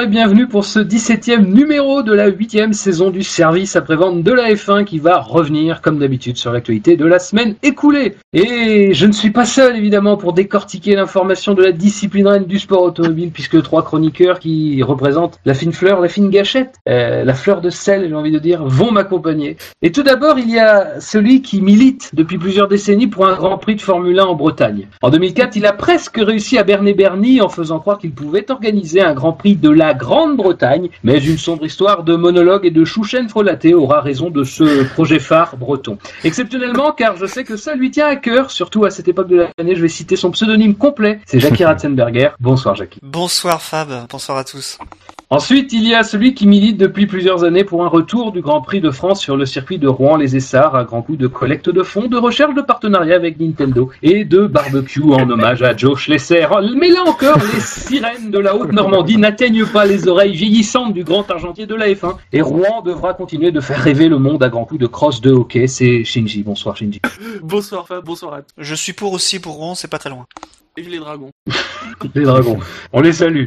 [0.00, 4.52] Et bienvenue pour ce 17e numéro de la 8e saison du service après-vente de la
[4.52, 8.14] F1 qui va revenir comme d'habitude sur l'actualité de la semaine écoulée.
[8.32, 12.60] Et je ne suis pas seul évidemment pour décortiquer l'information de la discipline reine du
[12.60, 17.34] sport automobile puisque trois chroniqueurs qui représentent la fine fleur, la fine gâchette, euh, la
[17.34, 19.56] fleur de sel j'ai envie de dire, vont m'accompagner.
[19.82, 23.58] Et tout d'abord il y a celui qui milite depuis plusieurs décennies pour un Grand
[23.58, 24.86] Prix de Formule 1 en Bretagne.
[25.02, 29.00] En 2004 il a presque réussi à berner Bernie en faisant croire qu'il pouvait organiser
[29.00, 33.28] un Grand Prix de la Grande-Bretagne, mais une sombre histoire de monologue et de chouchen
[33.28, 35.98] frelaté aura raison de ce projet phare breton.
[36.24, 39.46] Exceptionnellement, car je sais que ça lui tient à cœur, surtout à cette époque de
[39.58, 42.30] l'année, je vais citer son pseudonyme complet, c'est Jackie Ratzenberger.
[42.40, 43.00] Bonsoir Jackie.
[43.02, 44.78] Bonsoir Fab, bonsoir à tous.
[45.30, 48.62] Ensuite, il y a celui qui milite depuis plusieurs années pour un retour du Grand
[48.62, 52.08] Prix de France sur le circuit de Rouen-les-Essarts, à grand coup de collecte de fonds,
[52.08, 56.46] de recherche de partenariat avec Nintendo et de barbecue en hommage à Joe Schlesser.
[56.78, 61.30] Mais là encore, les sirènes de la Haute-Normandie n'atteignent pas les oreilles vieillissantes du grand
[61.30, 64.64] argentier de la F1 et Rouen devra continuer de faire rêver le monde à grand
[64.64, 65.66] coup de cross de hockey.
[65.66, 66.42] C'est Shinji.
[66.42, 67.02] Bonsoir Shinji.
[67.42, 68.40] Bonsoir Fab, bonsoir à.
[68.56, 70.26] Je suis pour aussi pour Rouen, c'est pas très loin.
[70.78, 71.30] Vive les dragons.
[72.14, 72.58] Les dragons.
[72.92, 73.46] On les salue.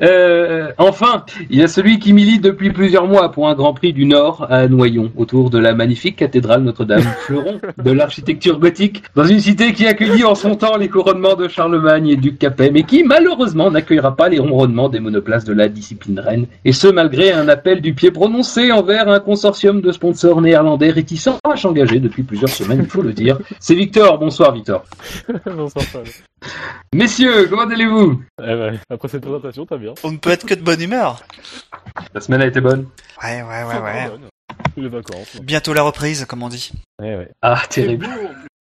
[0.00, 3.92] Euh, enfin, il y a celui qui milite depuis plusieurs mois pour un Grand Prix
[3.92, 9.24] du Nord à Noyon, autour de la magnifique cathédrale Notre-Dame, fleuron de l'architecture gothique, dans
[9.24, 12.84] une cité qui accueillit en son temps les couronnements de Charlemagne et du Capet, mais
[12.84, 17.32] qui malheureusement n'accueillera pas les ronronnements des monoplaces de la discipline reine, et ce malgré
[17.32, 22.22] un appel du pied prononcé envers un consortium de sponsors néerlandais réticents à s'engager depuis
[22.22, 23.38] plusieurs semaines, il faut le dire.
[23.58, 24.18] C'est Victor.
[24.18, 24.84] Bonsoir Victor.
[25.44, 25.84] Bonsoir.
[26.94, 28.22] Messieurs, comment allez-vous?
[28.40, 29.94] Eh ben, après cette présentation, t'as bien.
[30.04, 31.22] On ne peut être que de bonne humeur.
[32.14, 32.86] La semaine a été bonne.
[33.22, 34.08] Ouais, ouais, ouais, ouais.
[34.08, 34.28] bonne.
[34.76, 35.36] Les vacances.
[35.42, 36.70] Bientôt la reprise, comme on dit.
[37.00, 37.28] Ouais.
[37.42, 38.08] Ah, terrible.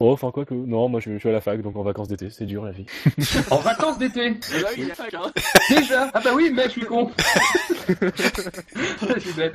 [0.03, 0.55] Oh, enfin, quoi que.
[0.55, 2.31] Non, moi, je, je suis à la fac, donc en vacances d'été.
[2.31, 2.87] C'est dur, la vie.
[3.51, 4.27] En vacances d'été?
[4.29, 5.31] Et là, il y a fac, hein.
[5.69, 6.11] Déjà?
[6.15, 7.11] Ah bah oui, mais je suis con.
[7.89, 9.55] je suis bête.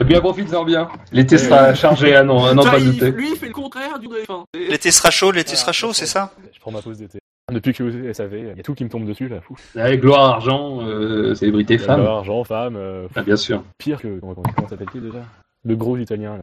[0.00, 0.88] Eh bien, profites-en bien.
[1.10, 3.10] L'été sera chargé, ah non, ah pas il- d'été.
[3.10, 4.44] lui, il fait le contraire du F1.
[4.54, 6.32] Et- L'été sera chaud, l'été sera chaud, c'est ça?
[6.62, 7.18] Prends ma pause d'été.
[7.52, 9.40] Depuis que je suis SAV, il y a tout qui me tombe dessus, là.
[9.40, 9.56] Fou.
[9.76, 11.98] Avec gloire, argent, euh, célébrité, femme.
[12.00, 12.76] D'abord, Argent, femme.
[12.76, 13.62] euh, Ah, bien sûr.
[13.78, 14.18] pire que.
[14.20, 15.24] Comment s'appelle-t-il déjà?
[15.64, 16.36] Le gros italien.
[16.38, 16.42] là.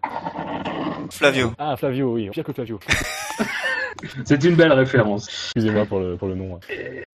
[1.10, 1.54] Flavio.
[1.58, 2.30] Ah, Flavio, oui.
[2.30, 2.80] Pire que Flavio.
[4.26, 5.28] C'est une belle référence.
[5.28, 6.56] Excusez-moi pour le, pour le nom.
[6.58, 6.60] hein.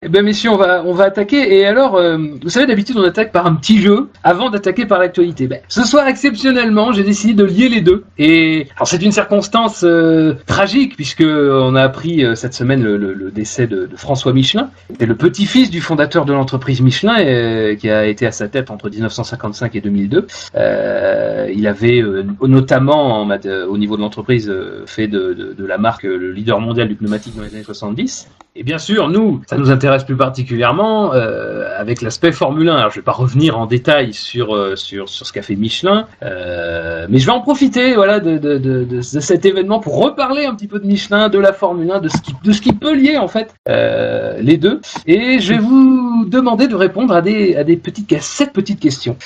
[0.02, 1.58] Eh bien, messieurs, on va, on va attaquer.
[1.58, 4.98] Et alors, euh, vous savez, d'habitude, on attaque par un petit jeu avant d'attaquer par
[4.98, 5.46] l'actualité.
[5.46, 8.04] Ben, ce soir, exceptionnellement, j'ai décidé de lier les deux.
[8.16, 13.30] Et alors, c'est une circonstance euh, tragique puisque on a appris euh, cette semaine le,
[13.30, 14.70] décès de, François Michelin.
[14.88, 18.70] C'était le petit-fils du fondateur de l'entreprise Michelin euh, qui a été à sa tête
[18.70, 20.26] entre 1955 et 2002.
[20.54, 25.76] Euh, il avait euh, notamment, euh, au niveau de l'entreprise, euh, fait de, de- la
[25.76, 28.28] marque euh, le leader mondial du pneumatique dans les années 70.
[28.56, 32.76] Et bien sûr, nous, ça nous intéresse plus particulièrement euh, avec l'aspect Formule 1.
[32.76, 36.06] Alors, je vais pas revenir en détail sur euh, sur sur ce qu'a fait Michelin,
[36.22, 40.54] euh, mais je vais en profiter, voilà, de, de, de, cet événement pour reparler un
[40.54, 42.94] petit peu de Michelin, de la Formule 1, de ce qui de ce qui peut
[42.94, 44.80] lier en fait euh, les deux.
[45.06, 48.80] Et je vais vous demander de répondre à des à des petites à sept petites
[48.80, 49.16] questions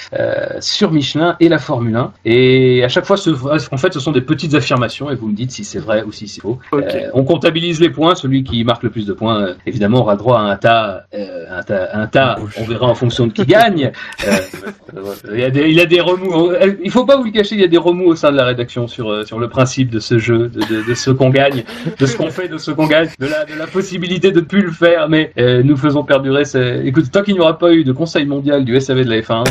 [0.61, 2.13] sur Michelin et la Formule 1.
[2.25, 5.35] Et à chaque fois, ce, en fait, ce sont des petites affirmations et vous me
[5.35, 6.59] dites si c'est vrai ou si c'est faux.
[7.13, 8.15] On comptabilise les points.
[8.15, 11.05] Celui qui marque le plus de points, évidemment, aura droit à un tas.
[11.15, 13.93] euh, un tas, un tas on verra en fonction de qui gagne.
[14.97, 16.51] Euh, il, y a des, il y a des remous.
[16.53, 18.37] euh, Il faut pas vous le cacher, il y a des remous au sein de
[18.37, 21.65] la rédaction sur, sur le principe de ce jeu, de, de, de ce qu'on gagne,
[21.99, 24.63] de ce qu'on fait, de ce qu'on gagne, de la, de la possibilité de plus
[24.63, 25.09] le faire.
[25.09, 26.45] Mais euh, nous faisons perdurer.
[26.45, 29.17] ce- Écoute, tant qu'il n'y aura pas eu de Conseil mondial du SAV de la
[29.21, 29.45] F1,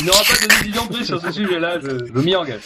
[0.00, 1.74] il n'y aura pas, eu de- de décision prise sur ce sujet-là.
[1.82, 2.60] Je, je m'y engage.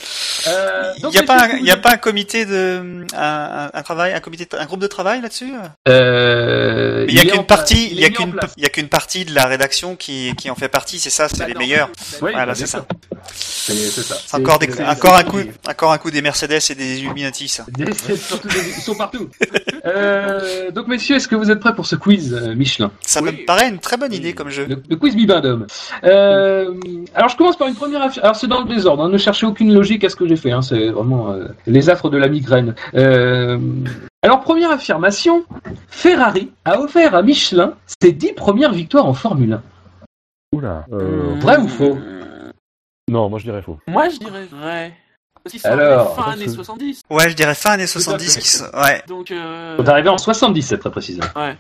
[0.46, 2.81] Euh, Il n'y a, pas un- il y a pas un comité de.
[3.16, 5.52] Un, un- un travail, un, comité un groupe de travail là-dessus?
[5.88, 7.44] Euh, il y a qu'une.
[7.49, 8.53] Partie, il y a qu'une, place.
[8.56, 11.29] il y a qu'une partie de la rédaction qui, qui en fait partie, c'est ça,
[11.29, 11.61] c'est les D'accord.
[11.62, 11.89] meilleurs.
[12.23, 12.87] Oui, Voilà, bah, c'est ça.
[13.35, 14.17] C'est c'est ça.
[14.25, 17.67] C'est encore, des, encore un coup, encore un coup des Mercedes et des Illuminati, ça.
[17.69, 19.29] Des- c'est surtout des- Ils sont partout.
[19.88, 22.90] Euh, donc, messieurs, est-ce que vous êtes prêts pour ce quiz euh, Michelin?
[23.02, 23.32] Ça Oui.
[23.32, 24.67] me paraît une très bonne idée comme jeu.
[24.69, 25.67] le, le quiz Bibendum.
[26.05, 26.73] Euh,
[27.14, 28.25] alors, je commence par une première affaire.
[28.25, 29.02] Alors, c'est dans le désordre.
[29.05, 29.08] hein.
[29.08, 30.52] Ne cherchez aucune logique à ce que j'ai fait.
[30.52, 30.62] hein.
[30.62, 32.75] C'est vraiment euh, les affres de la migraine.
[32.94, 33.58] Euh,
[34.23, 35.44] alors, première affirmation.
[35.88, 39.62] Ferrari a offert à Michelin ses dix premières victoires en Formule 1.
[40.56, 40.87] Oula.
[40.93, 41.99] Euh, Vrai ou faux?
[43.11, 43.79] Non, moi, je dirais faux.
[43.87, 44.93] Moi, je dirais vrai.
[45.50, 47.00] Parce qu'ils sont Alors, fin années que- 70.
[47.11, 48.41] Ouais, je dirais fin années 70 fait.
[48.41, 49.03] qui sont, ouais.
[49.09, 49.77] Donc, euh...
[49.79, 51.27] On est arrivé en 77, très précisément.
[51.37, 51.56] Ouais.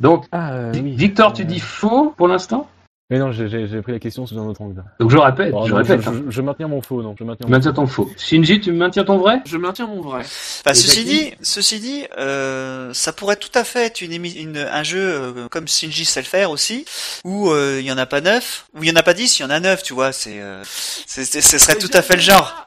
[0.00, 2.68] Donc, Ah, Vi- Victor, tu dis faux pour l'instant?
[3.10, 4.84] Mais non, j'ai- j'ai j'ai pris la question sous un autre angle.
[5.00, 6.02] Donc je répète, Oh, je non, répète.
[6.02, 6.22] je, hein.
[6.26, 7.14] je- je maintiens mon faux, non.
[7.18, 8.10] Je maintiens mon maintiens ton faux.
[8.18, 9.40] Shinji, tu maintiens ton vrai?
[9.46, 10.18] Je maintiens mon vrai.
[10.20, 14.82] Enfin, ceci dit, ceci dit, euh, ça pourrait tout à fait être une, une- un
[14.82, 16.84] jeu euh, comme Shinji sait le faire aussi,
[17.24, 19.38] où euh, il y en a pas neuf, où il y en a pas dix,
[19.38, 20.12] il y en a neuf, tu vois.
[20.12, 22.66] C'est, euh, ce serait tout à fait le genre.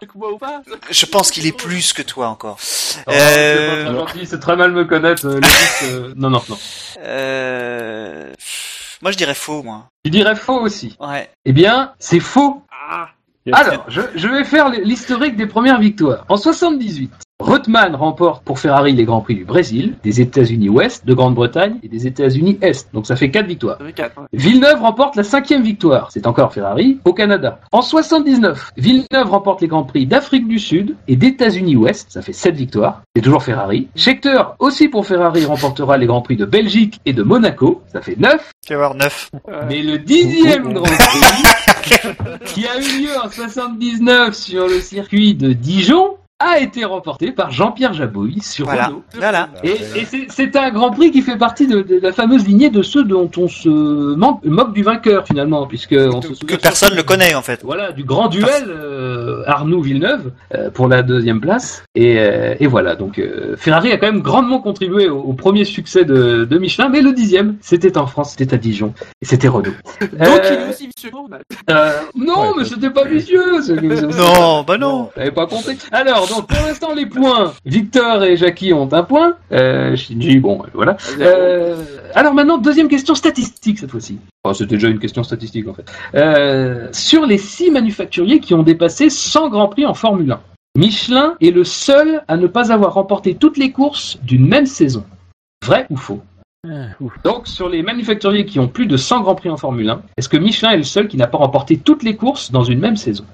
[0.89, 2.57] Je pense qu'il est plus que toi encore.
[3.05, 5.23] Oh, Euh, c'est pas très gentil, c'est très mal me connaître.
[5.27, 5.47] euh, le but,
[5.83, 6.57] euh, Non, non, non.
[7.03, 8.33] Euh,
[9.01, 9.87] moi, je dirais faux, moi.
[10.03, 10.95] Tu dirais faux aussi.
[10.99, 11.29] Ouais.
[11.45, 12.61] Eh bien, c'est faux.
[12.71, 13.09] Ah.
[13.51, 16.25] Alors, je, je vais faire l'historique des premières victoires.
[16.29, 21.13] En 78, Rothman remporte pour Ferrari les Grands Prix du Brésil, des États-Unis Ouest, de
[21.13, 22.89] Grande-Bretagne et des États-Unis Est.
[22.93, 23.77] Donc ça fait quatre victoires.
[23.79, 24.17] ça fait 4.
[24.17, 24.25] Ouais.
[24.33, 27.59] Villeneuve remporte la cinquième victoire, c'est encore Ferrari, au Canada.
[27.71, 32.33] En 79, Villeneuve remporte les Grands Prix d'Afrique du Sud et d'États-Unis Ouest, ça fait
[32.33, 33.87] sept victoires, c'est toujours Ferrari.
[33.95, 38.17] Scheckter, aussi pour Ferrari, remportera les Grands Prix de Belgique et de Monaco, ça fait
[38.17, 38.51] neuf.
[38.65, 39.29] Tu vas voir neuf.
[39.67, 42.03] Mais le dixième Grand Prix,
[42.45, 46.17] qui a eu lieu en 79 sur le circuit de Dijon,
[46.49, 48.87] a été remporté par Jean-Pierre Jabouille sur Voilà.
[48.87, 49.03] Renault.
[49.17, 49.49] Voilà.
[49.63, 52.81] Et, et c'est- un Grand Prix qui fait partie de, de la fameuse lignée de
[52.81, 57.03] ceux dont on se moque, moque du vainqueur finalement, puisque on se Que personne le
[57.03, 57.61] connaît, en fait.
[57.63, 61.83] Voilà, du grand duel euh, Arnoux-Villeneuve euh, pour la deuxième place.
[61.95, 65.63] Et, euh, et voilà, donc euh, Ferrari a quand même grandement contribué au, au premier
[65.63, 69.47] succès de, de Michelin, mais le dixième, c'était en France, c'était à Dijon, et c'était
[69.47, 69.71] Renault.
[70.01, 71.11] Donc il est aussi vicieux.
[72.15, 73.41] Non, Ouais, mais c'était pas vicieux.
[74.17, 75.09] Non, bah non.
[75.15, 75.77] T'avais pas compté.
[75.91, 79.35] Alors, donc pour l'instant les points, Victor et Jackie ont un point.
[79.51, 80.97] Euh, Shinji, bon, voilà.
[81.19, 81.83] Euh,
[82.15, 84.17] alors maintenant, deuxième question statistique cette fois-ci.
[84.43, 85.85] Enfin, c'était déjà une question statistique en fait.
[86.15, 90.39] Euh, sur les six manufacturiers qui ont dépassé 100 grands prix en Formule 1,
[90.77, 95.03] Michelin est le seul à ne pas avoir remporté toutes les courses d'une même saison.
[95.65, 96.21] Vrai ou faux?
[96.67, 96.89] Ah.
[97.23, 100.29] Donc, sur les manufacturiers qui ont plus de 100 grands prix en Formule 1, est-ce
[100.29, 102.95] que Michelin est le seul qui n'a pas remporté toutes les courses dans une même
[102.95, 103.25] saison?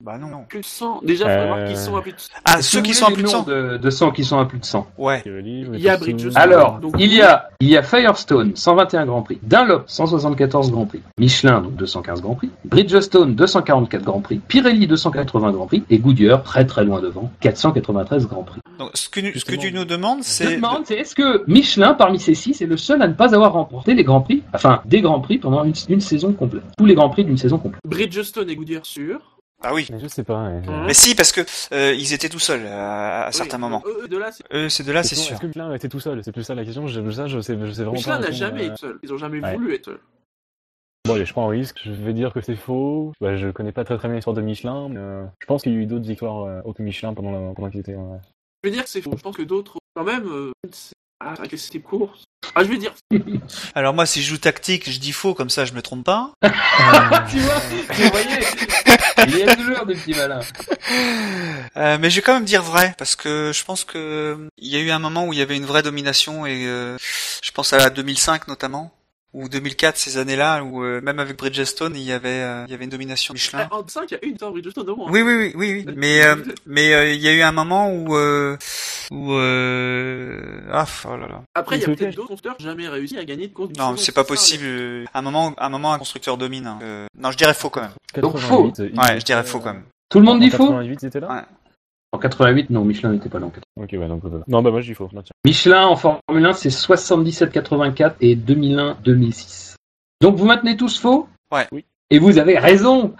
[0.00, 0.28] Bah non.
[0.48, 1.00] Plus de 100.
[1.02, 3.06] Déjà, il faudrait voir Euh, qu'ils sont à plus de Ah, Est-ce ceux qui sont
[3.06, 3.38] à plus de les 100.
[3.38, 5.22] noms de, de 100 qui sont à plus de 100 Ouais.
[5.26, 6.36] Il y a Bridgestone.
[6.40, 10.86] Alors, Donc, il y a, il y a Firestone, 121 Grands Prix, Dunlop, 174 Grands
[10.86, 15.98] Prix, Michelin, donc 215 Grands Prix, Bridgestone, 244 Grands Prix, Pirelli, 280 Grands Prix, et
[15.98, 18.60] Goodyear, très très loin devant, 493 Grands Prix.
[18.78, 20.56] Donc, ce que, ce que tu nous demandes, Je c'est.
[20.56, 23.54] demande, c'est est-ce que Michelin, parmi ces six, est le seul à ne pas avoir
[23.54, 26.62] remporté les Grands Prix, enfin, des Grands Prix pendant une, une saison complète.
[26.78, 27.80] Tous les Grands Prix d'une saison complète.
[27.84, 29.18] Bridgestone et Goodyear sûr.
[29.62, 29.86] Ah oui.
[29.90, 30.44] Mais Je sais pas.
[30.48, 30.68] ouais.
[30.68, 30.84] Hum.
[30.86, 31.40] Mais si, parce que
[31.72, 33.82] euh, ils étaient tout seuls à, à Oui, certains moments.
[33.86, 35.32] Eux, eux, de là, c'est- Eux, c'est de là, c'est Question, sûr.
[35.34, 36.86] Est-ce que Michelin était tout seul C'est plus ça la question.
[36.86, 38.22] Je, ça, je sais, je sais vraiment Michelin pas.
[38.26, 38.66] n'a jamais euh.
[38.68, 38.98] été seul.
[39.02, 39.54] Ils ont jamais Ouais.
[39.54, 40.00] voulu être seuls.
[41.06, 41.80] Bon, allez, je prends un risque.
[41.84, 43.12] Je vais dire que c'est faux.
[43.20, 44.88] Bah, je connais pas très très bien l'histoire de Michelin.
[44.88, 47.30] Mais, euh, je pense qu'il y a eu d'autres victoires euh, autres que Michelin pendant,
[47.30, 47.92] la- pendant qu'il était.
[47.94, 48.16] euh,
[48.64, 49.14] Je vais dire que c'est faux.
[49.16, 50.92] Je pense que d'autres, quand même, euh, c'est-
[51.24, 52.14] ah, c'était court.
[52.54, 52.94] Ah, je vais dire.
[53.74, 56.32] Alors moi, si je joue tactique, je dis faux, comme ça, je me trompe pas.
[56.42, 58.40] tu vois, vous voyez,
[59.26, 60.40] il y a toujours des petits malins.
[61.76, 64.76] Euh, mais je vais quand même dire vrai, parce que je pense que il y
[64.76, 66.96] a eu un moment où il y avait une vraie domination, et euh,
[67.42, 68.95] je pense à 2005 notamment,
[69.36, 72.74] ou 2004, ces années-là, où euh, même avec Bridgestone, il y avait, euh, il y
[72.74, 73.68] avait une domination Michelin.
[73.70, 75.10] Ah, en 5, il y a une victoire Bridgestone au moins.
[75.10, 75.94] Oui, oui, oui, oui, oui.
[75.96, 78.56] Mais euh, mais euh, il y a eu un moment où euh,
[79.10, 80.60] où euh...
[80.72, 81.42] ah oh là là.
[81.54, 83.70] Après, il y a peut-être d'autres constructeurs qui n'ont jamais réussi à gagner de course.
[83.76, 84.64] Non, c'est pas possible.
[85.12, 86.66] À un moment, à un moment, un constructeur domine.
[86.66, 86.78] hein.
[86.82, 87.90] Euh, non, je dirais faux quand même.
[88.22, 88.70] Donc, faux.
[88.70, 89.84] 88, Ouais, je dirais faux quand même.
[90.08, 91.42] Tout le monde dit en faux 88, ils étaient là Ouais.
[92.16, 93.94] En 88, non, Michelin n'était pas là en 88.
[93.94, 94.24] Ok, ouais, donc.
[94.24, 95.06] euh, Non, bah moi je dis faux.
[95.10, 95.32] je maintiens.
[95.44, 99.74] Michelin en Formule 1, c'est 77-84 et 2001-2006.
[100.22, 101.28] Donc vous maintenez tous faux?
[101.52, 101.66] Ouais.
[101.72, 101.84] Oui.
[102.10, 103.14] Et vous avez raison.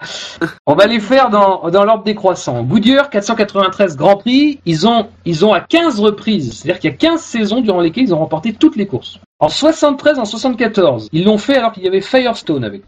[0.65, 2.63] On va les faire dans, dans l'ordre décroissant.
[2.63, 6.97] Goodyear, 493 Grands Prix, ils ont, ils ont à 15 reprises, c'est-à-dire qu'il y a
[6.97, 9.19] 15 saisons durant lesquelles ils ont remporté toutes les courses.
[9.39, 12.83] En 73, en 74, ils l'ont fait alors qu'il y avait Firestone avec.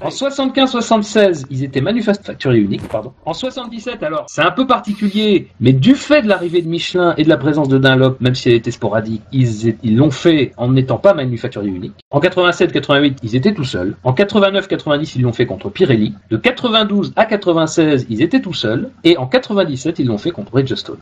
[0.00, 3.12] En 75-76, ils étaient manufacturiers uniques, pardon.
[3.26, 7.24] En 77, alors, c'est un peu particulier, mais du fait de l'arrivée de Michelin et
[7.24, 10.98] de la présence de Dunlop, même si elle était sporadique, ils l'ont fait en n'étant
[10.98, 11.96] pas manufacturiers uniques.
[12.10, 13.96] En 87-88, ils étaient tout seuls.
[14.04, 16.14] En 89-90, ils l'ont fait contre Pirelli.
[16.30, 18.90] De 92 à 96, ils étaient tout seuls.
[19.02, 20.98] Et en 97, ils l'ont fait contre Bridgestone.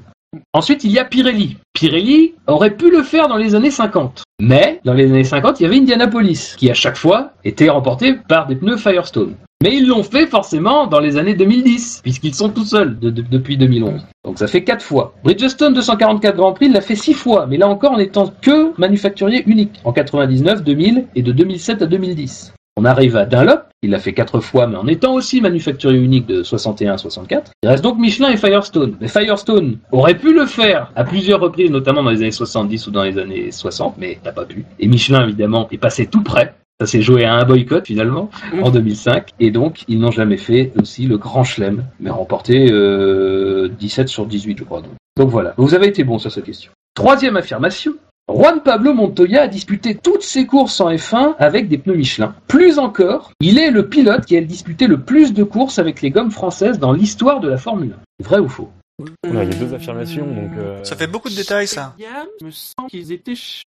[0.53, 1.57] Ensuite, il y a Pirelli.
[1.73, 4.23] Pirelli aurait pu le faire dans les années 50.
[4.41, 8.15] Mais, dans les années 50, il y avait Indianapolis, qui à chaque fois était remporté
[8.29, 9.35] par des pneus Firestone.
[9.63, 13.23] Mais ils l'ont fait forcément dans les années 2010, puisqu'ils sont tout seuls de- de-
[13.23, 14.03] depuis 2011.
[14.25, 15.15] Donc ça fait 4 fois.
[15.25, 19.43] Bridgestone 244 Grand Prix l'a fait 6 fois, mais là encore en étant que manufacturier
[19.47, 22.53] unique, en 99, 2000 et de 2007 à 2010.
[22.79, 26.27] On arrive à Dunlop, il l'a fait 4 fois, mais en étant aussi manufacturier unique
[26.27, 27.53] de 61 à 64.
[27.63, 28.97] Il reste donc Michelin et Firestone.
[29.01, 32.91] Mais Firestone aurait pu le faire à plusieurs reprises, notamment dans les années 70 ou
[32.91, 34.67] dans les années 60, mais n'a pas pu.
[34.79, 36.55] Et Michelin, évidemment, est passé tout près.
[36.79, 38.63] Ça s'est joué à un boycott finalement Mm.
[38.63, 43.69] en 2005 et donc ils n'ont jamais fait aussi le Grand Chelem, mais remporté euh,
[43.79, 44.83] 17 sur 18 je crois.
[44.83, 44.91] Donc.
[45.17, 46.71] donc voilà, vous avez été bon sur cette question.
[46.95, 47.95] Troisième affirmation.
[48.29, 52.35] Juan Pablo Montoya a disputé toutes ses courses en F1 avec des pneus Michelin.
[52.49, 56.11] Plus encore, il est le pilote qui a disputé le plus de courses avec les
[56.11, 58.25] gommes françaises dans l'histoire de la Formule 1.
[58.25, 58.71] Vrai ou faux?
[58.99, 60.51] Ouais, il y a deux affirmations, donc.
[60.59, 61.95] euh, Ça fait beaucoup de détails, ça.
[62.41, 63.63] Il me semble qu'ils étaient chez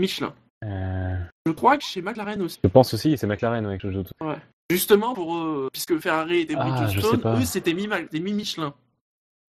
[0.00, 0.32] Michelin.
[0.64, 2.58] euh, Je crois que chez McLaren aussi.
[2.64, 4.04] Je pense aussi, c'est McLaren avec le jeu.
[4.70, 8.72] Justement, pour eux, puisque Ferrari était Ah, Bridgestone, eux c'était mi, des mi Michelin.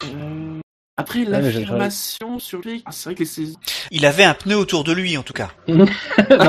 [0.04, 0.60] Euh,
[0.96, 2.82] Après l'affirmation sur les.
[2.86, 3.58] Ah, c'est vrai que les saisons.
[3.90, 5.50] Il avait un pneu autour de lui, en tout cas.
[5.68, 5.86] non,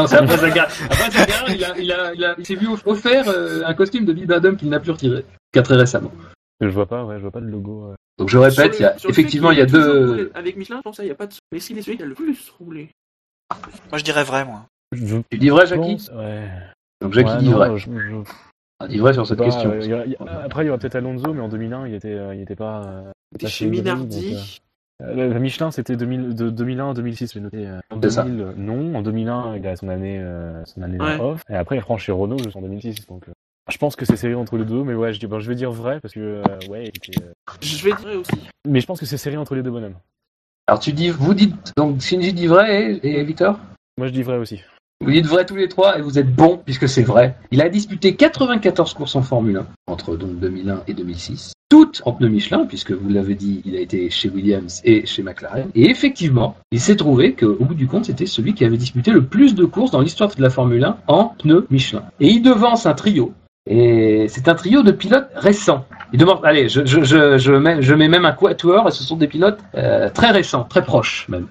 [0.08, 0.68] c'est après carrière.
[0.90, 4.06] Après carrière, il, a, il, a, il, a- il s'est vu offert euh, un costume
[4.06, 6.12] de Bill Badum qu'il n'a plus retiré, qu'à très récemment.
[6.62, 7.94] Je vois pas, ouais, je vois pas de logo.
[8.20, 10.10] Donc je répète, il y a, effectivement, il y a deux.
[10.10, 11.34] roulé Avec Michelin, je pense qu'il n'y a pas de.
[11.52, 12.92] Mais s'il est celui qui a le plus roulé.
[13.90, 14.66] Moi, je dirais vrai, moi.
[14.92, 16.48] Je Tu dis vrai, Jackie pense, ouais.
[17.02, 17.78] Donc Jackie Ouais, dit non, vrai.
[17.78, 18.32] je- je-
[18.80, 19.72] Ah, dis vrai sur cette Bah, question.
[19.72, 21.50] euh, il y a- il y a- après, il y aura peut-être Alonso, mais en
[21.50, 22.84] 2001, il était, euh, il était pas.
[22.86, 23.12] euh,
[23.46, 24.34] Chez Minardi.
[24.34, 24.42] donc,
[25.02, 27.68] euh, Michelin, c'était 2000 de 2001 à 2006, j'ai noté.
[27.68, 28.24] euh, En C'est ça.
[28.24, 28.96] 2000, non.
[28.96, 31.20] En 2001, il a son année, euh, son année Ouais.
[31.20, 31.42] off.
[31.50, 33.06] Et après, il reprend chez Renault jusqu'en 2006.
[33.08, 33.34] Donc, euh,
[33.70, 35.56] je pense que c'est serré entre les deux, mais ouais, je, dis, bon, je vais
[35.56, 38.40] dire vrai parce que, euh, ouais, il était, euh, Je vais dire aussi.
[38.66, 39.96] mais je pense que c'est serré entre les deux bonhommes.
[40.68, 43.60] Alors tu dis, vous dites, donc Shinji dit vrai et, et Victor?
[43.98, 44.62] Moi, je dis vrai aussi.
[45.02, 47.36] Vous dites vrai tous les trois et vous êtes bons puisque c'est vrai.
[47.52, 51.54] Il a disputé 94 courses en Formule 1 entre donc 2001 et 2006.
[51.70, 55.22] Toutes en pneus Michelin puisque vous l'avez dit, il a été chez Williams et chez
[55.22, 55.70] McLaren.
[55.76, 59.24] Et effectivement, il s'est trouvé qu'au bout du compte, c'était celui qui avait disputé le
[59.26, 62.04] plus de courses dans l'histoire de la Formule 1 en pneus Michelin.
[62.22, 63.34] Et il devance un trio.
[63.70, 65.86] Et c'est un trio de pilotes récents.
[66.14, 70.32] Il demande, allez, je mets même un quatuor et ce sont des pilotes euh, très
[70.32, 71.48] récents, très proches même.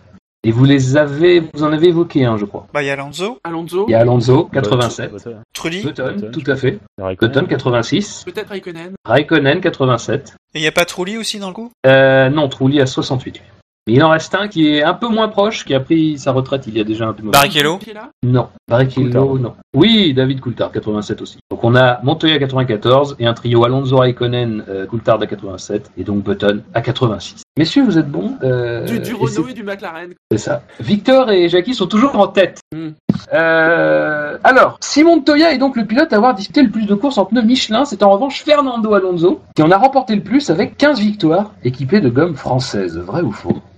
[0.47, 2.67] Et vous les avez, vous en avez évoqué un, je crois.
[2.75, 5.11] Bah, il y a Alonso, Alonso, Il y a Alonso, 87.
[5.11, 6.79] Button, Trulli, Button, tout à fait.
[6.99, 8.25] Button, 86.
[8.27, 8.93] peut-être Raikkonen.
[9.07, 10.35] Raikkonen, 87.
[10.55, 11.71] et il n'y a pas Trulli aussi dans le coup?
[11.87, 13.41] Euh, non, Trulli à 68.
[13.87, 16.33] Mais il en reste un qui est un peu moins proche, qui a pris sa
[16.33, 17.23] retraite il y a déjà un peu.
[17.29, 19.55] Barrichello Qui est là Non, Barrichello, non.
[19.77, 21.37] Oui, David Coulthard, 87 aussi.
[21.51, 26.05] Donc on a Montoya 94 et un trio Alonso Raikkonen, euh, Coulthard à 87 et
[26.05, 27.43] donc Button à 86.
[27.59, 30.15] Messieurs, vous êtes bons euh, Du, Renault c'est- et du McLaren.
[30.31, 30.63] C'est ça.
[30.81, 32.61] Victor et Jackie sont toujours en tête.
[32.75, 32.91] Hmm.
[33.35, 37.19] Euh, alors, si Montoya est donc le pilote à avoir disputé le plus de courses
[37.19, 40.79] en pneus Michelin, c'est en revanche Fernando Alonso qui en a remporté le plus avec
[40.79, 42.97] 15 victoires équipées de gommes françaises.
[42.99, 43.53] Vrai ou faux?
[43.53, 43.74] 15 victoires.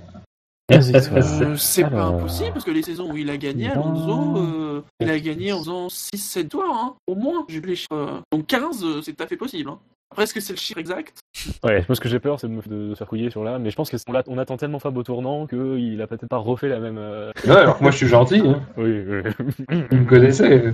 [0.73, 5.08] Euh, c'est pas impossible parce que les saisons où il a gagné, Alonso, euh, il
[5.08, 7.44] a gagné en faisant 6-7 tours, hein, au moins.
[7.49, 7.92] J'ai vu les chiffres.
[7.94, 9.70] euh, Donc 15, euh, c'est tout à fait possible.
[9.70, 9.78] Hein.
[10.11, 11.18] Après, est-ce que c'est le chiffre exact?
[11.64, 13.70] Ouais, moi ce que j'ai peur c'est de me de, faire couiller sur là, mais
[13.70, 16.96] je pense qu'on attend tellement Fab au tournant qu'il a peut-être pas refait la même.
[16.99, 18.40] euh, Ouais, alors que moi je suis gentil.
[18.40, 18.61] Hein.
[18.76, 19.23] Oui, oui.
[19.90, 20.73] Vous me connaissez.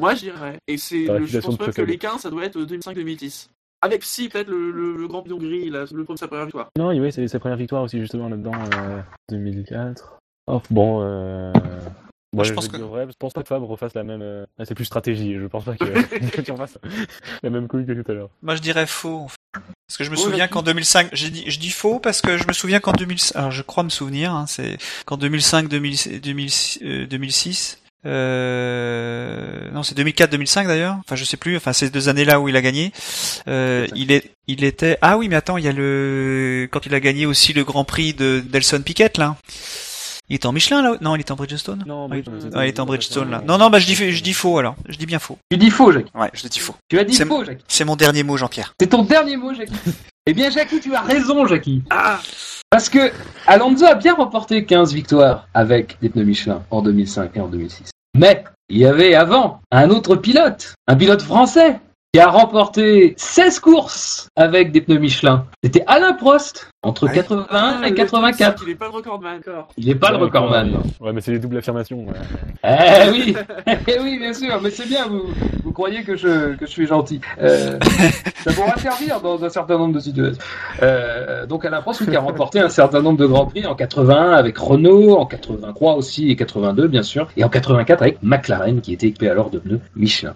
[0.00, 0.58] Moi, je dirais.
[0.68, 3.48] Et c'est, je pense même que les 15, ça doit être 2005-2010.
[3.86, 6.68] Avec si, peut-être le, le, le Grand Prix d'Hongrie, là, le premier sa première victoire.
[6.78, 9.00] non, oui, c'est sa première victoire aussi justement là-dedans, euh,
[9.30, 10.18] 2004.
[10.48, 11.52] Oh, bon, euh...
[12.34, 14.20] Moi, je pense que- dire je pense pas que Fab refasse la même.
[14.22, 16.78] euh, ah, c'est plus stratégie, je pense pas que tu refasses
[17.42, 18.30] la même couille que tout à l'heure.
[18.42, 19.20] Moi, je dirais faux.
[19.20, 19.36] en fait.
[19.88, 22.36] Parce que je me Oh, souviens qu'en 2005, j'ai dit, je dis faux parce que
[22.36, 24.76] je me souviens qu'en 2005, alors je crois me souvenir, hein, c'est
[25.06, 30.96] qu'en 2005, 2000, 2006, euh, 2006, euh, non, c'est 2004-2005 d'ailleurs.
[31.00, 31.56] Enfin, je sais plus.
[31.56, 32.92] Enfin, ces deux années-là où il a gagné,
[33.48, 34.98] euh, il est, il était.
[35.02, 37.84] Ah oui, mais attends, il y a le quand il a gagné aussi le Grand
[37.84, 39.36] Prix de Nelson Piquet là.
[40.28, 40.96] Il était en Michelin là?
[41.00, 41.84] Non, il était en Bridgestone?
[41.86, 43.44] Non, Ouais, il était en Bridgestone là.
[43.46, 44.74] Non, non, bah je dis, je dis faux alors.
[44.88, 45.38] Je dis bien faux.
[45.52, 46.10] Tu dis faux, Jackie.
[46.16, 46.74] Ouais, je dis faux.
[46.88, 47.62] Tu as dit faux, Jackie.
[47.68, 48.74] C'est mon dernier mot, Jean-Pierre.
[48.80, 49.72] C'est ton dernier mot, Jackie.
[50.28, 51.84] eh bien, Jackie, tu as raison, Jackie.
[51.88, 52.18] Ah
[52.68, 53.12] Parce que
[53.46, 57.90] Alonso a bien remporté 15 victoires avec des pneus Michelin en 2005 et en 2006.
[58.18, 61.78] Mais il y avait avant un autre pilote, un pilote français,
[62.16, 65.44] qui a remporté 16 courses avec des pneus Michelin.
[65.62, 67.16] C'était Alain Prost, entre Ah oui.
[67.16, 68.54] 81 Ah, et le 84.
[68.54, 69.68] truc, c'est qu'il est pas le recordman, d'accord.
[69.76, 70.70] Il n'est pas le Ouais, recordman.
[70.76, 71.06] ouais.
[71.06, 72.06] Ouais, mais c'est les doubles affirmations.
[72.06, 72.14] ouais.
[72.64, 73.36] Eh oui,
[73.86, 75.24] eh oui, bien sûr, mais c'est bien, vous,
[75.62, 77.20] vous croyez que je, que je suis gentil.
[77.42, 77.78] Euh,
[78.44, 80.38] ça pourra servir dans un certain nombre de situations.
[80.82, 83.74] Euh, donc Alain Prost, oui, qui a remporté un certain nombre de grands prix en
[83.74, 88.80] 81 avec Renault, en 83 aussi et 82 bien sûr, et en 84 avec McLaren
[88.80, 90.32] qui était équipé alors de pneus Michelin.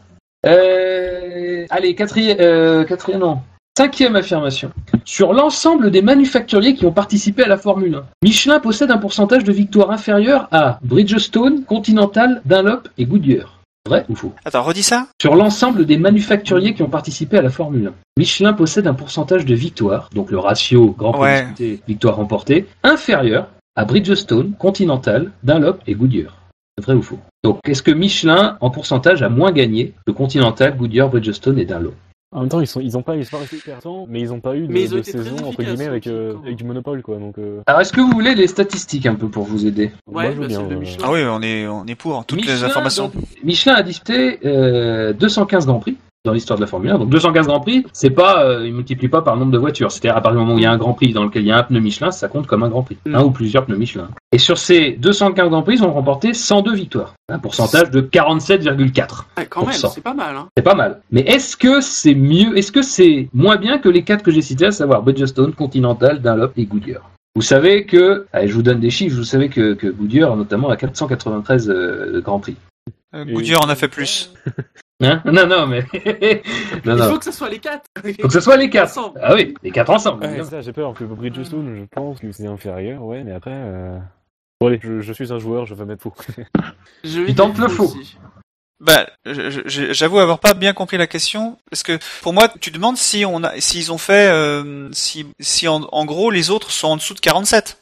[0.47, 3.39] Euh, allez, quatrième, euh, quatrième, non.
[3.77, 4.73] Cinquième affirmation.
[5.05, 9.45] Sur l'ensemble des manufacturiers qui ont participé à la Formule 1, Michelin possède un pourcentage
[9.45, 13.61] de victoires inférieur à Bridgestone, Continental, Dunlop et Goodyear.
[13.87, 14.33] Vrai ou faux?
[14.45, 15.07] Attends, redis ça.
[15.23, 19.47] Sur l'ensemble des manufacturiers qui ont participé à la Formule 1, Michelin possède un pourcentage
[19.47, 21.47] de victoires, donc le ratio Grand Prix Ouais.
[21.89, 26.37] victoire remportée, inférieur à Bridgestone, Continental, Dunlop et Goodyear.
[26.81, 27.19] Vrai ou faux?
[27.45, 31.95] Donc, est-ce que Michelin, en pourcentage, a moins gagné que Continental, Goodyear, Bridgestone et Dunlop
[32.33, 34.33] En même temps, ils sont, ils ont pas, ils sont pas restés longtemps, mais ils
[34.33, 36.35] ont pas eu de, Mais ils ont de été très saison entre guillemets avec, euh,
[36.45, 37.17] avec du monopole quoi.
[37.19, 39.91] Donc, euh, Alors, est-ce que vous voulez les statistiques un peu pour vous aider?
[40.11, 40.61] Moi, Ouais, je veux bah, bien.
[40.61, 41.05] euh, Michelin.
[41.07, 43.05] Ah oui, on est, on est pour toutes les informations.
[43.05, 46.99] donc, Michelin a disputé euh, 215 Grands Prix dans l'histoire de la Formule 1.
[46.99, 49.91] Donc 215 Grands Prix, c'est pas, euh, il multiplie pas par le nombre de voitures.
[49.91, 51.49] C'est-à-dire à partir du moment où il y a un Grand Prix dans lequel il
[51.49, 52.99] y a un pneu Michelin, ça compte comme un Grand Prix.
[53.07, 53.15] Mm.
[53.15, 54.09] Un ou plusieurs pneus Michelin.
[54.33, 57.15] Et sur ces 215 Grands Prix, ils ont remporté 102 victoires.
[57.31, 59.25] Un pourcentage de 47,4.
[59.37, 59.93] Ah, quand même, 100%.
[59.95, 60.37] c'est pas mal.
[60.37, 60.49] Hein.
[60.57, 61.01] C'est pas mal.
[61.11, 64.43] Mais est-ce que c'est mieux, est-ce que c'est moins bien que les quatre que j'ai
[64.43, 67.03] cités, à savoir Bridgestone, Continental, Dunlop et Goodyear?
[67.37, 70.69] Vous savez que, allez, je vous donne des chiffres, vous savez que, que Goodyear notamment
[70.69, 72.57] a 493 euh, Grands Prix.
[73.15, 74.35] Euh, Goodyear en a fait plus.
[75.03, 75.23] Hein?
[75.25, 75.81] Non, non, mais...
[76.85, 77.09] non, Il non.
[77.11, 77.85] faut que ce soit les quatre.
[78.21, 78.91] Faut que ce soit les quatre.
[78.99, 79.21] Ensemble.
[79.23, 80.25] Ah oui, les quatre ensemble.
[80.27, 83.53] Ouais, ça, j'ai peur que Bridgestone, je pense que c'est inférieur, ouais, mais après.
[83.55, 83.99] Euh...
[84.61, 86.15] Bon, allez, je, je suis un joueur, je vais mettre faux.
[87.05, 87.95] Je Tu tentes dire le faux.
[88.79, 92.71] Bah, je- je- j'avoue avoir pas bien compris la question parce que pour moi, tu
[92.71, 96.71] demandes si on a, s'ils ont fait, euh, si, si en, en gros les autres
[96.71, 97.80] sont en dessous de 47.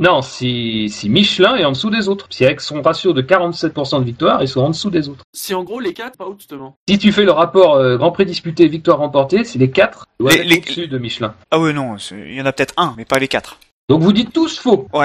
[0.00, 2.26] Non, si, si Michelin est en dessous des autres.
[2.30, 5.24] Si avec son ratio de 47% de victoire, ils sont en dessous des autres.
[5.34, 6.76] Si en gros les quatre, pas haut justement.
[6.88, 10.32] Si tu fais le rapport euh, Grand Prix disputé, victoire remportée, c'est les quatre doivent
[10.34, 11.34] Les- être les- au-dessus de Michelin.
[11.50, 13.58] Ah ouais non, il y en a peut-être un, mais pas les quatre.
[13.90, 14.88] Donc vous dites tous faux.
[14.94, 15.04] Ouais.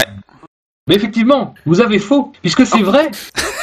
[0.88, 3.10] Mais effectivement, vous avez faux, puisque c'est vrai.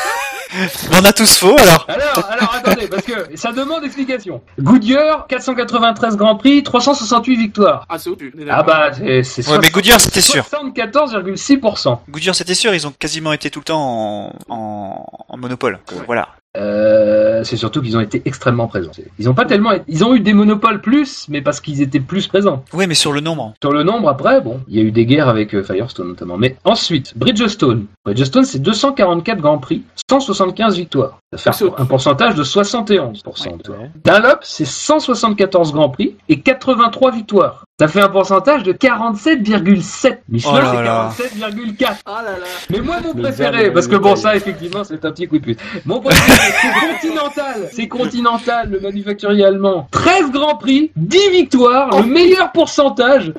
[0.92, 1.86] On a tous faux alors.
[1.88, 4.42] Alors, alors attendez, parce que ça demande explication.
[4.58, 7.86] Goodyear, 493 Grands Prix, 368 victoires.
[7.88, 8.34] Ah c'est au-dessus.
[8.50, 10.44] Ah bah, c'est c'est Ouais, mais Goodyear, c'était sûr.
[10.44, 11.98] 74,6%.
[12.10, 15.78] Goodyear, c'était sûr, ils ont quasiment été tout le temps en, en, en monopole.
[15.90, 16.02] Ouais.
[16.06, 16.28] Voilà.
[16.58, 18.90] Euh, c'est surtout qu'ils ont été extrêmement présents.
[19.18, 22.26] Ils ont pas tellement, ils ont eu des monopoles plus, mais parce qu'ils étaient plus
[22.26, 22.62] présents.
[22.74, 23.54] Oui, mais sur le nombre.
[23.62, 26.36] Sur le nombre, après, bon, il y a eu des guerres avec euh, Firestone notamment.
[26.36, 27.86] Mais ensuite, Bridgestone.
[28.04, 31.18] Bridgestone, c'est 244 Grands Prix, 175 victoires.
[31.34, 33.22] Ça fait un pourcentage de 71%.
[33.70, 33.90] Ouais.
[34.04, 37.64] Dunlop, c'est 174 Grands Prix et 83 victoires.
[37.80, 40.18] Ça fait un pourcentage de 47,7.
[40.28, 41.48] Michelin, Oh là c'est là.
[41.50, 41.96] 47,4.
[42.04, 42.44] Ah là là.
[42.70, 45.60] Mais moi, mon préféré, parce que bon, ça, effectivement, c'est un petit coup de pute.
[45.86, 47.68] Mon préféré, c'est Continental.
[47.72, 49.88] C'est Continental, le manufacturier allemand.
[49.90, 53.32] 13 grands prix, 10 victoires, le meilleur pourcentage.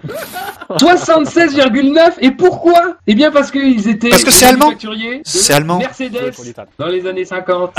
[0.69, 2.13] 76,9.
[2.21, 2.95] Et pourquoi?
[3.07, 4.09] Eh bien, parce qu'ils étaient.
[4.09, 4.65] Parce que des c'est allemand.
[4.65, 5.79] manufacturiers de C'est allemand.
[5.79, 6.33] Mercedes
[6.77, 7.73] dans les années 50.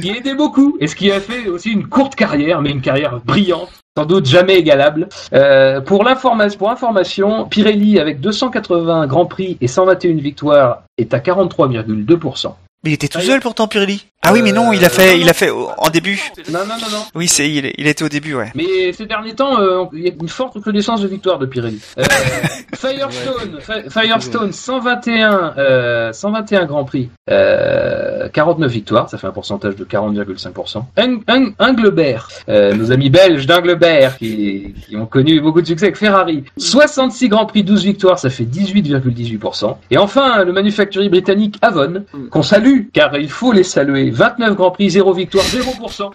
[0.00, 0.76] qui aidait beaucoup.
[0.80, 3.70] Et ce qui a fait aussi une courte carrière, mais une carrière brillante.
[3.96, 5.08] Sans doute jamais égalable.
[5.32, 11.18] Euh, pour l'information, pour information, Pirelli avec 280 grands prix et 121 victoires est à
[11.18, 12.54] 43,2%.
[12.82, 14.06] Mais il était tout Ah, seul pourtant, Pirelli.
[14.22, 16.20] Ah oui, mais non, il a Euh, fait, non, il a fait au- en début.
[16.50, 17.04] Non, non, non, non.
[17.14, 18.52] Oui, c'est, il, il était au début, ouais.
[18.54, 21.80] Mais ces derniers temps, euh, il y a une forte recrudescence de victoires de Pirelli.
[21.98, 22.04] Euh,
[22.74, 29.76] Firestone, Fi- Firestone, 121, euh, 121 grands prix, euh, 49 victoires, ça fait un pourcentage
[29.76, 30.84] de 40,5%.
[30.98, 35.86] Hung- Hung- Englebert, euh, nos amis belges d'Englebert qui, qui ont connu beaucoup de succès
[35.86, 39.76] avec Ferrari, 66 grands prix, 12 victoires, ça fait 18,18%.
[39.90, 44.70] Et enfin, le manufacturier britannique Avon, qu'on salue, car il faut les saluer, 29 grands
[44.70, 46.10] prix, 0 victoire, 0%.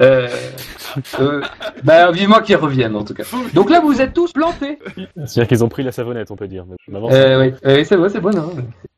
[0.00, 0.28] Euh,
[1.20, 1.42] euh,
[1.84, 3.24] bah, vivement qu'ils reviennent en tout cas.
[3.54, 4.78] Donc là, vous êtes tous plantés.
[5.16, 6.64] C'est-à-dire qu'ils ont pris la savonnette, on peut dire.
[6.90, 8.52] Euh, oui, Euh, c'est beau, c'est beau, non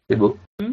[0.09, 0.37] C'est beau.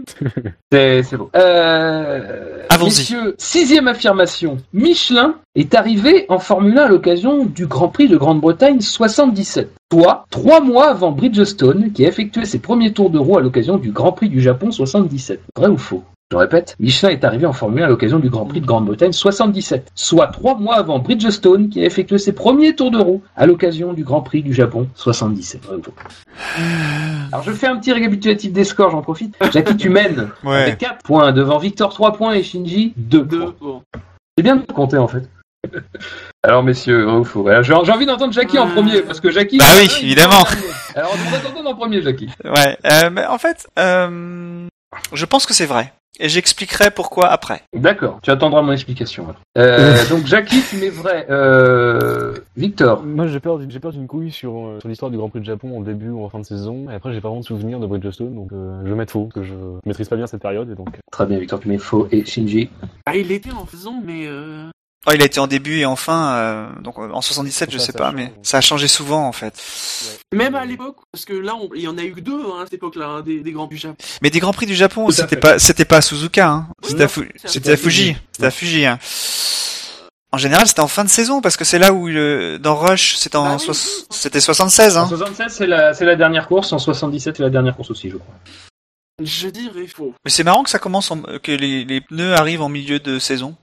[0.72, 1.30] C'est c'est beau.
[1.36, 4.58] Euh, messieurs, sixième affirmation.
[4.74, 9.70] Michelin est arrivé en Formule 1 à l'occasion du Grand Prix de Grande-Bretagne 77.
[9.94, 13.78] Soit trois mois avant Bridgestone, qui a effectué ses premiers tours de roue à l'occasion
[13.78, 15.40] du Grand Prix du Japon 77.
[15.56, 16.04] Vrai ou faux?
[16.32, 19.12] Je répète, Michelin est arrivé en Formule 1 à l'occasion du Grand Prix de Grande-Bretagne
[19.12, 23.46] 77, soit trois mois avant Bridgestone qui a effectué ses premiers tours de roue à
[23.46, 25.66] l'occasion du Grand Prix du Japon 77.
[25.66, 25.94] Vrai ou faux
[27.32, 29.36] Alors je fais un petit récapitulatif des scores, j'en profite.
[29.52, 30.64] Jackie, tu mènes Ouais.
[30.64, 33.52] avec 4 points devant Victor 3 points et Shinji 2 Deux.
[33.52, 33.82] points.
[34.36, 35.30] C'est bien de compter en fait.
[36.44, 38.72] Alors messieurs, vrai ou faux Voilà, J'ai envie d'entendre Jackie en Euh.
[38.74, 39.60] premier parce que Jackie.
[39.60, 40.44] Bah oui, il évidemment.
[40.96, 42.30] Alors on va t'entendre en premier Jackie.
[42.44, 42.78] Ouais.
[42.92, 44.68] Euh, mais en fait, euh,
[45.14, 45.94] je pense que c'est vrai.
[46.20, 47.62] Et j'expliquerai pourquoi après.
[47.74, 49.28] D'accord, tu attendras mon explication.
[49.58, 51.26] Euh, donc Jackie, tu mets vrai.
[51.30, 53.04] Euh, Victor.
[53.04, 55.42] Moi, j'ai peur, d'une- j'ai peur d'une couille sur, euh, sur l'histoire du Grand Prix
[55.42, 56.90] de Japon en début ou en fin de saison.
[56.90, 59.26] Et après, j'ai pas vraiment de souvenir de Bridgestone, donc euh, je vais mettre faux,
[59.34, 60.70] parce que je maîtrise pas bien cette période.
[60.70, 62.70] Et donc, Très bien Victor, tu mets faux et Shinji.
[63.06, 64.70] Ah, il était en saison, mais euh...
[65.08, 67.78] Oh, il a été en début et en fin, euh, donc euh, en 77, je
[67.78, 69.54] Ça, sais ça pas, mais ça a changé souvent en fait.
[70.34, 71.70] même à l'époque, parce que là, on...
[71.76, 73.68] il y en a eu que deux hein, à cette époque-là, hein, des, des grands
[73.68, 73.96] du Japon.
[74.24, 76.68] Mais des grands prix du Japon, c'était pas, c'était pas à Suzuka, hein.
[76.84, 77.30] C'était à, Fu-
[77.78, 78.16] Fuji.
[78.32, 78.86] C'était à Fuji.
[78.88, 78.98] Hein.
[80.32, 83.16] En général, c'était en fin de saison parce que c'est là où le, dans Rush,
[83.16, 83.76] c'était en, Bah oui.
[84.10, 85.08] c'était 76, En hein.
[85.08, 86.74] 76, c'est la, c'est la dernière course.
[86.74, 88.34] En 77, c'est la dernière course aussi, je crois.
[89.24, 90.14] Je dirais faux.
[90.26, 91.22] Mais c'est marrant que ça commence en...
[91.42, 93.56] que les, les pneus arrivent en milieu de saison.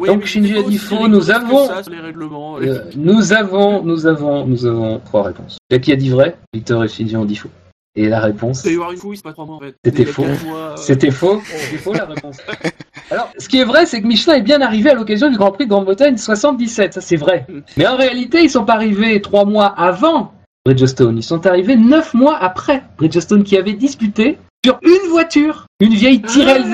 [0.00, 2.58] Oui, Donc, Shinji a dit faux, nous avons- ça les règlements.
[2.58, 5.58] Euh, nous avons, nous avons, nous avons trois réponses.
[5.70, 7.50] Jackie a dit vrai, Victor et Shinji ont dit faux.
[7.96, 8.62] Et la réponse.
[8.62, 10.24] C'était faux.
[10.76, 11.42] c'était faux.
[11.44, 12.38] C'était faux la réponse.
[13.10, 15.50] Alors, ce qui est vrai, c'est que Michelin est bien arrivé à l'occasion du Grand
[15.52, 17.46] Prix de Grande-Bretagne 77, ça c'est vrai.
[17.76, 20.32] Mais en réalité, ils sont pas arrivés trois mois avant
[20.64, 25.94] Bridgestone, ils sont arrivés neuf mois après Bridgestone qui avait disputé sur une voiture, une
[25.94, 26.64] vieille Tyrrell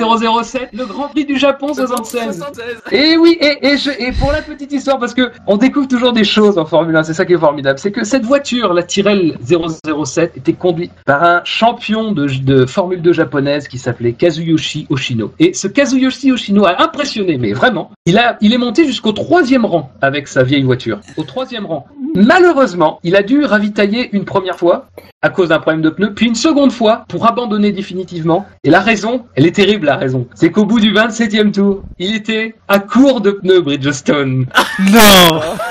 [0.43, 2.37] 007, le Grand Prix du Japon 76.
[2.37, 2.65] 76.
[2.91, 6.13] Et oui, et, et, je- et pour la petite histoire, parce que on découvre toujours
[6.13, 8.83] des choses en Formule 1, c'est ça qui est formidable, c'est que cette voiture, la
[8.83, 14.87] Tyrrell 007, était conduite par un champion de, de Formule 2 japonaise qui s'appelait Kazuyoshi
[14.89, 15.31] Oshino.
[15.39, 19.65] Et ce Kazuyoshi Oshino a impressionné, mais vraiment, il, a, il est monté jusqu'au troisième
[19.65, 21.87] rang avec sa vieille voiture, au troisième rang.
[22.15, 24.87] Malheureusement, il a dû ravitailler une première fois
[25.21, 28.45] à cause d'un problème de pneu, puis une seconde fois pour abandonner définitivement.
[28.63, 28.96] Et la raison,
[29.35, 33.21] elle est terrible la raison, c'est qu'au bout du 27e tour, il était à court
[33.21, 34.45] de pneus Bridgestone.
[34.91, 35.41] Non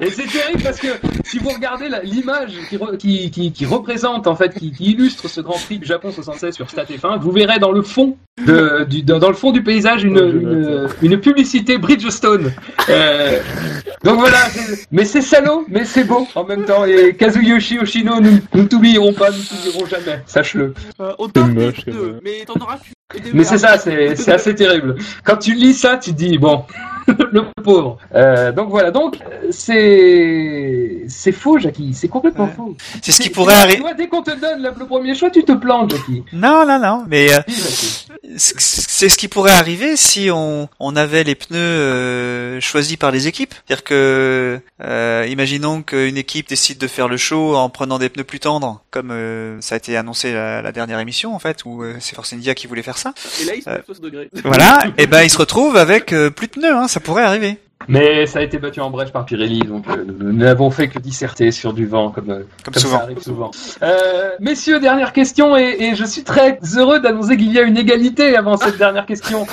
[0.00, 0.88] Et c'est terrible parce que
[1.24, 5.28] si vous regardez l'image qui, re- qui, qui, qui représente en fait, qui, qui illustre
[5.28, 8.84] ce Grand Prix du Japon 76 sur Stat F1, vous verrez dans le fond de,
[8.84, 12.52] du, dans, dans le fond du paysage une, une, publicité Bridgestone.
[12.88, 13.38] Euh,
[14.02, 14.38] donc voilà,
[14.90, 16.84] mais c'est salaud, mais c'est beau en même temps.
[16.84, 20.74] Et Kazuyoshi Oshino, nous nous t'oublierons pas, nous t'oublierons jamais, sache-le.
[21.00, 22.92] Euh, mais t'en auras plus.
[23.32, 24.96] Mais c'est ça, c'est assez terrible.
[25.24, 26.64] Quand tu lis ça, tu te dis bon,
[27.32, 27.98] le pauvre.
[28.14, 31.92] Euh, donc voilà, donc euh, c'est c'est faux, Jackie.
[31.94, 32.52] C'est complètement Ouais.
[32.56, 32.76] faux.
[33.02, 33.82] C'est ce qui pourrait arriver.
[33.96, 36.22] dès qu'on te donne le, le premier choix, tu te plantes, Jackie.
[36.32, 37.04] Non, non, non.
[37.08, 37.40] Mais euh,
[38.36, 43.28] c'est ce qui pourrait arriver si on, on avait les pneus euh, choisis par les
[43.28, 43.54] équipes.
[43.66, 48.24] C'est-à-dire que, euh, imaginons qu'une équipe décide de faire le show en prenant des pneus
[48.24, 51.82] plus tendres, comme euh, ça a été annoncé la, la dernière émission en fait, où
[51.82, 53.12] euh, c'est Force India qui voulait faire ça.
[53.42, 53.72] Et là, il se Euh.
[53.74, 54.30] met à 60 degrés.
[54.44, 57.58] Voilà, et ben ils se retrouvent avec euh, plus de pneus, hein, ça pourrait arriver.
[57.88, 60.98] Mais ça a été battu en brèche par Pirelli, donc euh, nous n'avons fait que
[61.00, 62.98] disserter sur du vent, comme, euh, Comme comme souvent.
[62.98, 63.50] ça arrive souvent.
[63.82, 67.76] Euh, messieurs, dernière question, et, et je suis très heureux d'annoncer qu'il y a une
[67.76, 69.44] égalité avant cette dernière question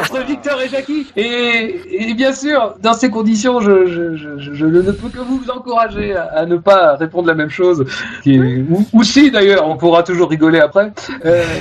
[0.00, 1.06] entre Victor et Jackie.
[1.16, 5.18] Et, et bien sûr, dans ces conditions, je, je, je, je- je ne peux que
[5.18, 7.84] vous encourager à, à ne pas répondre la même chose.
[8.22, 10.92] Qui est- ou, ou si d'ailleurs, on pourra toujours rigoler après.
[11.24, 11.44] Euh,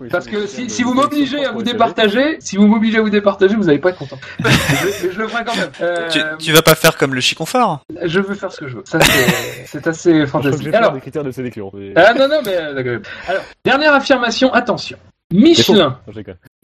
[0.00, 3.54] Oui, parce que si, vous m'obligez à vous départager, si vous m'obligez à vous départager,
[3.56, 4.18] vous n'allez pas être content.
[4.44, 4.50] mais,
[5.12, 5.70] je, le ferai quand même.
[5.80, 8.76] Euh, Tu, tu vas pas faire comme le chiconfort je veux faire ce que je
[8.76, 8.82] veux.
[8.84, 10.74] Ça, c'est- assez fantastique.
[10.74, 11.70] Alors, des critères de sélection.
[11.94, 12.98] ah non, non, mais euh, d'accord.
[13.28, 14.96] Alors, dernière affirmation, attention.
[15.32, 15.98] Michelin.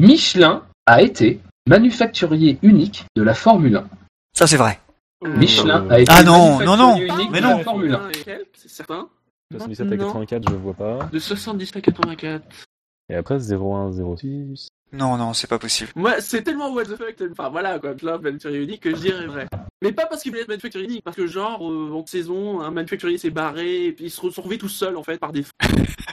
[0.02, 1.38] Michelin a été
[1.68, 3.84] manufacturier unique de la Formule 1.
[4.36, 4.80] Ça c'est vrai.
[5.24, 7.58] Michelin Euh, a été Ah non, non, non, manufacturier unique mais de non.
[7.58, 8.10] la Formule 1.
[8.54, 9.08] C'est certain.
[9.52, 10.06] 77 à Non.
[10.06, 11.08] 84, je vois pas.
[11.12, 12.42] De 70 à 84.
[13.10, 14.68] Et après 01, 06.
[14.92, 15.90] Non, non, c'est pas possible.
[15.94, 19.26] Moi, c'est tellement what the fuck, enfin voilà quoi, là, manufacturier unique que je dirais
[19.26, 19.46] vrai.
[19.82, 22.70] Mais pas parce qu'il voulait être manufacturier unique, parce que genre, euh, en saison, un
[22.72, 25.52] manufacturier s'est barré, et puis ils se retrouvés tout seuls en fait par défaut.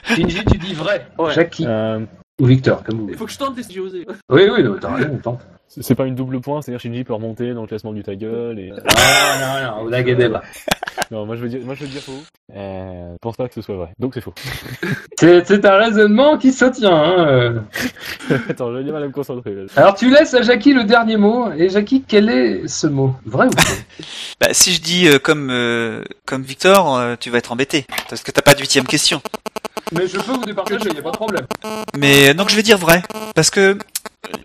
[0.04, 1.08] Shinji, tu dis vrai.
[1.18, 1.34] Ouais.
[1.34, 2.00] Jackie Euh,
[2.40, 3.16] ou Victor, comme vous Il voulez.
[3.18, 4.06] faut que je tente d'essayer oser.
[4.30, 5.40] Oui, oui, non, t'as raison, on tente.
[5.68, 8.58] c'est pas une double point, c'est-à-dire Shinji peut remonter dans le classement du ta gueule
[8.58, 8.72] et.
[8.96, 10.42] Ah, non, non, vous inquiétez pas.
[11.10, 12.12] non, moi je veux dire, moi je veux dire faux.
[12.56, 13.88] Euh, je pense pas que ce soit vrai.
[13.98, 14.34] Donc c'est faux.
[15.18, 16.94] C'est c'est un raisonnement qui se tient.
[16.96, 17.28] Hein.
[17.28, 17.60] euh.
[18.48, 19.54] Attends, j'ai du mal à me concentrer.
[19.54, 19.62] là.
[19.76, 21.52] Alors, tu laisses à Jackie le dernier mot.
[21.52, 23.14] Et Jackie, quel est ce mot?
[23.26, 23.76] Vrai ou faux?
[24.40, 28.22] Bah, si je dis euh, comme euh, comme Victor, euh, tu vas être embêté parce
[28.22, 29.20] que t'as pas de huitième question.
[29.92, 31.46] Mais je peux vous départager, y a pas de problème.
[31.96, 33.02] Mais euh, donc je vais dire vrai
[33.34, 33.78] parce que euh,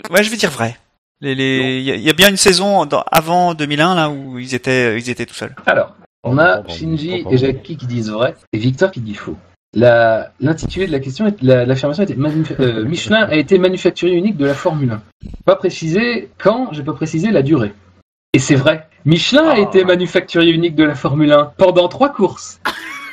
[0.09, 0.77] ouais, je vais dire vrai.
[1.21, 4.09] Les les il y, a- il y a bien une saison dans- avant 2001 là
[4.09, 5.55] où ils étaient ils étaient tout seuls.
[5.65, 7.29] Alors, on a Pardon, Shinji pardon.
[7.31, 9.37] et Jackie qui disent vrai et Victor qui dit faux.
[9.75, 12.15] La- L'intitulé de la question, est- la- l'affirmation était
[12.59, 15.01] euh, Michelin a été manufacturier unique de la Formule 1.
[15.45, 17.73] Pas précisé quand, j'ai pas précisé la durée.
[18.33, 18.87] Et c'est vrai.
[19.05, 19.59] Michelin a Ah.
[19.59, 22.59] été manufacturier unique de la Formule 1 pendant trois courses.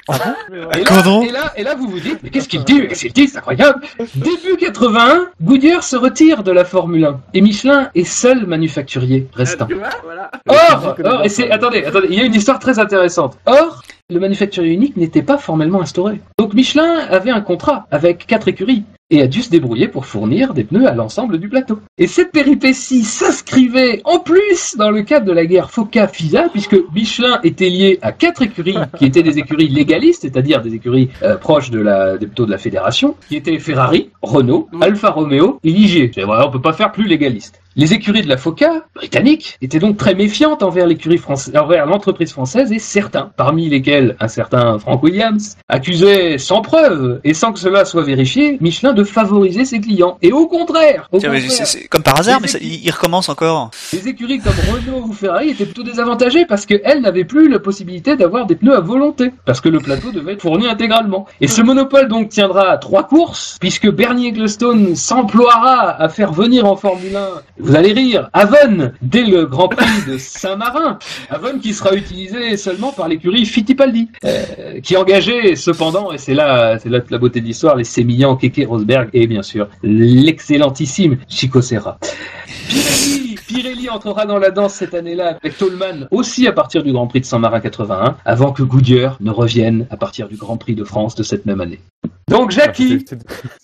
[0.08, 0.36] Et là,
[0.84, 3.28] Comment et là, et là, vous vous dites, mais qu'est-ce qu'il dit Qu'est-ce qu'il dit
[3.28, 3.80] C'est incroyable
[4.16, 9.68] Début 81, Goodyear se retire de la Formule 1 et Michelin est seul manufacturier restant.
[10.02, 10.30] Voilà.
[10.48, 13.38] Or, or, et c'est, attendez, attendez, il y a une histoire très intéressante.
[13.46, 16.20] Or, le manufacturier unique n'était pas formellement instauré.
[16.38, 20.54] Donc Michelin avait un contrat avec quatre écuries et a dû se débrouiller pour fournir
[20.54, 21.78] des pneus à l'ensemble du plateau.
[21.98, 27.38] Et cette péripétie s'inscrivait en plus dans le cadre de la guerre FOCA-FISA, puisque Michelin
[27.44, 31.70] était lié à quatre écuries qui étaient des écuries légalistes, c'est-à-dire des écuries euh, proches
[31.70, 34.68] de la, des plutôt de la fédération, qui étaient Ferrari, Renault.
[34.80, 36.10] Alfa Romeo et Ligier.
[36.14, 37.61] C'est vrai, on peut pas faire plus légaliste.
[37.74, 42.30] Les écuries de la FOCA, britanniques, étaient donc très méfiantes envers l'écurie française, envers l'entreprise
[42.30, 47.58] française et certains, parmi lesquels un certain Frank Williams, accusaient sans preuve et sans que
[47.58, 50.18] cela soit vérifié, Michelin de favoriser ses clients.
[50.20, 51.18] Et au contraire, au
[51.90, 53.70] comme par hasard, mais ça- il recommence encore.
[53.94, 58.16] les écuries comme Renault ou Ferrari étaient plutôt désavantagées parce qu'elles n'avaient plus la possibilité
[58.16, 61.26] d'avoir des pneus à volonté, parce que le plateau devait être fourni intégralement.
[61.40, 66.66] Et ce monopole donc tiendra à trois courses, puisque Bernie Ecclestone s'emploiera à faire venir
[66.66, 67.28] en Formule 1,
[67.62, 70.98] vous allez rire, Avon, dès le Grand Prix de Saint-Marin.
[71.30, 76.78] Avon qui sera utilisé seulement par l'écurie Fittipaldi, euh, qui engageait cependant, et c'est là,
[76.80, 81.62] c'est là la beauté de l'histoire, les sémillants Keke Rosberg et bien sûr l'excellentissime Chico
[81.62, 81.98] Serra.
[83.52, 87.20] Pirelli entrera dans la danse cette année-là avec Tolman aussi à partir du Grand Prix
[87.20, 91.14] de Saint-Marin 81, avant que Goodyear ne revienne à partir du Grand Prix de France
[91.14, 91.80] de cette même année.
[92.28, 93.18] Donc Jackie, Ah, c'est-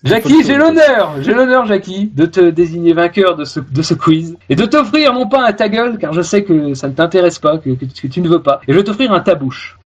[0.04, 4.36] Jackie, j'ai l'honneur, j'ai l'honneur Jackie, de te désigner vainqueur de ce, de ce quiz
[4.50, 7.38] et de t'offrir non pas un ta gueule, car je sais que ça ne t'intéresse
[7.38, 9.78] pas, que, que, que tu ne veux pas, et je vais t'offrir un tabouche.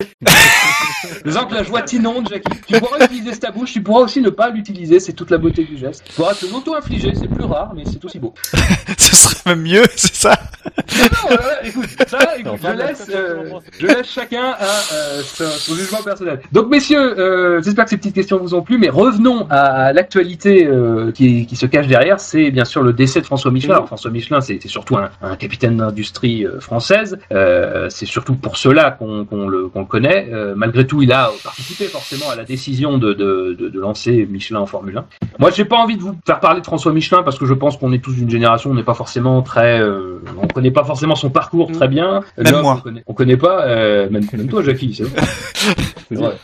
[1.25, 2.59] Faisant que la joie t'inonde, Jackie.
[2.67, 5.65] Tu pourras utiliser ce tabouche, tu pourras aussi ne pas l'utiliser, c'est toute la beauté
[5.65, 6.03] du geste.
[6.07, 8.35] Tu pourras te l'auto-infliger, c'est plus rare, mais c'est aussi beau.
[8.99, 10.39] Ce serait même mieux, c'est ça.
[10.65, 13.45] Non, non, euh, écoute, ça, écoute, je laisse, euh,
[13.79, 16.41] je laisse chacun à euh, son, son jugement personnel.
[16.53, 20.67] Donc, messieurs, euh, j'espère que ces petites questions vous ont plu, mais revenons à l'actualité
[20.67, 22.21] euh, qui, qui se cache derrière.
[22.21, 23.75] C'est bien sûr le décès de François Michelin.
[23.75, 27.19] Alors, François Michelin, c'est surtout un, un capitaine d'industrie euh, française.
[27.33, 30.29] Euh, c'est surtout pour cela qu'on le, connaît.
[30.33, 34.27] Euh, malgré tout, il a participé forcément à la décision de, de, de, de lancer
[34.31, 35.05] Michelin en Formule 1.
[35.39, 37.77] Moi, j'ai pas envie de vous faire parler de François Michelin parce que je pense
[37.77, 41.15] qu'on est tous d'une génération, on n'est pas forcément très, euh, on connaît pas forcément
[41.17, 42.21] son parcours très bien.
[42.39, 42.77] Même moi.
[42.79, 44.95] On connaît, on connaît pas, euh, même, même toi, Jackie,
[46.09, 46.35] c'est vrai.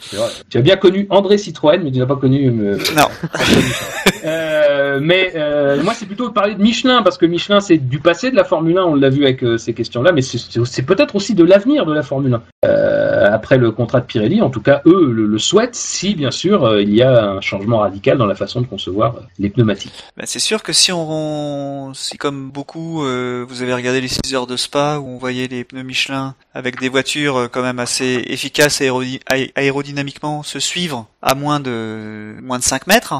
[0.50, 2.48] Tu as bien connu André Citroën, mais tu n'as pas connu.
[2.48, 3.04] euh, Non.
[4.24, 5.32] euh, mais
[5.82, 8.44] moi, c'est plutôt de parler de Michelin parce que Michelin, c'est du passé de la
[8.44, 8.84] Formule 1.
[8.84, 12.34] On l'a vu avec ces questions-là, mais c'est peut-être aussi de l'avenir de la Formule
[12.34, 12.42] 1.
[13.18, 16.64] Euh, après le contrat de Pirelli, en tout cas, eux le, souhaitent si, bien sûr,
[16.64, 19.92] euh, il y a un changement radical dans la façon de concevoir euh, les pneumatiques.
[20.16, 24.46] Ben, c'est sûr que si on, si comme beaucoup, vous avez regardé les 6 heures
[24.46, 28.82] de Spa où on voyait les pneus Michelin avec des voitures quand même assez efficaces
[29.56, 33.14] aérodynamiquement se suivre à moins de moins de 5 mètres,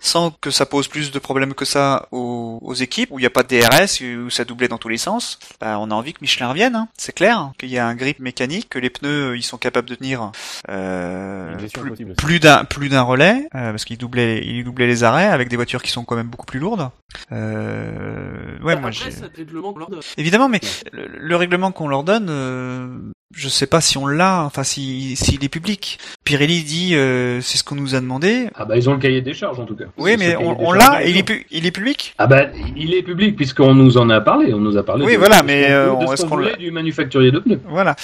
[0.00, 3.26] sans que ça pose plus de problèmes que ça aux, aux équipes où il n'y
[3.26, 5.38] a pas de DRS où ça doublait dans tous les sens.
[5.60, 6.88] Ben, on a envie que Michelin revienne, hein.
[6.96, 9.94] c'est clair, qu'il y a un grip mécanique, que les pneus ils sont capables de
[9.94, 10.32] tenir
[10.68, 15.26] euh, plus, plus d'un plus d'un relais euh, parce qu'il doublait il doublait les arrêts
[15.28, 16.90] avec des voitures qui sont quand même beaucoup plus lourdes.
[17.32, 20.00] Euh, ouais, moi Après, j'ai c'est le règlement qu'on leur donne.
[20.16, 20.60] évidemment, mais
[20.92, 22.88] le, le règlement qu'on leur donne, euh,
[23.34, 25.98] je sais pas si on l'a, enfin si s'il est public.
[26.24, 28.48] Pirelli dit euh, c'est ce qu'on nous a demandé.
[28.54, 29.84] Ah bah ils ont le cahier des charges en tout cas.
[29.98, 31.02] Oui, C'est mais on, on l'a.
[31.06, 32.14] Il est il est public?
[32.18, 35.04] Ah bah il est public puisqu'on nous en a parlé, on nous a parlé.
[35.04, 37.60] Oui, de, voilà, de mais, euh, de ce qu'on du manufacturier de pneus.
[37.68, 37.94] Voilà.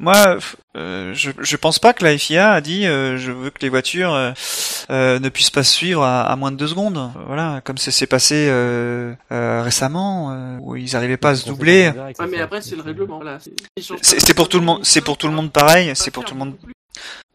[0.00, 0.36] Moi,
[0.76, 3.68] euh, je, je pense pas que la FIA a dit euh, je veux que les
[3.68, 4.32] voitures euh,
[4.90, 7.10] euh, ne puissent pas se suivre à, à moins de deux secondes.
[7.26, 11.46] Voilà, comme ça s'est passé euh, euh, récemment euh, où ils arrivaient pas à se
[11.46, 11.90] doubler.
[12.18, 13.16] Ouais, mais après, c'est le règlement.
[13.16, 13.38] Voilà.
[13.40, 13.52] c'est-
[14.02, 16.34] C'est c'est pour tout le monde, c'est pour tout le monde pareil, c'est pour tout
[16.34, 16.56] le monde.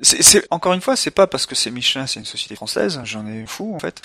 [0.01, 3.25] c'est- encore une fois, c'est pas parce que c'est Michelin, c'est une société française, j'en
[3.27, 4.01] ai fou en fait.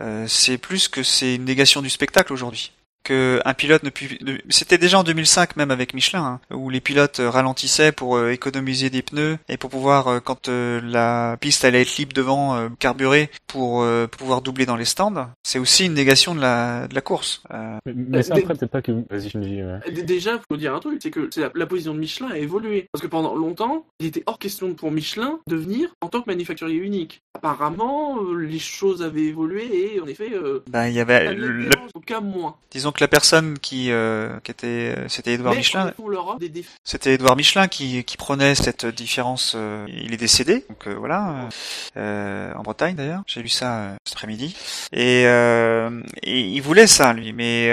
[0.00, 2.72] Euh, c'est plus que c'est une négation du spectacle aujourd'hui.
[3.04, 4.20] Que un pilote ne puisse.
[4.20, 8.16] ne- C'était déjà en 2005 même avec Michelin, hein, où les pilotes euh, ralentissaient pour
[8.16, 12.12] euh, économiser des pneus et pour pouvoir, euh, quand euh, la piste allait être libre
[12.12, 15.28] devant, euh, carburer pour, euh, pouvoir doubler dans les stands.
[15.42, 17.42] C'est aussi une négation de la, de la course.
[17.52, 18.92] Euh, Mais, mais c'est Des- après, peut-être pas que.
[19.08, 19.62] Vas-y, Shinji.
[19.62, 19.90] ouais.
[19.90, 22.88] D- Déjà, faut dire un truc, c'est que la, la position de Michelin a évolué.
[22.92, 26.28] Parce que pendant longtemps, il était hors question pour Michelin de venir en tant que
[26.30, 27.22] manufacturier unique.
[27.34, 31.32] Apparemment, euh, les choses avaient évolué et en effet, euh, ben, il y avait, ça
[31.32, 32.56] le- aucun moins.
[32.70, 35.92] disons que la personne qui, euh, qui était, euh, c'était Edouard Mais Michelin.
[36.40, 36.64] des.
[36.84, 39.52] C'était Édouard Michelin qui, qui prenait cette différence.
[39.56, 41.48] euh, il est décédé, donc euh, voilà,
[41.96, 43.22] en Bretagne d'ailleurs.
[43.26, 44.56] J'ai lu ça cet après-midi.
[44.92, 47.68] Et, et il voulait ça lui, mais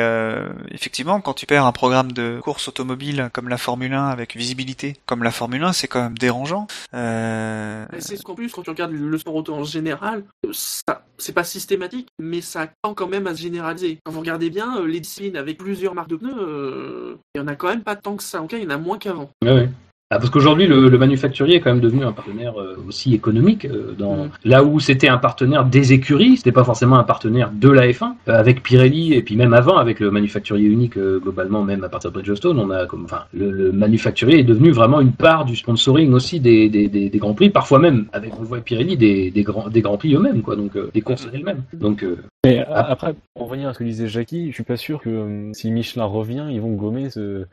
[0.72, 4.98] effectivement, quand tu perds un programme de course automobile comme la Formule 1 avec visibilité
[5.06, 6.68] comme la Formule 1, c'est quand même dérangeant.
[6.94, 11.44] C'est ce qu'en plus, quand tu regardes le sport auto en général, ça, c'est pas
[11.44, 14.00] systématique, mais ça tend quand même à se généraliser.
[14.04, 15.00] Quand vous regardez bien, les
[15.36, 18.24] avec plusieurs marques de pneus, euh, il y en a quand même pas tant que
[18.24, 18.40] ça.
[18.40, 19.30] En tout cas, il y en a moins qu'avant.
[19.44, 19.70] Ouais, ouais.
[20.12, 23.66] Ah, parce qu'aujourd'hui, le, le manufacturier est quand même devenu un partenaire euh, aussi économique.
[23.66, 24.30] euh, dans Mm.
[24.46, 28.14] Là où c'était un partenaire des écuries, c'était pas forcément un partenaire de la F1.
[28.28, 32.12] Euh, avec Pirelli, et puis même avant, avec le manufacturier unique, globalement, même à partir
[32.12, 35.56] de Bridgestone, on a comme, enfin, le, le manufacturier est devenu vraiment une part du
[35.56, 39.32] sponsoring aussi des, des, des, des grands prix, parfois même, avec, on voit Pirelli, des,
[39.32, 41.64] des, grands, des grands prix eux-mêmes, quoi, donc des courses elles-mêmes.
[41.74, 44.78] Donc, euh, Mais a- après, pour revenir à ce que disait Jackie, je suis pas
[44.78, 47.46] sûr que euh, si Michelin revient, ils vont gommer ce,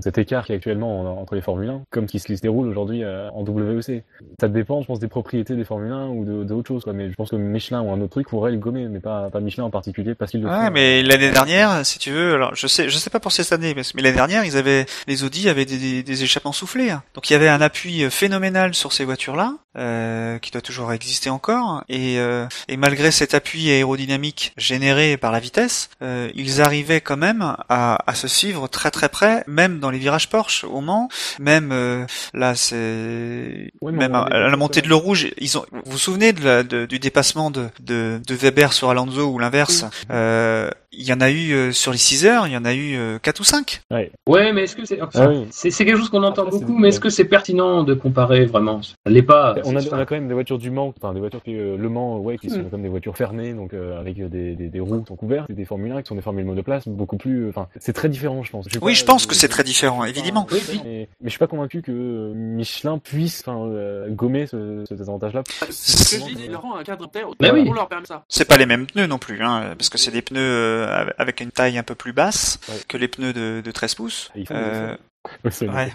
[0.00, 3.02] cet écart qui est actuellement en- entre les Formule 1, comme qui se déroule aujourd'hui
[3.02, 4.04] euh, en WEC.
[4.40, 6.92] Ça dépend, je pense, des propriétés des Formule 1 ou de, de autre chose, quoi.
[6.92, 9.40] Mais je pense que Michelin ou un autre truc pourrait le gommer, mais pas, pas
[9.40, 10.70] Michelin en particulier, parce qu'il le Ouais, fait.
[10.70, 13.72] mais l'année dernière, si tu veux, alors je sais, je sais pas pour cette année,
[13.74, 17.02] mais mais l'année dernière, ils avaient les Audi avaient des, des, des échappements soufflés, hein.
[17.14, 20.92] donc il y avait un appui euh, phénoménal sur ces voitures-là, euh, qui doit toujours
[20.92, 24.09] exister encore, et, euh, et malgré cet appui aérodynamique
[24.56, 29.08] généré par la vitesse, euh, ils arrivaient quand même à, à se suivre très très
[29.08, 34.28] près, même dans les virages Porsche au Mans, même euh, là c'est Ouais, même à,
[34.28, 35.64] la montée de l'eau rouge, ils ont.
[35.72, 39.38] Vous vous souvenez de la- de- du dépassement de, de, de Weber sur Alonso ou
[39.38, 42.64] l'inverse Euh, Il y en a eu euh, sur les 6 heures, il y en
[42.64, 43.80] a eu euh, 4 ou 5
[44.26, 45.46] Ouais, mais est-ce que c'est Ah oui.
[45.50, 48.44] c'est c'est quelque chose qu'on entend Après, beaucoup, mais est-ce que c'est pertinent de comparer
[48.44, 48.82] vraiment?
[48.82, 49.54] Ça l'est pas.
[49.64, 51.54] On a, c'est- on a quand même des voitures du Mans, enfin des voitures qui,
[51.56, 52.70] euh, Le Mans, ouais, qui sont Mm.
[52.70, 55.48] comme des voitures fermées, donc euh, avec euh, des, des, des roues qui sont couvertes,
[55.50, 57.44] et des Formule 1 qui sont des formules monoplace, beaucoup plus.
[57.44, 58.66] euh, Enfin, c'est très différent, je pense.
[58.66, 60.46] Oui, pas, je pense euh, que c'est très différent, évidemment.
[60.50, 60.80] Oui, oui.
[60.84, 65.42] Mais, mais je suis pas convaincu que Michelin puisse euh, gommer ce, cet avantage-là.
[65.70, 67.64] C'est ce que je dis, Laurent, un cadre terre, Bah oui.
[67.68, 68.24] on leur permet ça.
[68.28, 70.86] C'est pas les mêmes pneus non plus, hein, parce que c'est des pneus
[71.18, 72.74] avec une taille un peu plus basse Ouais.
[72.88, 74.30] que les pneus de, de 13 pouces.
[74.50, 74.96] Euh.
[75.44, 75.60] ouais.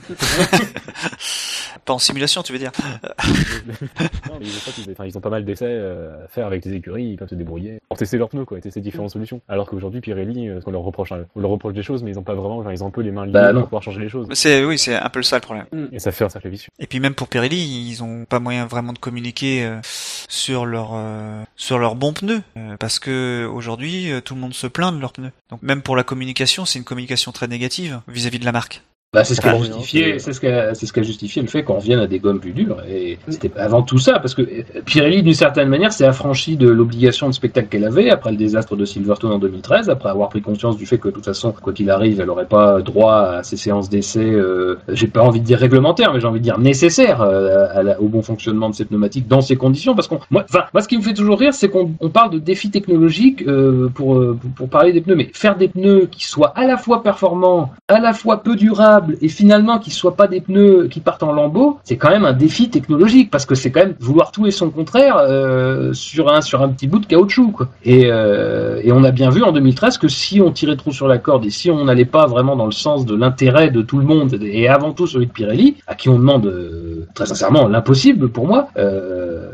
[1.85, 2.71] pas en simulation, tu veux dire
[3.27, 6.47] non, mais ils, ont pas, ils, enfin, ils ont pas mal d'essais euh, à faire
[6.47, 9.11] avec les écuries, ils peuvent se débrouiller pour tester leurs pneus, quoi, et tester différentes
[9.11, 9.41] solutions.
[9.47, 12.19] Alors qu'aujourd'hui, Pirelli, euh, on leur reproche, hein, on leur reproche des choses, mais ils
[12.19, 14.01] ont pas vraiment, enfin, ils ont un peu les mains libres Bah, pour pouvoir changer
[14.01, 14.27] les choses.
[14.33, 15.65] C'est oui, c'est un peu ça le problème.
[15.91, 16.69] Et ça fait un cercle vicieux.
[16.79, 17.57] Et puis même pour Pirelli,
[17.89, 22.41] ils ont pas moyen vraiment de communiquer euh, sur leur euh, sur leurs bons pneus
[22.57, 25.31] euh, parce que aujourd'hui tout le monde se plaint de leurs pneus.
[25.49, 28.83] Donc même pour la communication, c'est une communication très négative vis-à-vis de la marque.
[29.15, 31.47] Bah, c'est ce qui a justifié, c'est ce qui a, ce qui a justifié le
[31.47, 32.77] fait qu'on revienne à des gommes plus dures.
[32.89, 36.67] Et c'était avant tout ça, parce que euh, Pirelli, d'une certaine manière, s'est affranchi de
[36.69, 40.41] l'obligation de spectacle qu'elle avait après le désastre de Silverstone en 2013, après avoir pris
[40.41, 43.43] conscience du fait que de toute façon, quoi qu'il arrive, elle n'aurait pas droit à
[43.43, 44.25] ces séances d'essai.
[44.29, 47.83] Euh, j'ai pas envie de dire réglementaires, mais j'ai envie de dire nécessaires euh, à
[47.83, 49.95] la- au bon fonctionnement de ces pneumatiques dans ces conditions.
[49.95, 52.39] Parce qu'on, moi, moi, ce qui me fait toujours rire, c'est qu'on on parle de
[52.39, 56.51] défis technologiques euh, pour, pour pour parler des pneus, mais faire des pneus qui soient
[56.55, 60.41] à la fois performants, à la fois peu durables et finalement qui soient pas des
[60.41, 63.81] pneus qui partent en lambeaux, c'est quand même un défi technologique parce que c'est quand
[63.81, 67.63] même vouloir tout et son contraire euh, sur un sur un petit bout de caoutchouc.
[67.87, 71.17] Euh, et on a bien vu en 2013 que si on tirait trop sur la
[71.17, 74.05] corde et si on n'allait pas vraiment dans le sens de l'intérêt de tout le
[74.05, 78.29] monde et avant tout celui de Pirelli, à qui on demande euh, très sincèrement l'impossible
[78.29, 78.69] pour moi,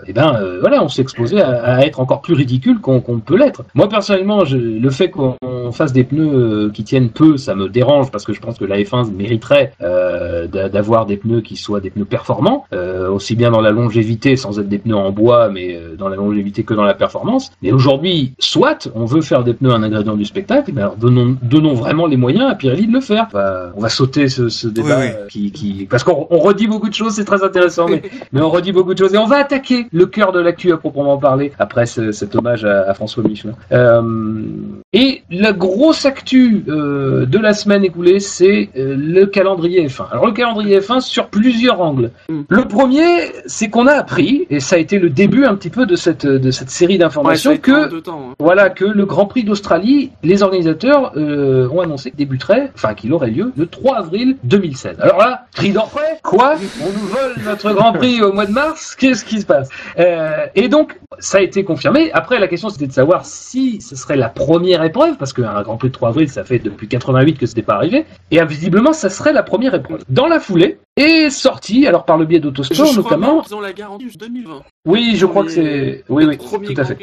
[0.07, 3.37] et ben euh, voilà, on s'est exposé à, être encore plus ridicule qu'on ne peut
[3.37, 3.63] l'être.
[3.75, 5.37] Moi personnellement, le fait qu'on
[5.71, 8.77] fasse des pneus qui tiennent peu, ça me dérange parce que je pense que la
[8.77, 9.40] F1 mériterait
[9.81, 13.71] euh, d'a- d'avoir des pneus qui soient des pneus performants, euh, aussi bien dans la
[13.71, 16.93] longévité sans être des pneus en bois, mais euh, dans la longévité que dans la
[16.93, 17.51] performance.
[17.61, 21.35] Mais aujourd'hui, soit on veut faire des pneus un ingrédient du spectacle, mais alors donnons,
[21.41, 23.27] donnons vraiment les moyens à Pirelli de le faire.
[23.33, 25.27] On va, on va sauter ce, ce débat Oui, oui.
[25.29, 28.01] qui, qui, parce qu'on on redit beaucoup de choses, c'est très intéressant, mais
[28.31, 30.77] mais on redit beaucoup de choses et on va attaquer le cœur de l'actu à
[30.77, 33.53] proprement parler après ce- cet hommage à, à François Michelin.
[33.71, 34.01] Euh,
[34.93, 40.03] et la grosse actu euh, de la semaine écoulée, c'est euh, le calendrier F1.
[40.11, 42.11] Alors le calendrier F1 sur plusieurs angles.
[42.29, 42.41] Mm.
[42.49, 45.85] Le premier, c'est qu'on a appris, et ça a été le début un petit peu
[45.85, 48.31] de cette, de cette série d'informations, que temps.
[48.31, 48.35] hein.
[48.39, 53.13] voilà que le Grand Prix d'Australie, les organisateurs euh, ont annoncé qu'il débuterait, enfin qu'il
[53.13, 54.97] aurait lieu le 3 avril 2016.
[54.99, 56.55] Alors là, cri d'orfraie, quoi?
[56.81, 59.69] On nous vole notre Grand Prix au mois de mars Qu'est-ce qui se passe?
[59.97, 62.11] Euh, Et donc, ça a été confirmé.
[62.11, 65.77] Après, la question c'était de savoir si ce serait la première épreuve, parce qu'un Grand
[65.77, 68.05] Prix de 3 avril, ça fait depuis 88 que c'était pas arrivé.
[68.31, 70.03] Et visiblement, ça serait la première épreuve.
[70.09, 72.51] Dans la foulée, est sorti, alors par le biais même
[72.95, 73.41] notamment.
[73.41, 74.61] qu'ils ont la garantie jusqu'à 2020.
[74.85, 76.03] Oui, je crois que c'est.
[76.09, 76.97] Oui, oui, tout à fait.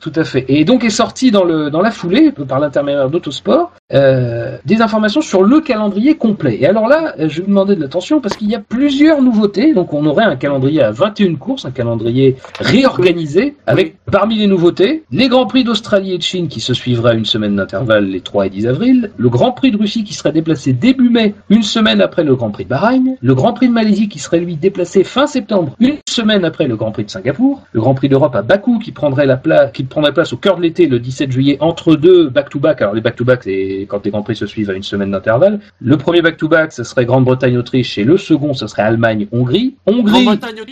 [0.00, 0.44] Tout à fait.
[0.48, 5.22] Et donc est sorti dans le dans la foulée, par l'intermédiaire d'Autosport, euh, des informations
[5.22, 6.58] sur le calendrier complet.
[6.60, 9.22] Et alors là, euh, je vais vous demander de l'attention parce qu'il y a plusieurs
[9.22, 9.72] nouveautés.
[9.72, 15.04] Donc on aurait un calendrier à 21 courses, un calendrier réorganisé, avec parmi les nouveautés,
[15.10, 18.20] les Grands Prix d'Australie et de Chine qui se suivraient à une semaine d'intervalle les
[18.20, 21.62] 3 et 10 avril, le Grand Prix de Russie qui serait déplacé début mai, une
[21.62, 24.56] semaine après le Grand Prix de Bahreïn, le Grand Prix de Malaisie qui serait lui
[24.56, 28.34] déplacé fin septembre, une semaine après le Grand Prix de Singapour, le Grand Prix d'Europe
[28.34, 31.30] à Bakou qui prendrait la place, qui prendrait place au cœur de l'été le 17
[31.32, 32.82] juillet entre deux back-to-back.
[32.82, 35.60] Alors les back-to-back, c'est quand les Grands Prix se suivent à une semaine d'intervalle.
[35.80, 39.76] Le premier back-to-back, ce serait Grande-Bretagne-Autriche et le second, ce serait Allemagne-Hongrie.
[39.86, 40.26] Hongrie,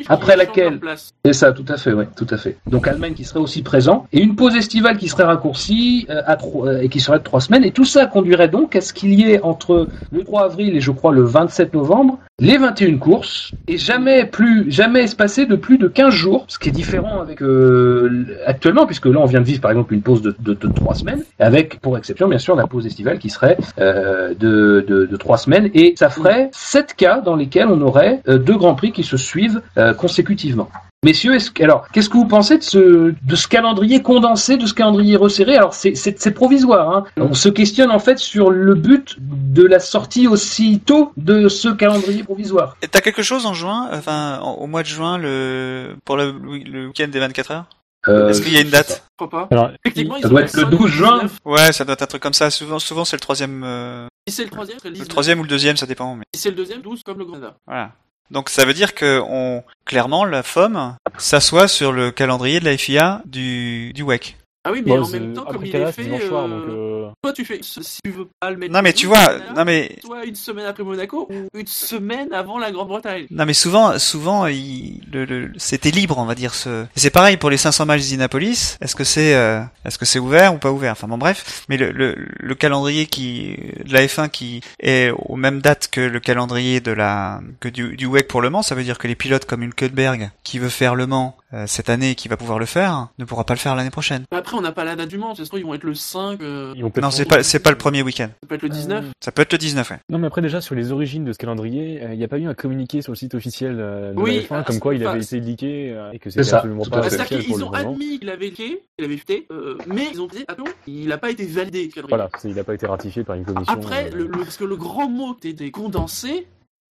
[0.09, 0.81] après laquelle-
[1.25, 2.57] c'est ça, tout à fait, ouais, tout à fait.
[2.67, 6.37] Donc Allemagne qui serait aussi présent et une pause estivale qui serait raccourcie euh, à
[6.37, 8.93] trois, euh, et qui serait de trois semaines et tout ça conduirait donc à ce
[8.93, 12.97] qu'il y ait entre le 3 avril et je crois le 27 novembre les 21
[12.97, 17.21] courses et jamais plus jamais espacé de plus de 15 jours, ce qui est différent
[17.21, 20.55] avec euh, actuellement puisque là on vient de vivre par exemple une pause de, de,
[20.55, 24.85] de 3 semaines avec pour exception bien sûr la pause estivale qui serait euh, de,
[24.89, 28.57] de, de 3 semaines et ça ferait 7 cas dans lesquels on aurait euh, deux
[28.57, 30.69] grands prix qui se suivent euh, consécutivement.
[31.03, 34.67] Messieurs, est-ce que- alors, qu'est-ce que vous pensez de ce, de ce calendrier condensé, de
[34.67, 35.57] ce calendrier resserré?
[35.57, 36.91] Alors, c'est- c'est c'est provisoire.
[36.95, 37.05] Hein.
[37.17, 41.69] On se questionne en fait sur le but de la sortie aussi tôt de ce
[41.69, 42.77] calendrier provisoire.
[42.83, 46.33] Et t'as quelque chose en juin, enfin en- au mois de juin, le pour le,
[46.33, 47.65] le week-end des 24 heures?
[48.09, 49.03] Euh, Est-ce qu'il y a une date?
[49.21, 49.49] Je crois pas.
[49.55, 51.15] Alors, Effectivement, ça doit le être le 5, 12 juin.
[51.23, 51.39] 19.
[51.47, 52.51] Ouais, ça doit être un truc comme ça.
[52.51, 55.09] Souvent, souvent c'est le troisième, euh, Si c'est le troisième, c'est le le 19.
[55.09, 56.15] troisième ou le deuxième, ça dépend.
[56.15, 57.57] Mais Si c'est le deuxième, 12 comme le Canada.
[57.67, 57.93] voilà.
[58.31, 62.77] Donc ça veut dire que on clairement la FOM s'assoit sur le calendrier de la
[62.77, 64.37] FIA du du WEC.
[64.63, 67.09] Ah oui, mais bon, en même temps, comme il est fait, soir, euh, donc euh,
[67.23, 68.75] toi tu fais, si tu veux pas le mettre.
[68.75, 72.31] Non mais tu 12, vois, non mais Soit une semaine après Monaco, ou une semaine
[72.35, 73.27] avant la Grande-Bretagne.
[73.31, 76.53] Non mais souvent, souvent, il, le, le- c'était libre, on va dire.
[76.55, 76.85] Ce...
[76.95, 78.77] C'est pareil pour les 500 miles d'Indianapolis.
[78.83, 80.93] Est-ce que c'est, euh, est-ce que c'est ouvert ou pas ouvert?
[80.93, 81.65] Enfin bon, bref.
[81.71, 83.57] Mais le, le, le calendrier qui
[83.87, 87.97] de la F1 qui est aux mêmes dates que le calendrier de la que du,
[87.97, 90.69] du WEC pour Le Mans, ça veut dire que les pilotes comme Hülkenberg qui veut
[90.69, 93.59] faire Le Mans euh, cette année qui va pouvoir le faire, ne pourra pas le
[93.59, 94.25] faire l'année prochaine.
[94.31, 95.95] Après, on n'a pas la date du Mans, ça se trouve, ils vont être le
[95.95, 98.29] 5, euh, ils vont Non, c'est pas, c'est pas le premier week-end.
[98.43, 99.05] ça peut être le 19.
[99.21, 99.99] Ça peut être le 19, ouais.
[100.11, 102.39] Non, mais après, déjà, sur les origines de ce calendrier, euh, il n'y a pas
[102.39, 104.95] eu un communiqué sur le site officiel euh, de Oui, la F1, ah, comme quoi
[104.95, 107.55] il avait été leaké euh, et que C'est c'était absolument pas officiel pour qu'ils le
[107.55, 107.73] ont moment.
[107.93, 111.19] admis qu'il avait leaké, qu'il avait fuité, euh, mais ils ont dit, attends, il n'a
[111.19, 111.89] pas été validé.
[111.89, 112.09] calendrier.
[112.17, 113.73] Voilà, c'est- il n'a pas été ratifié par une commission.
[113.75, 116.47] Après, euh, le, le- parce que le grand mot qui était condensé,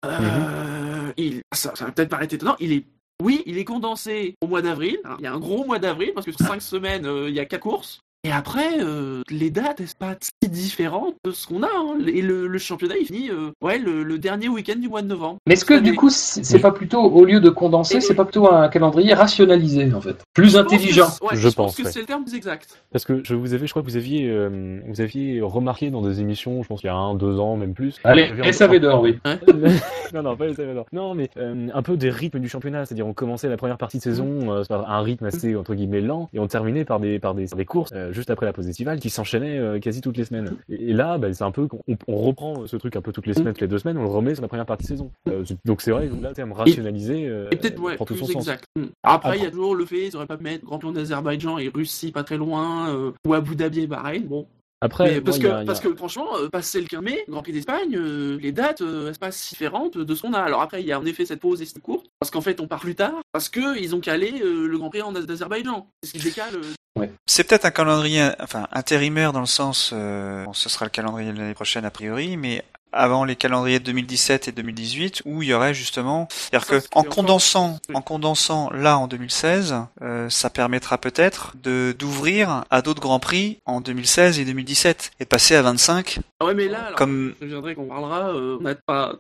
[0.06, 2.84] euh, il, ça, ça va peut-être paraître étonnant, il est,
[3.22, 5.00] oui, il est condensé au mois d'avril.
[5.20, 7.40] il y a un gros mois d'avril parce que sur cinq semaines, euh, il y
[7.40, 8.02] a quatre courses.
[8.26, 11.68] Et après, euh, les dates, elles sont pas si différentes de ce qu'on a.
[11.68, 12.00] hein.
[12.06, 15.08] Et le, le championnat, il finit, euh, ouais, le, le dernier week-end du mois de
[15.08, 15.38] novembre.
[15.48, 18.52] Mais est-ce que du coup, c'est pas plutôt, au lieu de condenser, c'est pas plutôt
[18.52, 20.18] un calendrier rationalisé en fait?
[20.34, 21.92] Plus Je pense que intelligent ouais, Je je, pense pense, que ouais.
[21.92, 22.84] c'est le terme plus exact.
[22.92, 26.02] Parce que je vous avais, je crois que vous aviez, euh, vous aviez remarqué dans
[26.02, 28.00] des émissions, je pense qu'il y a un, deux ans, même plus.
[28.04, 29.18] Allez, SAV d'or, oui.
[30.14, 30.86] non, non, pas les Salvador.
[30.92, 32.86] Non, mais euh, un peu des rythmes du championnat.
[32.86, 36.02] C'est-à-dire, on commençait la première partie de saison euh, par un rythme assez, entre guillemets,
[36.02, 38.68] lent, et on terminait par des, par des, des courses euh, juste après la pause
[38.68, 40.56] estivale qui s'enchaînaient euh, quasi toutes les semaines.
[40.70, 43.28] Et, et là, bah, c'est un peu, on, on reprend ce truc un peu toutes
[43.28, 45.12] les semaines, toutes les deux semaines, on le remet sur la première partie de saison.
[45.28, 48.36] Euh, donc c'est vrai que là, terme rationalisé Et peut-être, ouais, prend tout son sens.
[48.36, 48.66] exact.
[48.76, 48.86] Hmm.
[49.04, 51.58] Après, il y a toujours le fait, ils auraient pas pu mettre Grand Prix d'Azerbaïdjan
[51.58, 54.26] et Russie pas très loin, ou Abu Dhabi et Bahreïn.
[54.26, 54.48] Bon,
[54.82, 57.96] Après, Mais parce, que, a- parce que franchement, passer le 15 mai, Grand Prix d'Espagne,
[57.98, 60.40] euh, les dates, euh, elles sont pas si différentes de ce qu'on a.
[60.40, 62.60] Alors après, il y a en effet cette pause et cette courte, parce qu'en fait,
[62.62, 65.88] on part plus tard, parce que ils ont calé euh, le Grand Prix en- d'Azerbaïdjan.
[66.04, 66.56] C'est ce qui décale.
[66.56, 70.92] euh, C'est peut-être un calendrier, enfin intérimaire dans le sens, euh, bon, ce sera le
[70.92, 75.42] calendrier de l'année prochaine a priori, mais avant les calendriers de 2017 et 2018 où
[75.44, 80.50] il y aurait justement, c'est-à-dire que en condensant, en condensant là en 2016, euh, ça
[80.50, 85.62] permettra peut-être de d'ouvrir à d'autres grands prix en 2016 et 2017 et passer à
[85.62, 89.16] 25 Ah ouais, mais là, alors, comme je viendrai qu'on parlera, euh, on pas.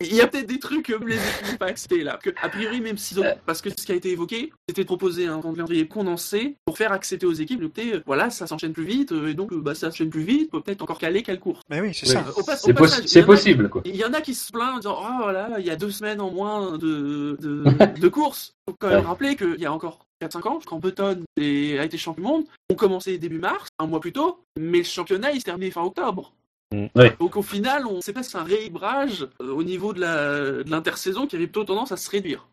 [0.00, 2.20] Il y a peut-être des trucs que les équipes n'ont pas accepté là.
[2.22, 3.24] Que, a priori, même s'ils ont.
[3.24, 3.32] Euh.
[3.46, 6.92] Parce que ce qui a été évoqué, c'était de proposer un calendrier condensé pour faire
[6.92, 9.60] accepter aux équipes, le côté, euh, voilà, ça s'enchaîne plus vite, euh, et donc, euh,
[9.60, 11.62] bah, ça s'enchaîne plus vite, peut peut-être encore caler quelle course.
[11.68, 12.24] Mais oui, c'est ça.
[12.36, 13.82] Au pas- au C'est passage, possi- il y c'est en a possible, quoi.
[13.84, 15.90] Il y en a qui se plaignent en disant Oh voilà, il y a deux
[15.90, 17.64] semaines en moins de, de,
[18.00, 18.52] de courses.
[18.68, 19.04] Faut quand même Ouais.
[19.06, 21.42] rappeler qu'il y a encore 4-5 ans, quand Button a
[21.84, 25.32] été champion du monde, on commençait début mars, un mois plus tôt, mais le championnat
[25.32, 26.32] il se terminait fin octobre.
[26.72, 27.16] Ouais.
[27.18, 30.62] Donc au final, on sait pas si c'est un rééquilibrage euh, au niveau de la-
[30.62, 32.46] de l'intersaison qui avait plutôt tendance à se réduire.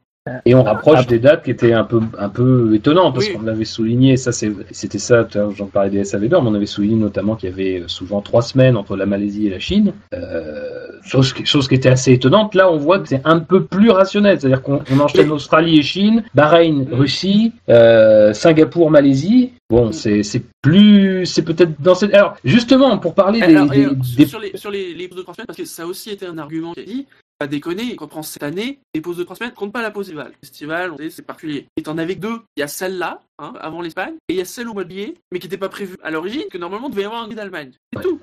[0.45, 3.34] Et on rapproche des dates qui étaient un peu, un peu étonnantes, parce Oui.
[3.34, 6.66] qu'on l'avait souligné, ça c'est, c'était ça, j'en parlais des SAV d'or, mais on avait
[6.66, 10.84] souligné notamment qu'il y avait souvent trois semaines entre la Malaisie et la Chine, euh,
[11.06, 12.56] chose, qui, chose qui était assez étonnante.
[12.56, 15.84] Là, on voit que c'est un peu plus rationnel, c'est-à-dire qu'on on enchaîne Australie et
[15.84, 16.88] Chine, Bahreïn.
[16.91, 19.53] Russie, euh, Singapour, Malaisie.
[19.70, 20.22] Bon, c'est,
[20.62, 24.39] plus, c'est peut-être dans cette, alors, justement, pour parler des, Alors, et, des- des- Sur
[24.39, 26.38] les, sur les, les pauses de 3 semaines, parce que ça a aussi été un
[26.38, 27.06] argument qui a dit
[27.38, 30.06] pas déconner, on prend cette année, les pauses de 3 semaines comptent pas la pause
[30.08, 30.32] estivale.
[30.41, 31.66] Festival, on sait, c'est particulier.
[31.76, 32.39] Et t'en avais que deux.
[32.56, 34.89] Il y a celle-là, hein, avant l'Espagne, et il y a celle au mois de
[34.91, 37.36] juillet, mais qui n'était pas prévue à l'origine, que normalement devait y avoir un guide
[37.38, 37.72] d'Allemagne.
[37.91, 38.03] C'est Ouais.
[38.06, 38.20] tout.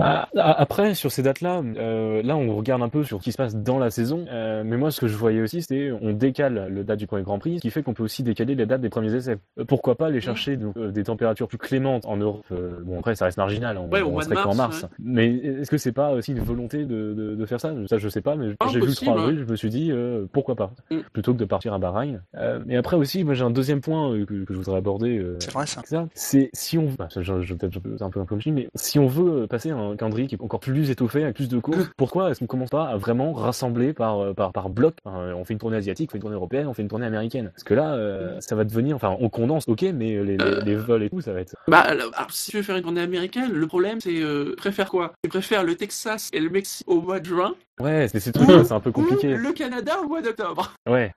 [0.00, 3.32] Ah, ah, Après, sur ces dates-là, euh, là, on regarde un peu sur ce qui
[3.32, 4.26] se passe dans la saison.
[4.30, 7.24] Euh, mais moi, ce que je voyais aussi, c'était on décale le date du premier
[7.24, 9.38] Grand Prix, ce qui fait qu'on peut aussi décaler les dates des premiers essais.
[9.58, 12.98] Euh, pourquoi pas aller chercher donc, euh, des températures plus clémentes en Europe euh, Bon,
[13.00, 13.76] après, ça reste marginal.
[13.76, 14.86] On, Ouais, on mois de serait qu'en mars, mars.
[15.00, 17.72] Mais est-ce que c'est pas aussi une volonté de, de, de faire ça?
[17.88, 18.36] Ça, je sais pas.
[18.36, 20.98] Mais j'ai vu le possible, 3 avril, je me suis dit euh, pourquoi pas, Mm.
[21.12, 22.22] plutôt que de partir à Bahreïn.
[22.36, 25.18] Euh, et après aussi, moi, j'ai un deuxième point euh, que, que je voudrais aborder.
[25.18, 25.82] euh, C'est vrai ça.
[26.14, 29.06] c'est si on bah, ça, je, je, peut-être un peu un peu mais si on
[29.06, 31.88] veut passer un, un calendrier qui est encore plus étoffé, avec plus de courses.
[31.96, 34.94] Pourquoi est-ce qu'on commence pas à vraiment rassembler par, euh, par, par bloc?
[35.04, 37.06] Enfin, On fait une tournée asiatique, on fait une tournée européenne, on fait une tournée
[37.06, 37.50] américaine.
[37.54, 40.74] Parce que là, euh, ça va devenir, enfin, on condense, ok, mais les, les, les
[40.76, 41.54] vols et tout, ça va être.
[41.68, 44.90] Bah, alors, si tu veux faire une tournée américaine, le problème c'est, euh, tu préfères
[44.90, 45.12] quoi?
[45.22, 47.54] Tu préfères le Texas et le Mexique au mois de juin?
[47.80, 49.36] Ouais, c'est ces trucs-là, c'est un peu ou compliqué.
[49.36, 50.72] le Canada au mois d'octobre?
[50.88, 51.12] Ouais,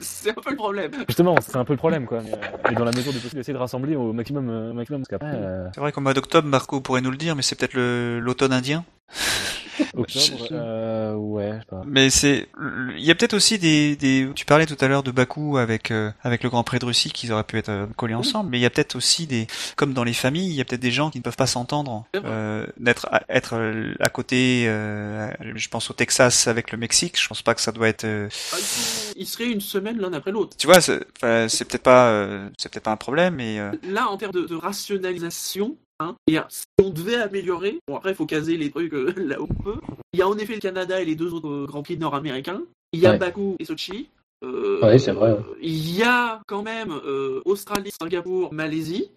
[0.00, 0.90] C'est un peu le problème.
[1.08, 2.20] justement, c'est un peu le problème, quoi.
[2.22, 4.74] Mais, euh, et dans la mesure du possible, essayer de rassembler au maximum, euh, au
[4.74, 7.74] maximum, euh, C'est vrai qu'au mois d'octobre, Marco pourrait nous le dire, mais c'est peut-être
[7.74, 8.84] le- l'automne indien.
[9.94, 11.82] octobre, euh, ouais, je sais pas.
[11.86, 12.48] Mais c'est,
[12.96, 15.90] il y a peut-être aussi des, des, tu parlais tout à l'heure de Bakou avec
[15.90, 18.58] euh, avec le Grand Prix de Russie qu'ils auraient pu être euh, collés ensemble, mais
[18.58, 20.90] il y a peut-être aussi des, comme dans les familles, il y a peut-être des
[20.90, 24.64] gens qui ne peuvent pas s'entendre, euh, d'être à, être euh, à côté.
[24.66, 28.04] euh, je pense au Texas avec le Mexique, je pense pas que ça doit être.
[28.04, 28.56] euh, Ah,
[29.16, 30.56] ils- seraient une semaine l'un après l'autre.
[30.56, 34.16] tu vois, c'est peut-être pas, euh, c'est peut-être pas un problème, mais euh, Là, en
[34.16, 38.56] termes de, de rationalisation, hein, et, si on devait améliorer, bon après il faut caser
[38.56, 39.80] les trucs euh, là où on peut.
[40.12, 42.62] Il y a en effet le Canada et les deux autres euh, grands prix nord-américains.
[42.92, 43.18] Il y a Ouais.
[43.18, 44.08] Bakou et Sochi.
[44.44, 45.36] Euh, Ouais, c'est vrai.
[45.60, 49.10] Il y a quand même euh, Australie, Singapour, Malaisie.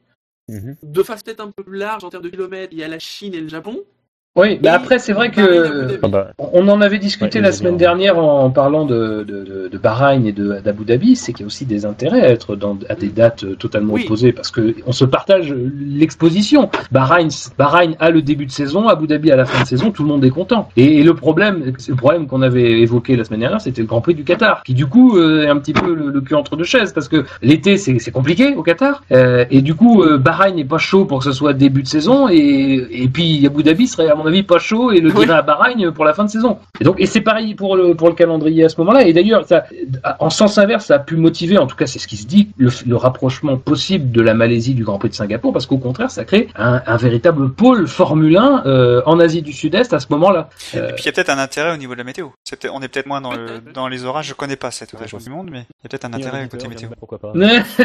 [0.47, 0.77] Mhm.
[0.81, 2.99] De face peut-être un peu plus large en termes de kilomètres, il y a la
[2.99, 3.83] Chine et le Japon.
[4.35, 5.99] Oui, bah après, c'est vrai que.
[6.03, 7.87] Ah bah, on en avait discuté Ouais, la semaine bien.
[7.89, 11.65] dernière en parlant de, de, Bahreïn et de- d'Abu Dhabi, c'est qu'il y a aussi
[11.65, 14.03] des intérêts à être dans, à des dates euh, totalement Oui.
[14.05, 16.69] opposées parce que on se partage l'exposition.
[16.91, 20.03] Bahreïn, Bahreïn a le début de saison, Abu Dhabi à la fin de saison, tout
[20.03, 20.69] le monde est content.
[20.77, 24.01] Et, et le problème, le problème qu'on avait évoqué la semaine dernière, c'était le Grand
[24.01, 26.55] Prix du Qatar, qui du coup euh, est un petit peu le, le cul entre
[26.55, 30.55] deux chaises parce que l'été c'est compliqué au Qatar euh, et du coup euh, Bahreïn
[30.55, 33.87] n'est pas chaud pour que ce soit début de saison et, et puis Abu Dhabi
[33.87, 35.29] serait à mon avis pas chaud et le Oui.
[35.29, 36.59] à Bahreïn pour la fin de saison.
[36.79, 39.07] Et donc et c'est pareil pour le pour le calendrier à ce moment-là.
[39.07, 39.65] Et d'ailleurs ça
[40.19, 42.49] en sens inverse ça a pu motiver en tout cas c'est ce qui se dit
[42.57, 46.11] le, le rapprochement possible de la Malaisie du Grand Prix de Singapour parce qu'au contraire
[46.11, 50.07] ça crée un, un véritable pôle Formule 1 euh, en Asie du Sud-Est à ce
[50.11, 50.49] moment-là.
[50.75, 52.27] Euh, et puis il y a peut-être un intérêt au niveau de la météo.
[52.71, 54.27] On est peut-être moins dans le, dans les orages.
[54.27, 56.67] Je connais pas cette région du monde, mais il y a peut-être un intérêt côté
[56.67, 56.89] météo.
[56.99, 57.33] Pourquoi pas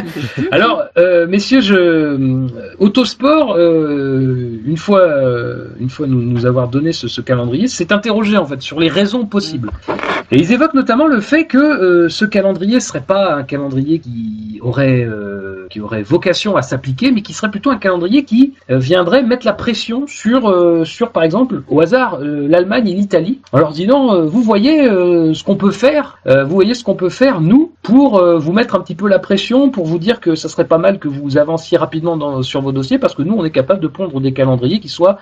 [0.50, 6.68] Alors, euh, messieurs, je euh, Autosport, euh, une fois, euh, une fois nous, nous avoir
[6.68, 9.70] donné ce, calendrier, s'est interrogé en fait sur les raisons possibles.
[10.30, 14.58] Et ils évoquent notamment le fait que euh, ce calendrier serait pas un calendrier qui
[14.62, 18.78] aurait euh, qui aurait vocation à s'appliquer, mais qui serait plutôt un calendrier qui euh,
[18.78, 20.52] viendrait mettre la pression sur
[20.86, 25.56] sur par exemple au hasard l'Allemagne et l'Italie en leur disant vous voyez ce qu'on
[25.56, 29.08] peut faire, vous voyez ce qu'on peut faire nous pour vous mettre un petit peu
[29.08, 32.60] la pression, pour vous dire que ça serait pas mal que vous avanciez rapidement sur
[32.60, 35.18] vos dossiers parce que nous on est capable de pondre des calendriers qui soient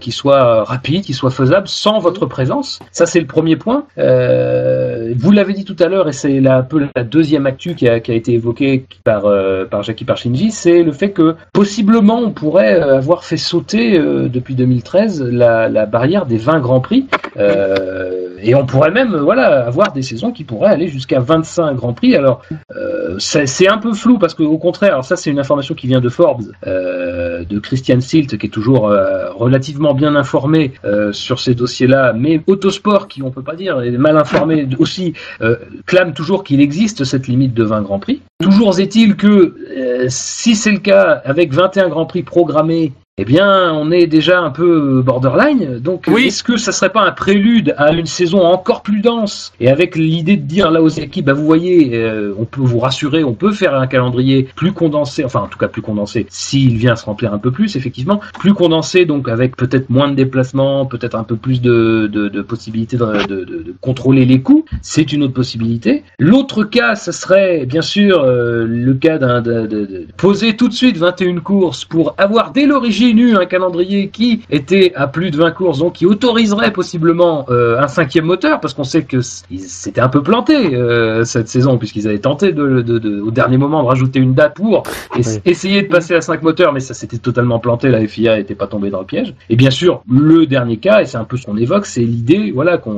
[0.00, 2.80] qui soient rapides, qui soient faisables sans votre présence.
[2.92, 3.86] Ça c'est le premier point.
[3.98, 7.88] Euh, vous l'avez dit tout à l'heure et c'est un peu la deuxième actu qui
[7.88, 12.98] a, été évoquée par euh, Jackie Parchinji, c'est le fait que possiblement on pourrait euh,
[12.98, 18.66] avoir fait sauter euh, depuis 2013 la, barrière des 20 grands prix euh, et on
[18.66, 22.14] pourrait même euh, voilà avoir des saisons qui pourraient aller jusqu'à 25 grands prix.
[22.14, 22.42] Alors
[22.76, 25.86] euh, c'est un peu flou parce que au contraire, alors ça c'est une information qui
[25.86, 31.12] vient de Forbes, euh, de Christian Silt qui est toujours euh, relativement bien informé euh,
[31.12, 34.95] sur ces dossiers-là, mais Autosport qui on peut pas dire est mal informé aussi
[35.40, 38.22] euh, clame toujours qu'il existe cette limite de 20 grands prix.
[38.40, 43.72] Toujours est-il que euh, si c'est le cas avec 21 grands prix programmés eh bien,
[43.72, 45.78] on est déjà un peu borderline.
[45.78, 46.26] Donc, Oui.
[46.26, 49.54] est-ce que ça serait pas un prélude à une saison encore plus dense?
[49.58, 52.78] Et avec l'idée de dire là aux équipes, bah, vous voyez, euh, on peut vous
[52.78, 56.76] rassurer, on peut faire un calendrier plus condensé, enfin en tout cas plus condensé, s'il
[56.76, 60.84] vient se remplir un peu plus, effectivement, plus condensé, donc avec peut-être moins de déplacements,
[60.84, 64.66] peut-être un peu plus de, de, de possibilités de, de, de- de contrôler les coûts.
[64.82, 66.04] C'est une autre possibilité.
[66.18, 70.68] L'autre cas, ce serait bien sûr euh, le cas d'un de, de- de poser tout
[70.68, 75.30] de suite 21 courses pour avoir dès l'origine eu un calendrier qui était à plus
[75.30, 79.20] de 20 courses, donc qui autoriserait possiblement euh, un cinquième moteur, parce qu'on sait que
[79.20, 83.20] c- ils s'étaient un peu plantés euh, cette saison, puisqu'ils avaient tenté de, de- de-
[83.20, 84.82] au dernier moment de rajouter une date pour
[85.16, 85.40] es- Oui.
[85.44, 88.66] essayer de passer à 5 moteurs, mais ça s'était totalement planté, la FIA n'était pas
[88.66, 89.34] tombée dans le piège.
[89.50, 92.50] Et bien sûr, le dernier cas, et c'est un peu ce qu'on évoque, c'est l'idée
[92.54, 92.90] voilà, que,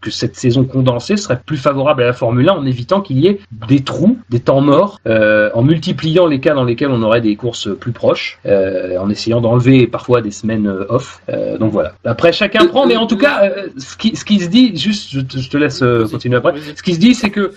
[0.00, 3.26] que cette saison condensée serait plus favorable à la Formule 1 en évitant qu'il y
[3.26, 7.20] ait des trous, des temps morts, euh, en multipliant les cas dans lesquels on aurait
[7.20, 11.20] des courses plus proches, en essayant d'enlever parfois des semaines euh, off.
[11.28, 11.92] Euh, donc voilà.
[12.04, 15.10] Après, chacun prend, mais en tout cas, euh, ce, qui, ce qui se dit, juste,
[15.12, 16.54] je te, je te laisse continuer après.
[16.74, 17.52] Ce qui se dit, c'est que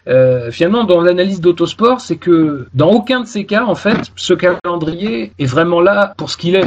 [0.51, 5.32] finalement, dans l'analyse d'autosport, c'est que dans aucun de ces cas, en fait, ce calendrier
[5.39, 6.65] est vraiment là pour ce qu'il est.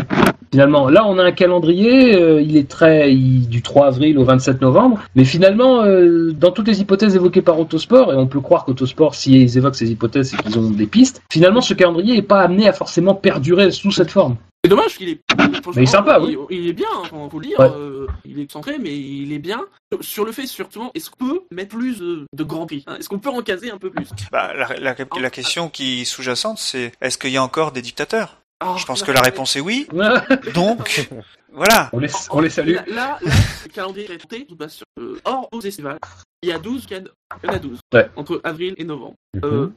[0.53, 4.25] Finalement, là, on a un calendrier, euh, il est très il- du 3 avril au
[4.25, 8.41] 27 novembre, mais finalement, euh, dans toutes les hypothèses évoquées par Autosport, et on peut
[8.41, 11.23] croire qu'Autosport, si ils évoquent ces hypothèses, c'est qu'ils ont des pistes.
[11.31, 14.37] Finalement, ce calendrier n'est pas amené à forcément perdurer sous cette forme.
[14.65, 15.21] C'est dommage qu'il est.
[15.37, 15.45] Mais
[15.77, 16.47] il est sympa, il, oui.
[16.49, 17.61] il est bien, hein, faut, le dire.
[17.61, 17.69] Ouais.
[17.71, 19.61] euh, il est centré, mais il est bien.
[20.01, 23.11] Sur le fait, surtout, est-ce qu'on peut mettre plus de, de grands prix hein Est-ce
[23.11, 24.09] qu'on peut en caser un peu plus?
[24.33, 27.83] Bah, la, la, la question qui est sous-jacente, c'est est-ce qu'il y a encore des
[27.83, 28.39] dictateurs?
[28.61, 29.87] Ah, Je pense que la réponse est oui.
[30.55, 31.11] Donc,
[31.53, 31.91] voilà.
[31.93, 32.77] on les, on les salue.
[32.77, 33.33] Là, là, là,
[33.67, 35.99] le calendrier est tenté, sur, euh, hors aux estivales.
[36.43, 37.03] Il y a 12 can...
[37.43, 37.79] Il y en a 12.
[37.93, 38.09] Ouais.
[38.17, 39.17] Entre avril et novembre.
[39.35, 39.41] Mhm.
[39.45, 39.69] Euh,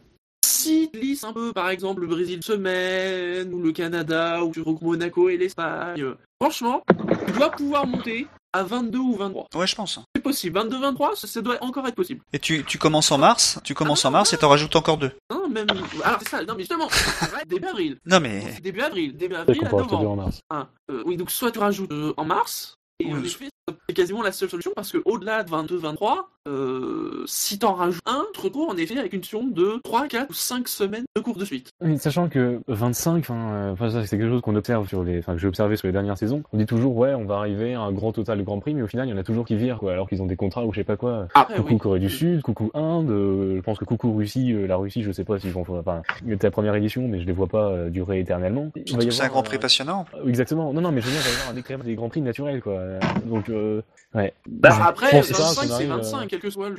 [0.48, 4.60] si tu lisses un peu, par exemple, le Brésil semaine, ou le Canada, ou tu
[4.62, 6.04] regroupes Monaco et l'Espagne,
[6.42, 6.82] franchement,
[7.26, 9.48] tu dois pouvoir monter à 22 ou 23.
[9.56, 10.00] Ouais, je pense.
[10.16, 10.58] C'est possible.
[10.60, 12.22] 22-23, ça, ça doit encore être possible.
[12.34, 15.12] Et tu, tu commences en mars, tu commences en mars et t'en rajoutes encore deux.
[15.32, 15.68] Non, même.
[16.04, 16.88] Alors, c'est ça, non, mais justement,
[17.48, 17.98] début avril.
[18.06, 20.10] Non mais, Début avril, début avril à novembre.
[20.10, 20.40] en mars.
[20.50, 23.28] Hein, euh, oui, donc soit tu rajoutes euh, en mars, et en Oui.
[23.28, 23.50] effet,
[23.88, 28.26] c'est quasiment la seule solution parce que au-delà de 22-23, euh, si t'en rajoutes un,
[28.34, 31.22] tu te retrouves en effet avec une session de 3, 4 ou 5 semaines de
[31.22, 31.72] cours de suite.
[31.82, 35.20] Oui, sachant que 25, enfin, euh, enfin, ça c'est quelque chose qu'on observe sur les,
[35.20, 36.44] enfin que j'ai observé sur les dernières saisons.
[36.54, 38.82] On dit toujours ouais, on va arriver à un grand total de Grand Prix, mais
[38.82, 40.66] au final il y en a toujours qui virent quoi, alors qu'ils ont des contrats
[40.66, 41.28] ou je sais pas quoi.
[41.34, 41.78] Après, Coucou oui.
[41.80, 45.12] Corée du Sud, coucou Inde, euh, je pense que coucou Russie, euh, la Russie, je
[45.12, 47.90] sais pas s'ils vont, enfin, c'était la première édition, mais je les vois pas euh,
[47.90, 48.72] durer éternellement.
[48.76, 50.06] Il va y surtout que c'est un grand prix euh, passionnant.
[50.26, 50.72] Exactement.
[50.74, 52.22] Non, non, mais je veux dire, il va y avoir un décrément des grands prix
[52.22, 52.80] naturels, quoi.
[53.26, 53.57] Donc, euh,
[54.16, 54.34] ouais.
[54.48, 56.76] Bah, Après, Je pense pas 25, qu'on c'est arrive, 25, euh, quel que soit le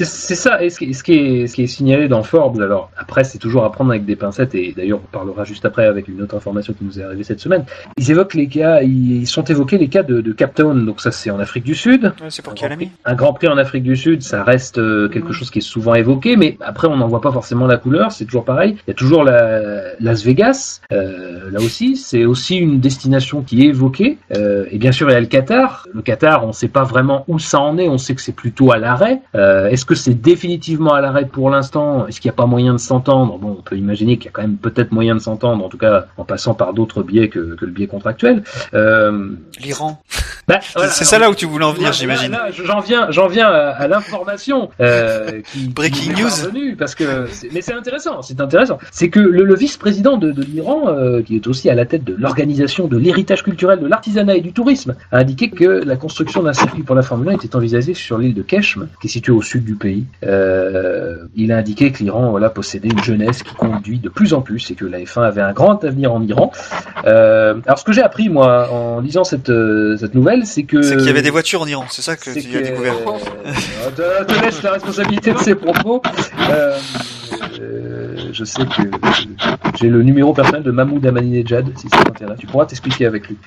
[0.00, 2.60] C'est- ça, et ce qui, est, ce, qui est, ce qui est signalé dans Forbes,
[2.60, 5.86] alors après c'est toujours à prendre avec des pincettes, et d'ailleurs on parlera juste après
[5.86, 7.64] avec une autre information qui nous est arrivée cette semaine,
[7.96, 11.10] ils évoquent les cas, ils sont évoqués les cas de, de Cape Town, donc ça
[11.12, 13.32] c'est en Afrique du Sud, Ouais, c'est pour un grand, a mis prix, un grand
[13.32, 16.56] prix en Afrique du Sud, ça reste euh, quelque chose qui est souvent évoqué, mais
[16.60, 18.76] après on n'en voit pas forcément la couleur, c'est toujours pareil.
[18.86, 23.62] Il y a toujours la, Las Vegas, euh, là aussi, c'est aussi une destination qui
[23.64, 25.86] est évoquée, euh, et bien sûr il y a le Qatar.
[25.92, 28.32] Le Qatar, on ne sait pas vraiment où ça en est, on sait que c'est
[28.34, 29.20] plutôt à l'arrêt.
[29.34, 32.06] Euh, Est-ce que c'est définitivement à l'arrêt pour l'instant?
[32.06, 33.38] Est-ce qu'il n'y a pas moyen de s'entendre?
[33.38, 35.78] Bon, on peut imaginer qu'il y a quand même peut-être moyen de s'entendre, en tout
[35.78, 38.42] cas en passant par d'autres biais que, que le biais contractuel.
[38.74, 40.02] Euh, L'Iran.
[40.48, 42.36] bah, voilà, c'est ça là où tu voulais en venir, j'imagine.
[42.64, 46.76] J'en viens, j'en viens à, à l'information euh, qui Breaking qui news.
[46.78, 48.78] parce que mais c'est intéressant, c'est intéressant.
[48.90, 52.04] C'est que le, le vice-président de, de l'Iran, euh, qui est aussi à la tête
[52.04, 56.42] de l'organisation de l'héritage culturel, de l'artisanat et du tourisme, a indiqué que la construction
[56.42, 59.32] d'un circuit pour la Formule 1 était envisagée sur l'île de Keshm, qui est située
[59.32, 60.06] au sud du pays.
[60.24, 64.40] Euh, il a indiqué que l'Iran voilà, possédait une jeunesse qui conduit de plus en
[64.40, 66.50] plus et que la F1 avait un grand avenir en Iran.
[67.04, 70.82] Euh, alors ce que j'ai appris moi en lisant cette, euh, cette nouvelle, c'est que
[70.82, 72.94] C'est qu'il y avait des voitures en Iran, c'est ça que tu as découvert.
[73.96, 76.02] te, te laisse la responsabilité de ses propos.
[77.60, 78.82] Euh, je sais que
[79.78, 82.38] j'ai le numéro personnel de Mahmoud Ahmadinejad, si ça t'intéresse.
[82.38, 83.36] Tu pourras t'expliquer avec lui.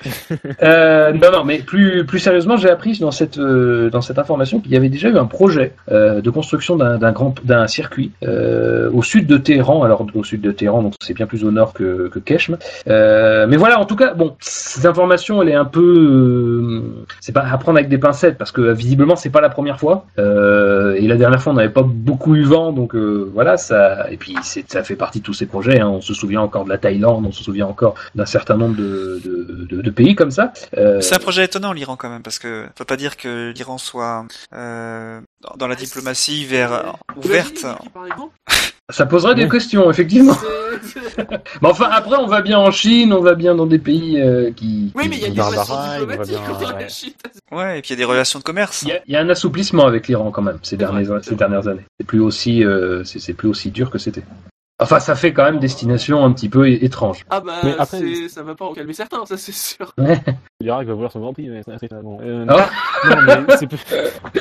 [0.62, 4.60] Euh, non, non, mais plus, plus sérieusement, j'ai appris dans cette, euh, dans cette information
[4.60, 9.04] qu'il y avait déjà eu un projet de construction d'un d'un grand d'un circuit au
[9.04, 9.84] sud de Téhéran.
[9.84, 12.58] Alors, au sud de Téhéran, donc c'est bien plus au nord que, que Keshm.
[12.88, 16.84] Mais voilà, en tout cas, bon, cette information, elle est un peu,
[17.22, 20.06] c'est pas à prendre avec des pincettes parce que visiblement c'est pas la première fois.
[20.18, 23.99] Et la dernière fois, on n'avait pas beaucoup eu vent, donc voilà, ça.
[24.12, 25.80] Et puis c'est, ça fait partie de tous ces projets.
[25.80, 25.88] hein.
[25.90, 29.22] On se souvient encore de la Thaïlande, on se souvient encore d'un certain nombre de,
[29.24, 30.54] de, de- de pays comme ça.
[30.78, 33.78] Euh, C'est un projet étonnant l'Iran quand même, parce que faut pas dire que l'Iran
[33.78, 36.84] soit euh, dans- dans la diplomatie vers euh,
[37.18, 37.66] ouverte.
[38.90, 40.36] Ça poserait des questions, effectivement.
[41.62, 44.52] Mais enfin, après, on va bien en Chine, on va bien dans des pays euh,
[44.52, 44.92] qui.
[44.96, 46.82] Oui, mais il y a des relations diplomatiques on va bien- entre ouais.
[46.84, 47.14] la Chine.
[47.52, 48.84] Ouais, et puis il y a des relations de commerce.
[48.84, 51.36] Il y, a, il y a un assouplissement avec l'Iran quand même ces, c'est ces
[51.36, 51.86] dernières années.
[52.00, 54.24] C'est plus aussi, euh, c'est c'est plus aussi dur que c'était.
[54.82, 57.26] Enfin, ça fait quand même destination un petit peu étrange.
[57.30, 59.94] Ah bah, Mais après- c'est- ça va pas en calmer certains, ça c'est sûr.
[60.62, 62.18] L'Irak va vouloir son Grand Prix, mais c'est c'est- bon.
[62.22, 62.70] Euh, Ah.
[63.10, 63.80] non, mais c'est plus...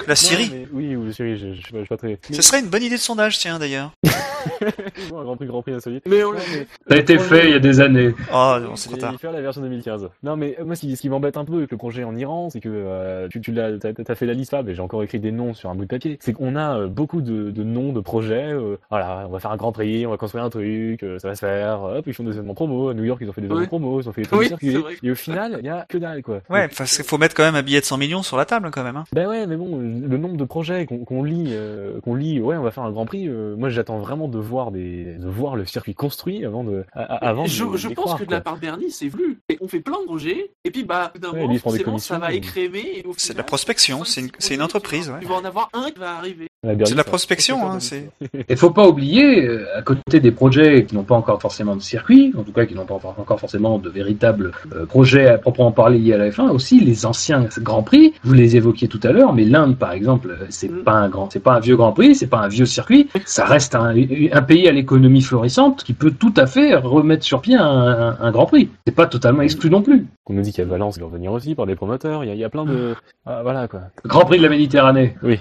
[0.06, 0.48] La Syrie.
[0.48, 2.18] Non, mais- oui, ou la Syrie, je, je, sais pas, je sais pas très.
[2.30, 3.90] Ce serait une bonne idée de sondage, tiens d'ailleurs.
[4.68, 6.04] un Grand Prix, Grand Prix insolite.
[6.08, 6.46] Mais on l'a Ça
[6.90, 8.14] a été fait il y a des années.
[8.32, 9.14] Oh, non, c'est trop Et tard.
[9.20, 10.08] faire la version 2015.
[10.22, 12.60] Non, mais euh, moi, ce qui, m'embête un peu avec le projet en Iran, c'est
[12.60, 15.18] que euh, tu, tu l'as, t'as, t'as fait la liste là, mais j'ai encore écrit
[15.20, 16.18] des noms sur un bout de papier.
[16.20, 18.52] C'est qu'on a euh, beaucoup de, de noms de projets.
[18.52, 21.28] euh, voilà, on va faire un Grand Prix, on va construire un truc, euh, ça
[21.28, 21.82] va se faire.
[21.82, 22.88] Hop, ils font des événements promo.
[22.88, 23.66] À New York, ils ont fait des événements Ouais.
[23.68, 24.72] promo, ils ont fait des trucs Oui, de circuit.
[24.72, 24.94] c'est vrai.
[25.02, 26.40] Et au final, il y a que dalle, quoi.
[26.50, 28.70] Ouais, parce qu'il faut mettre quand même un billet de 100 millions sur la table
[28.72, 28.96] quand même.
[28.96, 29.04] Hein.
[29.12, 32.56] Ben ouais, mais bon, le nombre de projets qu'on qu'on lit, euh, qu'on lit, ouais,
[32.56, 33.28] on va faire un Grand Prix.
[33.28, 37.44] euh, moi, j'attends vraiment de voir des, de voir le circuit construit avant de, avant
[37.44, 39.38] de, je, je d'y pense croire, que de la part de Bernie, c'est voulu.
[39.48, 43.04] Et on fait plein de projets, et puis bah, d'un Ouais, moment, ça va écrémer.
[43.16, 45.20] C'est de la prospection, c'est une, c'est une entreprise, ouais.
[45.20, 46.47] Tu vas en avoir un qui va arriver.
[46.64, 48.10] C'est de la ça- prospection, hein, c'est.
[48.48, 51.80] Et faut pas oublier, euh, à côté des projets qui n'ont pas encore forcément de
[51.80, 55.70] circuit, en tout cas qui n'ont pas encore forcément de véritables euh, projets à proprement
[55.70, 58.12] parler liés à la F1, aussi les anciens Grands Prix.
[58.24, 60.82] Vous les évoquiez tout à l'heure, mais l'Inde, par exemple, euh, c'est Mm.
[60.82, 63.08] pas un grand, c'est pas un vieux Grand Prix, c'est pas un vieux circuit.
[63.24, 67.40] Ça reste un, un pays à l'économie florissante qui peut tout à fait remettre sur
[67.40, 68.68] pied un, un- un Grand Prix.
[68.84, 70.06] C'est pas totalement exclu non plus.
[70.28, 72.24] On nous dit qu'il y a Valence qui va revenir aussi par des promoteurs.
[72.24, 72.96] Il y a, il y a plein de.
[73.26, 73.82] Ah, voilà quoi.
[74.04, 75.14] Grand Prix de la Méditerranée.
[75.22, 75.38] Oui.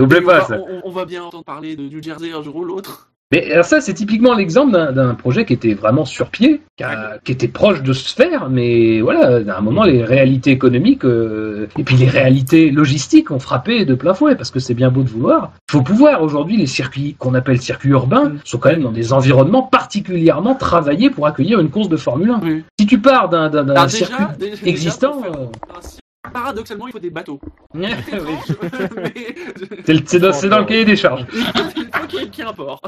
[0.00, 0.58] N'oubliez on, pas va, ça.
[0.58, 3.06] on- on va bien entendre parler de New Jersey un jour ou l'autre.
[3.32, 7.18] Mais alors ça, c'est typiquement l'exemple d'un- projet qui était vraiment sur pied, qui, a-
[7.22, 11.68] qui était proche de se faire, mais voilà, à un moment, les réalités économiques euh,
[11.78, 15.04] et puis les réalités logistiques ont frappé de plein fouet, parce que c'est bien beau
[15.04, 15.52] de vouloir.
[15.68, 18.38] Il faut pouvoir, aujourd'hui, les circuits qu'on appelle circuits urbains Mm.
[18.44, 22.40] sont quand même dans des environnements particulièrement travaillés pour accueillir une course de Formule 1.
[22.42, 22.64] Oui.
[22.80, 25.22] Si tu pars d'un déjà, circuit déjà, existant...
[26.22, 27.40] Paradoxalement, il faut des bateaux.
[27.74, 27.86] oui.
[30.06, 31.24] C'est dans, le cahier des charges.
[31.32, 32.80] il faut qu'il y ait un port.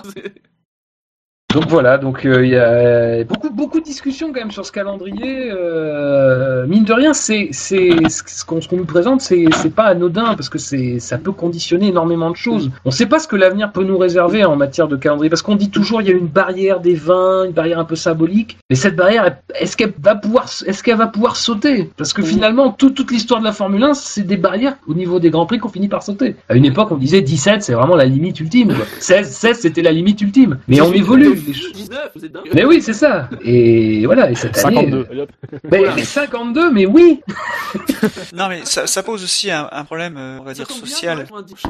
[1.53, 4.73] Donc voilà, donc euh, il y a beaucoup beaucoup de discussions quand même sur ce
[4.73, 5.51] calendrier.
[5.53, 9.85] Euh, mine de rien, c'est c'est ce qu'on ce qu'on nous présente, c'est c'est pas
[9.85, 12.71] anodin parce que c'est ça peut conditionner énormément de choses.
[12.87, 15.57] On sait pas ce que l'avenir peut nous réserver en matière de calendrier parce qu'on
[15.57, 18.57] dit toujours il y a une barrière des vins, une barrière un peu symbolique.
[18.71, 21.91] Mais cette barrière, est-ce qu'elle va pouvoir est-ce qu'elle va pouvoir sauter?
[21.99, 22.29] Parce que Oui.
[22.29, 25.45] finalement, tout- toute l'histoire de la Formule 1, c'est des barrières au niveau des grands
[25.47, 26.37] prix qu'on finit par sauter.
[26.49, 28.69] À une époque, on disait 17, c'est vraiment la limite ultime.
[28.75, 28.87] Quoi.
[29.01, 30.59] 16, 16, c'était la limite ultime.
[30.69, 31.41] Mais on évolue.
[31.47, 32.49] Les choses- 19, vous êtes dingue.
[32.55, 33.29] mais oui, c'est ça.
[33.45, 34.77] Et voilà, et cette année.
[34.77, 35.07] 52.
[35.11, 35.31] allez, hop.
[35.71, 37.21] Mais, mais 52, mais oui.
[38.33, 41.19] Non, mais ça, ça pose aussi un, un problème, euh, on va dire, bien, social.
[41.27, 41.63] 90.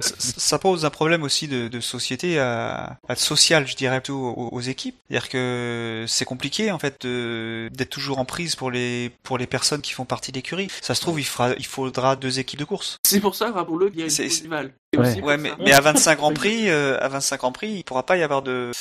[0.00, 4.18] ça, ça pose un problème aussi de, de société à, à social, je dirais plutôt
[4.18, 4.96] aux, aux équipes.
[5.08, 9.80] C'est-à-dire que c'est compliqué en fait d'être toujours en prise pour les pour les personnes
[9.80, 10.68] qui font partie de l'écurie.
[10.80, 12.98] Ça se trouve, il fera, il faudra deux équipes de course.
[13.04, 15.22] C'est pour ça, rappelons-le, qu'il y a une Ouais.
[15.22, 18.22] Ouais, mais à 25 Grands Prix, euh, à 25 Grands Prix, il pourra pas y
[18.22, 18.71] avoir de.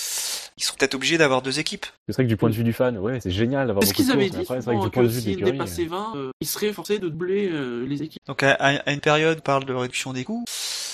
[0.58, 1.86] Ils sont peut-être obligés d'avoir deux équipes.
[2.08, 3.94] C'est vrai que du point de vue du fan, ouais, c'est génial d'avoir C'est ce
[3.94, 5.30] beaucoup de qu'ils avaient dit, après, c'est vrai que du point de vue de s'ils
[5.32, 5.52] l'écurie.
[5.54, 8.22] dépassaient 20, euh, ils seraient forcés de doubler euh, les équipes.
[8.28, 10.44] Donc à, à- à une période, on parle de réduction des coûts.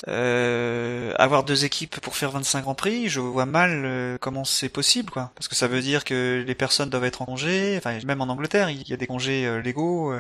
[0.08, 4.70] Euh, avoir deux équipes pour faire 25 Grands Prix, je vois mal euh, comment c'est
[4.70, 5.32] possible, quoi.
[5.36, 7.76] Parce que ça veut dire que les personnes doivent être en congé.
[7.78, 10.12] Enfin, même en Angleterre, il y a des congés euh, légaux.
[10.12, 10.20] euh,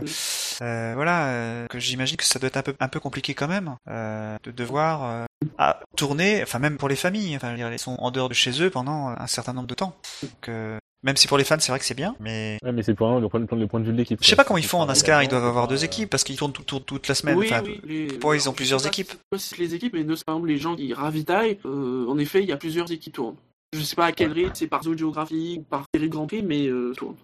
[0.62, 3.48] euh, voilà, euh, que j'imagine que ça doit être un peu un peu compliqué quand
[3.48, 5.26] même euh, de devoir euh,
[5.58, 6.42] à tourner.
[6.44, 7.36] Enfin, même pour les familles.
[7.36, 9.96] Enfin, ils sont en dehors de chez eux pendant un certain nombre de temps.
[10.24, 12.84] Donc, euh, même si pour les fans, c'est vrai que c'est bien, mais Ouais, mais
[12.84, 14.20] c'est pour le point, le point de vue de l'équipe.
[14.22, 15.24] je sais pas comment ils font en NASCAR.
[15.24, 17.38] Ils doivent avoir deux euh, équipes parce qu'ils tournent tout- tout- toute la semaine.
[17.38, 17.80] oui, Enfin, oui.
[17.86, 18.08] Les...
[18.08, 20.36] pourquoi ils ont plusieurs équipes si- je sais pas si les équipes, mais ne- par
[20.36, 23.36] exemple, les gens qui ravitaillent, euh, en effet, il y a plusieurs équipes qui tournent.
[23.74, 26.26] Je sais pas à quel rythme, c'est par zone géographique ou par série de Grand
[26.26, 27.16] Prix, mais euh, tourne.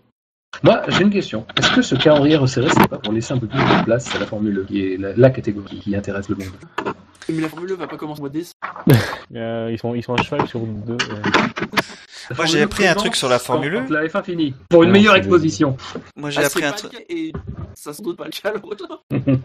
[0.61, 1.47] Moi, j'ai une question.
[1.57, 4.19] Est-ce que ce calendrier resserré, c'est pas pour laisser un peu plus de place à
[4.19, 6.95] la Formule 1, qui est la, la catégorie qui intéresse le monde?
[7.29, 8.53] Mais la Formule 1 va pas commencer au mois de décembre.
[9.35, 10.97] euh, ils, sont, ils sont à cheval sur deux.
[12.29, 13.85] La Moi, j'ai Formule 1 appris un truc sur la Formule 1.
[13.85, 14.53] quand la F1 finit.
[14.69, 15.77] Pour une Non, meilleure c'est exposition.
[16.15, 16.93] Moi, j'ai Ah, appris c'est un truc.
[16.93, 17.33] le et
[17.75, 19.03] ça sans doute pas le cas alors.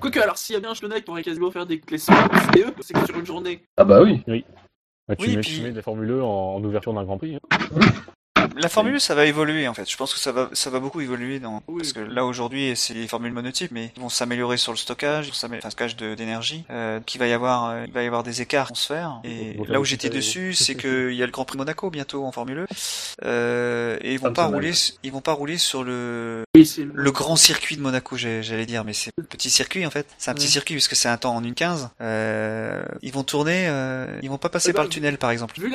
[0.00, 2.16] Quoique, alors s'il y a bien un Schleunach qui aurait quasiment faire des classements
[2.54, 3.62] CE, c'est que sur une journée.
[3.76, 4.22] Ah bah oui.
[5.08, 7.04] bah, tu, Oui, mets, puis- tu mets de la Formule 1 en, en ouverture d'un
[7.04, 7.36] Grand Prix.
[7.36, 7.58] hein.
[8.56, 9.88] La Formule 1, ça va évoluer en fait.
[9.90, 11.78] Je pense que ça va, ça va beaucoup évoluer dans Oui.
[11.78, 15.30] parce que là aujourd'hui c'est les formules monotypes, mais ils vont s'améliorer sur le stockage,
[15.32, 16.64] s'améliorer- enfin, stockage d'énergie.
[16.70, 19.20] Euh, qu'il va y avoir, euh, il va y avoir des écarts vont se faire.
[19.24, 21.90] Et là où j'étais dessus, c'est que il y a le Grand Prix de Monaco
[21.90, 22.66] bientôt en Formule 1.
[23.24, 24.72] Euh, et ils vont pas rouler,
[25.02, 28.92] ils vont pas rouler sur le Oui, le grand circuit de Monaco, j'allais dire, mais
[28.92, 30.06] c'est un petit circuit en fait.
[30.18, 30.50] C'est un petit Ouais.
[30.52, 31.90] circuit puisque c'est un temps en une 15.
[32.00, 35.30] Euh, ils vont tourner, euh, ils vont pas passer Eh ben, par le tunnel par
[35.30, 35.58] exemple.
[35.60, 35.70] Vu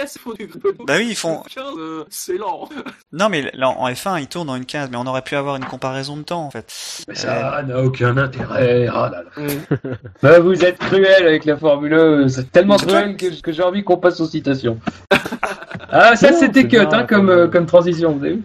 [0.85, 1.41] Bah oui, ils font.
[1.53, 1.65] 15,
[2.09, 2.48] c'est lent.
[3.11, 5.55] Non, mais là, en F1, ils tournent en une 15, mais on aurait pu avoir
[5.55, 6.71] une comparaison de temps, en fait.
[7.07, 8.87] Mais ça n'a aucun intérêt.
[8.93, 9.29] Ah là là.
[9.83, 9.91] Ouais.
[10.21, 12.27] Bah, vous êtes cruel avec la Formule 1.
[12.29, 14.77] C'est tellement cruel que, que j'ai envie qu'on passe aux citations.
[15.91, 18.43] ah, ça c'était cut bien, hein, comme, comme- euh, comme transition, vous avez vu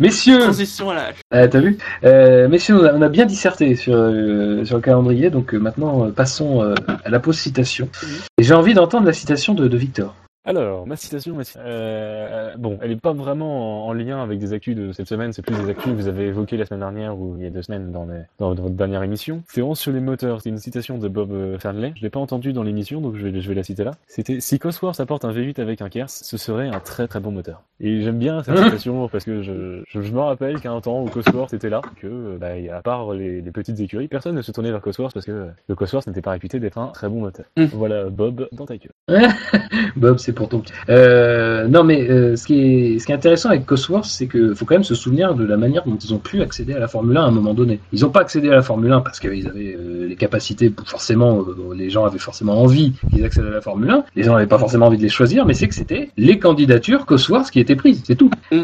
[0.00, 0.96] Messieurs, Transition à
[1.34, 4.82] euh, t'as vu Euh, Messieurs, on a, on a bien disserté sur, euh, sur le
[4.82, 6.74] calendrier, donc euh, maintenant euh, passons euh,
[7.04, 7.88] à la pause citation.
[8.02, 8.08] Oui.
[8.38, 10.14] Et j'ai envie d'entendre la citation de, de Victor.
[10.46, 14.38] Alors, ma citation, ma ci- euh, bon, elle est pas vraiment en, en lien avec
[14.38, 16.80] des actus de cette semaine, c'est plus des actus que vous avez évoquées la semaine
[16.80, 19.42] dernière ou il y a deux semaines dans, les- dans, dans votre dernière émission.
[19.48, 21.94] C'est vraiment sur les moteurs, c'est une citation de Bob euh, Fernley.
[21.96, 23.92] Je l'ai pas entendu dans l'émission, donc je vais, je vais la citer là.
[24.06, 27.30] C'était si Cosworth apporte un V8 avec un Kers, ce serait un très très bon
[27.30, 27.62] moteur.
[27.80, 31.02] Et j'aime bien cette citation parce que je, je, je me rappelle qu'à un temps
[31.02, 34.42] où Cosworth était là, que euh, bah, à part les, les petites écuries, personne ne
[34.42, 37.20] se tournait vers Cosworth parce que le Cosworth n'était pas réputé d'être un très bon
[37.20, 37.46] moteur.
[37.56, 37.64] Mm.
[37.72, 38.90] Voilà, Bob, dans ta queue.
[39.96, 40.62] Bob, c'est pour ton.
[40.88, 44.54] Euh, non, mais euh, ce, qui est, ce qui est intéressant avec Cosworth, c'est qu'il
[44.54, 46.88] faut quand même se souvenir de la manière dont ils ont pu accéder à la
[46.88, 47.80] Formule 1 à un moment donné.
[47.92, 50.88] Ils n'ont pas accédé à la Formule 1 parce qu'ils avaient euh, les capacités, pour
[50.88, 54.04] forcément, les gens avaient forcément envie qu'ils accèdent à la Formule 1.
[54.16, 57.06] Les gens n'avaient pas forcément envie de les choisir, mais c'est que c'était les candidatures
[57.06, 58.30] Cosworth qui étaient prises, c'est tout.
[58.52, 58.62] Mm.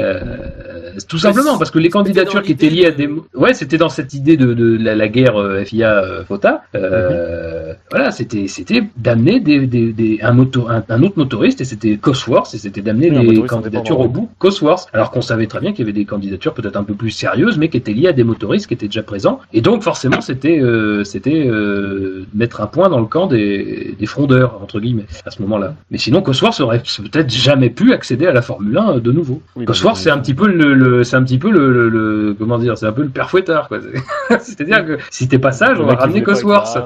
[0.96, 3.78] Euh, tout simplement parce que les candidatures qui étaient liées à de- des, ouais, c'était
[3.78, 6.62] dans cette idée de, de la, la guerre euh, FIA euh, FOTA.
[6.74, 11.64] Euh, Voilà, c'était c'était d'amener des, des, des- un, moto, un, un autre motoriste et
[11.64, 14.88] c'était Cosworth et c'était d'amener Oui, des candidatures au bout Cosworth.
[14.92, 17.58] Alors qu'on savait très bien qu'il y avait des candidatures peut-être un peu plus sérieuses,
[17.58, 19.40] mais qui étaient liées à des motoristes qui étaient déjà présents.
[19.52, 24.06] Et donc forcément, c'était euh, c'était euh, mettre un point dans le camp des, des
[24.06, 25.74] frondeurs entre guillemets à ce moment-là.
[25.90, 29.42] Mais sinon, Cosworth aurait peut-être jamais pu accéder à la Formule 1 de nouveau.
[29.56, 32.34] Oui, Cosworth, c'est un petit peu le, le- c'est un petit peu le, le- le-
[32.34, 33.78] comment dire, c'est un peu le père fouettard, quoi.
[33.80, 36.78] C'est- C'est-à-dire que si t'es pas sage, on va ramener Cosworth.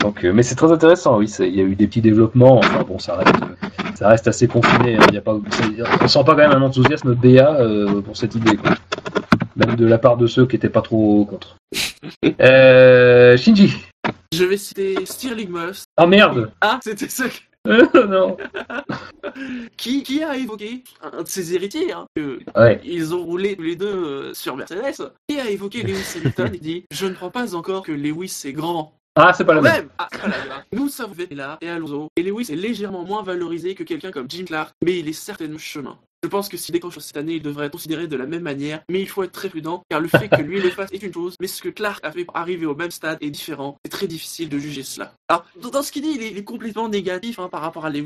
[0.00, 1.30] Donc, euh, mais c'est très intéressant, oui.
[1.40, 2.58] Il y a eu des petits développements.
[2.58, 3.34] Enfin bon, ça reste,
[3.94, 4.96] ça reste assez confiné.
[4.96, 5.00] hein.
[5.08, 8.16] Il y a pas, c'est- on sent pas quand même un enthousiasme BA euh, pour
[8.16, 8.72] cette idée, quoi.
[9.56, 11.56] Même de la part de ceux qui étaient pas trop contre.
[12.40, 13.76] Euh, Shinji.
[14.32, 15.84] Je vais citer Stirling Moss.
[15.98, 16.50] Ah merde.
[16.62, 17.34] Ah, c'était ça que-
[17.66, 18.36] non.
[19.76, 22.80] qui, qui a évoqué un de ses héritiers, hein, que Ouais.
[22.84, 26.58] ils ont roulé tous les deux euh, sur Mercedes, qui a évoqué Lewis Hamilton et
[26.58, 28.94] dit Je ne crois pas encore que Lewis est grand.
[29.16, 29.72] Ah, c'est pas la même.
[29.72, 30.64] même ah, voilà.
[30.72, 34.44] Nous savons Vettel et Alonso, et Lewis est légèrement moins valorisé que quelqu'un comme Jim
[34.46, 35.98] Clark, mais il est certainement chemin.
[36.22, 38.82] Je pense que s'il décroche cette année, il devrait être considéré de la même manière,
[38.90, 41.14] mais il faut être très prudent, car le fait que lui le fasse est une
[41.14, 43.76] chose, mais ce que Clark a fait pour arriver au même stade est différent.
[43.84, 45.14] C'est très difficile de juger cela.
[45.28, 47.86] Alors, dans- dans ce qu'il dit, il est, il est complètement négatif hein, par rapport
[47.86, 47.90] à.
[47.90, 47.98] Ouais,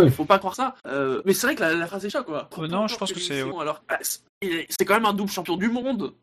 [0.00, 0.04] ouais.
[0.04, 0.76] Il faut pas croire ça.
[0.86, 2.48] Euh, mais c'est vrai que la, la phrase est choc, quoi.
[2.56, 5.30] Euh, non, je pense que c'est- Lewis, Alors, bah, c'est c'est quand même un double
[5.30, 6.14] champion du monde.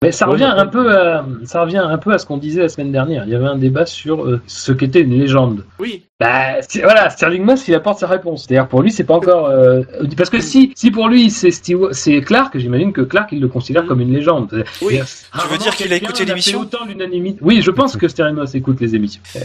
[0.00, 2.68] Mais ça revient un peu, à, ça revient un peu à ce qu'on disait la
[2.68, 3.24] semaine dernière.
[3.26, 5.64] Il y avait un débat sur euh, ce qu'était une légende.
[5.80, 6.04] Oui.
[6.20, 8.44] Bah voilà, Sterling Moss il apporte sa réponse.
[8.44, 9.82] C'est-à-dire pour lui c'est pas encore euh,
[10.16, 11.50] parce que si si pour lui c'est
[11.92, 14.64] c'est Clark, j'imagine que Clark il le considère comme une légende.
[14.82, 14.98] Oui.
[15.00, 18.52] Tu veux dire qu'il a écouté l'émission autant l'unanimité Oui, je pense que Sterling Moss
[18.56, 19.22] écoute les émissions.
[19.36, 19.40] Euh,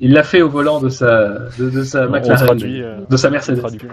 [0.00, 1.28] il- l'a fait au volant de sa
[1.58, 3.60] de, de sa McLaren, traduit, euh, de sa Mercedes.
[3.60, 3.88] traduction,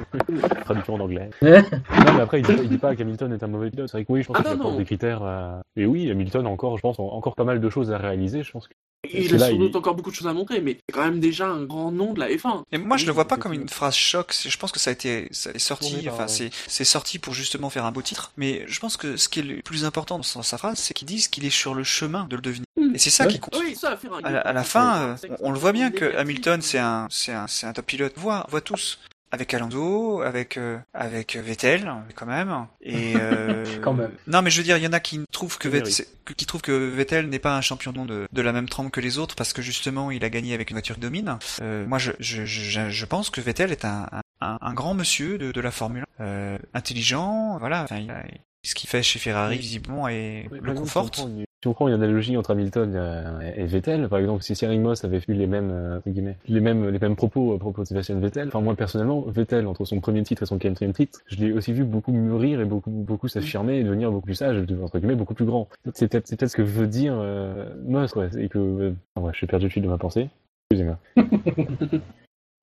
[0.65, 1.29] traduction en anglais.
[1.41, 3.87] Non, mais après, il dit, pas- il dit pas qu'Hamilton est un mauvais pilote.
[3.89, 5.23] C'est vrai que oui, je pense Ah qu'il apporte des critères.
[5.23, 8.43] à- Et oui, Hamilton a encore, je pense, encore pas mal de choses à réaliser.
[8.43, 8.73] Je pense que
[9.11, 11.03] Il a là, sans il- doute encore beaucoup de choses à montrer, mais c'est quand
[11.03, 12.63] même déjà un grand nom de la F1.
[12.71, 14.33] Et moi, je le Oui, vois pas comme une phrase choc.
[14.45, 17.69] Je pense que ça a été, ça est sorti, enfin, c'est, c'est sorti pour justement
[17.69, 18.31] faire un beau titre.
[18.37, 21.07] Mais je pense que ce qui est le plus important dans sa phrase, c'est qu'ils
[21.07, 22.65] disent qu'il est sur le chemin de le devenir.
[22.79, 22.93] Hmm.
[22.93, 23.31] Et c'est ça Ouais.
[23.31, 23.57] qui compte.
[23.59, 24.19] Oui, ça va faire un.
[24.23, 27.07] À la, à la fin, euh, on, on le voit bien que Hamilton, c'est un,
[27.09, 28.13] c'est un, c'est un top pilote.
[28.17, 28.99] Voit, on voit tous.
[29.31, 34.11] Avec Alonso, avec euh, avec Vettel quand même, et euh, Quand même.
[34.27, 36.05] Non, mais je veux dire, il y en a qui trouvent que Vettel,
[36.35, 39.17] qui trouvent que Vettel n'est pas un champion de, de la même trempe que les
[39.19, 41.37] autres parce que justement il a gagné avec une voiture qui domine.
[41.61, 44.07] Euh, moi, je, je, je, je pense que Vettel est un,
[44.41, 47.83] un, un grand monsieur de, de la Formule 1, euh, intelligent, voilà.
[47.83, 48.23] Enfin, il a-
[48.65, 51.19] ce qu'il fait chez Ferrari visiblement et Oui, le exemple, conforte.
[51.61, 55.03] Si on, prend une, analogie entre Hamilton euh, et Vettel, par exemple, si Stirling Moss
[55.03, 55.99] avait eu les mêmes, euh,
[56.47, 59.83] les mêmes, les mêmes propos à propos de Sébastien Vettel, enfin moi personnellement, Vettel entre
[59.83, 62.89] son premier titre et son quatrième titre, je l'ai aussi vu beaucoup mûrir et beaucoup,
[62.89, 65.67] beaucoup s'affirmer et devenir beaucoup plus sage, entre guillemets, beaucoup plus grand.
[65.93, 68.93] C'est peut-être, peut-être ce que veut dire euh, Moss, ouais, et que, euh,
[69.31, 70.29] je suis perdu le fil de ma pensée.
[70.71, 70.97] Excusez-moi.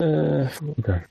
[0.03, 0.45] euh,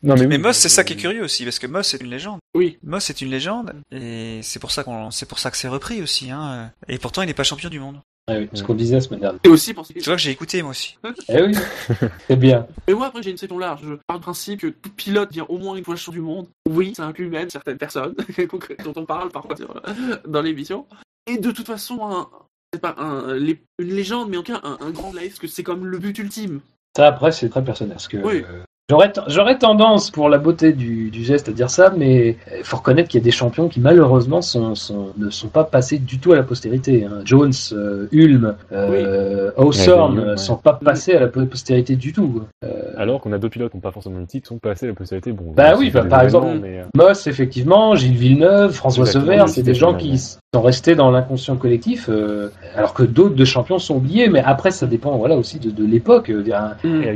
[0.04, 2.10] non mais, Moss, c'est euh, ça qui est curieux aussi, parce que Moss est une
[2.10, 2.40] légende.
[2.56, 2.78] Oui.
[2.84, 6.02] Moss est une légende, et c'est pour ça qu'on, c'est pour ça que c'est repris
[6.02, 6.72] aussi, hein.
[6.88, 7.98] Et pourtant, il n'est pas champion du monde.
[8.28, 9.40] Ouais, oui, ce qu'on disait la semaine dernière.
[9.44, 9.82] Et aussi que.
[9.94, 10.98] Tu vois que j'ai écouté moi aussi.
[11.30, 11.54] Eh oui,
[12.28, 12.66] c'est bien.
[12.88, 13.82] Mais moi, après, j'ai une section large.
[13.84, 16.48] Je pars du principe que tout pilote vient au moins une fois champion du monde.
[16.68, 18.16] Oui, ça inclut même certaines personnes
[18.84, 19.80] dont on parle parfois sur-
[20.28, 20.88] dans l'émission.
[21.28, 22.28] Et de toute façon, un-
[22.74, 25.40] c'est pas un, les- une légende, mais en tout cas un, un grand live, parce
[25.40, 26.62] que c'est comme le but ultime.
[26.98, 27.94] Ça, après, c'est très personnel.
[27.94, 28.44] Parce que, Oui.
[28.50, 32.38] euh, j'aurais, t- j'aurais tendance, pour la beauté du, du geste, à dire ça, mais
[32.58, 35.64] il faut reconnaître qu'il y a des champions qui, malheureusement, sont, sont, ne sont pas
[35.64, 37.06] passés du tout à la postérité.
[37.06, 37.22] hein.
[37.26, 40.38] Jones, euh, Hulme, euh, Hawthorne Ouais, ne ouais.
[40.38, 42.44] sont pas passés à la po- postérité du tout.
[42.64, 44.86] Euh, Alors qu'on a d'autres pilotes qui n'ont pas forcément le titre, qui sont passés
[44.86, 45.32] à la postérité.
[45.32, 49.44] Bon, Bah oui, bah, par exemple, mais, euh, Moss, effectivement, Gilles Villeneuve, François Exactement, Sever,
[49.44, 50.22] oui, c'est des gens qui
[50.56, 54.72] sont restés dans l'inconscient collectif, euh, alors que d'autres de champions sont oubliés, mais après,
[54.72, 56.30] ça dépend voilà, aussi de, de l'époque.
[56.30, 56.44] euh,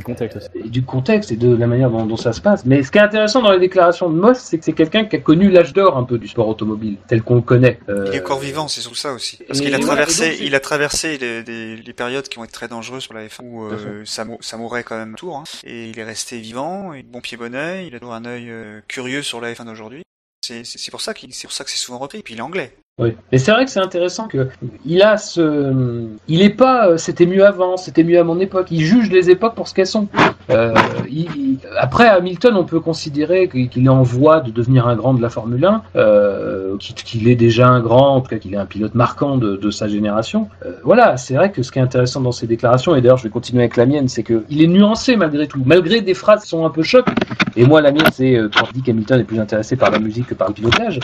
[0.04, 2.66] contexte du contexte et de la manière dont, dont ça se passe.
[2.66, 5.16] Mais ce qui est intéressant dans les déclarations de Moss, c'est que c'est quelqu'un qui
[5.16, 7.80] a connu l'âge d'or un peu du sport automobile, tel qu'on le connaît.
[7.90, 9.38] Euh, Il est encore vivant, c'est surtout ça aussi.
[9.48, 12.54] Parce qu'il a traversé, donc, il a traversé les, les- les périodes qui ont été
[12.54, 15.38] très dangereuses pour la F1 où euh, ça, ça mourait quand même tour.
[15.38, 15.44] Hein.
[15.64, 18.48] Et il est resté vivant, et bon pied bon oeil, il a toujours un œil
[18.50, 20.04] euh, curieux sur la F1 d'aujourd'hui.
[20.42, 22.20] C'est pour ça qu'il, c'est pour ça que c'est souvent repris.
[22.20, 22.76] Et puis il est anglais.
[23.00, 23.16] Oui.
[23.32, 24.50] Mais c'est vrai que c'est intéressant que
[24.86, 28.68] il a ce, il est pas, euh, c'était mieux avant, c'était mieux à mon époque.
[28.72, 30.08] Il juge les époques pour ce qu'elles sont.
[30.50, 30.74] Euh,
[31.10, 35.22] il- après Hamilton, on peut considérer qu'il est en voie de devenir un grand de
[35.22, 38.66] la Formule 1, euh, qu'il est déjà un grand, en tout cas qu'il est un
[38.66, 40.50] pilote marquant de, sa génération.
[40.66, 43.24] Euh, voilà, c'est vrai que ce qui est intéressant dans ses déclarations, et d'ailleurs je
[43.24, 46.42] vais continuer avec la mienne, c'est que il est nuancé malgré tout, malgré des phrases
[46.44, 47.06] qui sont un peu chocs.
[47.56, 50.28] Et moi, la mienne, c'est quand je dis qu'Hamilton est plus intéressé par la musique
[50.28, 51.00] que par le pilotage.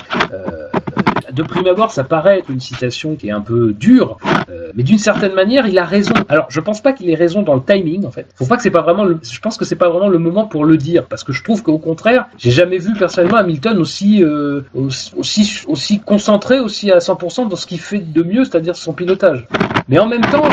[1.34, 4.18] De prime abord, ça paraît être une citation qui est un peu dure,
[4.50, 6.14] euh, mais d'une certaine manière, il a raison.
[6.30, 8.28] Alors, je pense pas qu'il ait raison dans le timing, en fait.
[8.36, 9.04] Faut pas que pas vraiment.
[9.04, 9.20] Le...
[9.22, 11.64] Je pense que c'est pas vraiment le moment pour le dire, parce que je trouve
[11.64, 17.56] qu'au contraire, j'ai jamais vu personnellement Hamilton aussi euh, aussi concentré, aussi à 100% dans
[17.56, 19.48] ce qu'il fait de mieux, c'est-à-dire son pilotage.
[19.88, 20.44] Mais en même temps.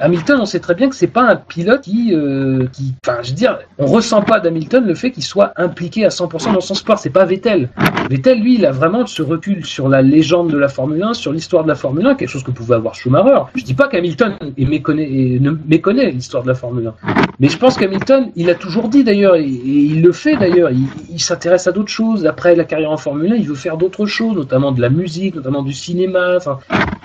[0.00, 3.30] Hamilton, on sait très bien que c'est pas un pilote qui, euh, qui, enfin, je
[3.30, 6.74] veux dire, on ressent pas d'Hamilton le fait qu'il soit impliqué à 100% dans son
[6.74, 6.98] sport.
[6.98, 7.68] C'est pas Vettel.
[8.08, 11.30] Vettel, lui, il a vraiment ce recul sur la légende de la Formule 1, sur
[11.30, 13.42] l'histoire de la Formule 1, quelque chose que pouvait avoir Schumacher.
[13.54, 17.14] Je dis pas qu'Hamilton ne méconnaît l'histoire de la Formule 1.
[17.38, 21.20] Mais je pense qu'Hamilton, il a toujours dit d'ailleurs, et, il le fait d'ailleurs, il,
[21.20, 22.24] s'intéresse à d'autres choses.
[22.24, 25.34] Après la carrière en Formule 1, il veut faire d'autres choses, notamment de la musique,
[25.34, 26.38] notamment du cinéma.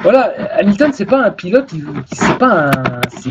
[0.03, 1.69] Voilà, Hamilton, c'est pas un pilote,
[2.13, 2.71] c'est pas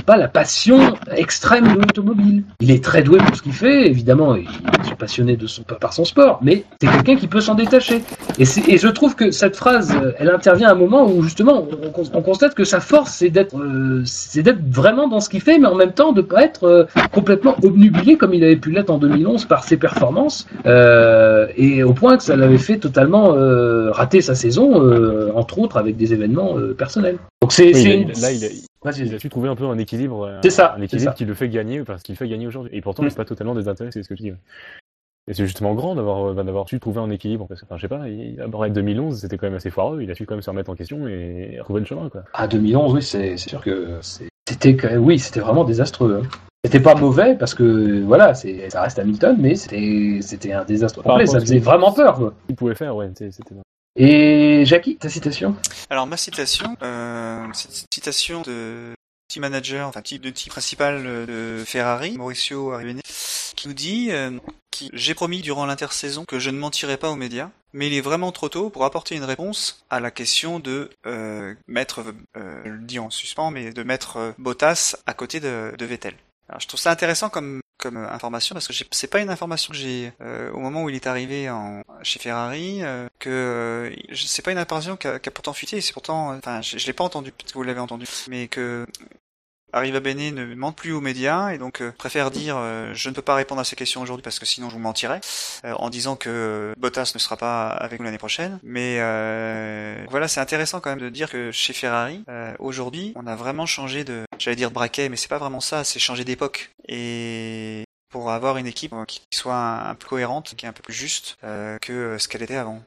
[0.05, 2.45] pas la passion extrême de l'automobile.
[2.61, 5.38] Il est très doué pour ce qu'il fait, évidemment, il est passionné
[5.80, 8.03] par son sport, mais c'est quelqu'un qui peut s'en détacher.
[8.38, 12.01] Et, et je trouve que cette phrase, elle intervient à un moment où justement on,
[12.01, 15.41] on- on constate que sa force, c'est d'être, euh, c'est d'être vraiment dans ce qu'il
[15.41, 18.70] fait, mais en même temps de pas être euh, complètement obnubilé comme il avait pu
[18.70, 23.35] l'être en 2011 par ses performances, euh, et au point que ça l'avait fait totalement
[23.93, 27.18] rater sa saison, entre autres avec des événements personnels.
[27.43, 28.49] Donc c'est, Oui, là, il a-
[28.99, 30.30] Il a su trouver un peu un équilibre.
[30.43, 31.14] C'est ça, Un équilibre ça.
[31.16, 32.70] qui le fait gagner, parce qu'il fait gagner aujourd'hui.
[32.74, 33.07] Et pourtant, Mm.
[33.07, 34.32] il n'est pas totalement désintéressé, c'est ce que je dis.
[35.27, 37.47] Et c'est justement grand d'avoir euh, d'avoir su trouver un équilibre.
[37.49, 40.03] Parce que, enfin, je sais pas, il, après 2011, c'était quand même assez foireux.
[40.03, 42.25] Il a su quand même se remettre en question et trouver le chemin, quoi.
[42.35, 46.20] À 2011, oui, c'est c'est sûr que c'est- c'était quand même- oui, c'était vraiment désastreux.
[46.22, 46.29] hein.
[46.64, 51.03] C'était pas mauvais parce que voilà, c'est ça reste Hamilton, mais c'était c'était un désastre
[51.03, 51.27] complet.
[51.27, 52.16] Ça faisait vraiment peur.
[52.16, 52.33] Quoi.
[52.49, 53.55] Il pouvait faire, ouais, c'était.
[53.97, 55.55] Et Jackie, ta citation?
[55.91, 58.93] Alors ma citation, euh, c'est une citation de
[59.35, 63.01] team manager, enfin type de team principal de Ferrari, Mauricio Arrivene,
[63.57, 64.30] qui nous dit euh,
[64.93, 68.30] j'ai promis durant l'intersaison que je ne mentirai pas aux médias, mais il est vraiment
[68.30, 72.05] trop tôt pour apporter une réponse à la question de euh, mettre,
[72.37, 75.85] euh, je le dis en suspens, mais de mettre euh, Bottas à côté de, de
[75.85, 76.14] Vettel.
[76.49, 79.76] Alors, je trouve ça intéressant comme comme information parce que c'est pas une information que
[79.76, 84.43] j'ai euh, au moment où il est arrivé en, chez Ferrari euh, que euh, c'est
[84.43, 86.93] pas une information qui a, qui a pourtant fuité c'est pourtant enfin je, je l'ai
[86.93, 88.87] pas entendu peut-être que vous l'avez entendu mais que
[89.75, 93.14] Arriva Bene ne mente plus aux médias et donc euh, préfère dire euh, je ne
[93.14, 95.20] peux pas répondre à ces questions aujourd'hui parce que sinon je vous mentirais
[95.64, 98.61] euh, en disant que Bottas ne sera pas avec nous l'année prochaine.
[98.62, 102.25] Mais euh, voilà c'est intéressant quand même de dire que chez Ferrari
[102.61, 105.99] aujourd'hui on a vraiment changé de j'allais dire braquet mais c'est pas vraiment ça c'est
[105.99, 106.70] changer d'époque.
[106.87, 110.95] Et pour avoir une équipe qui soit un, peu cohérente qui est un peu plus
[110.95, 112.81] juste que ce qu'elle était avant.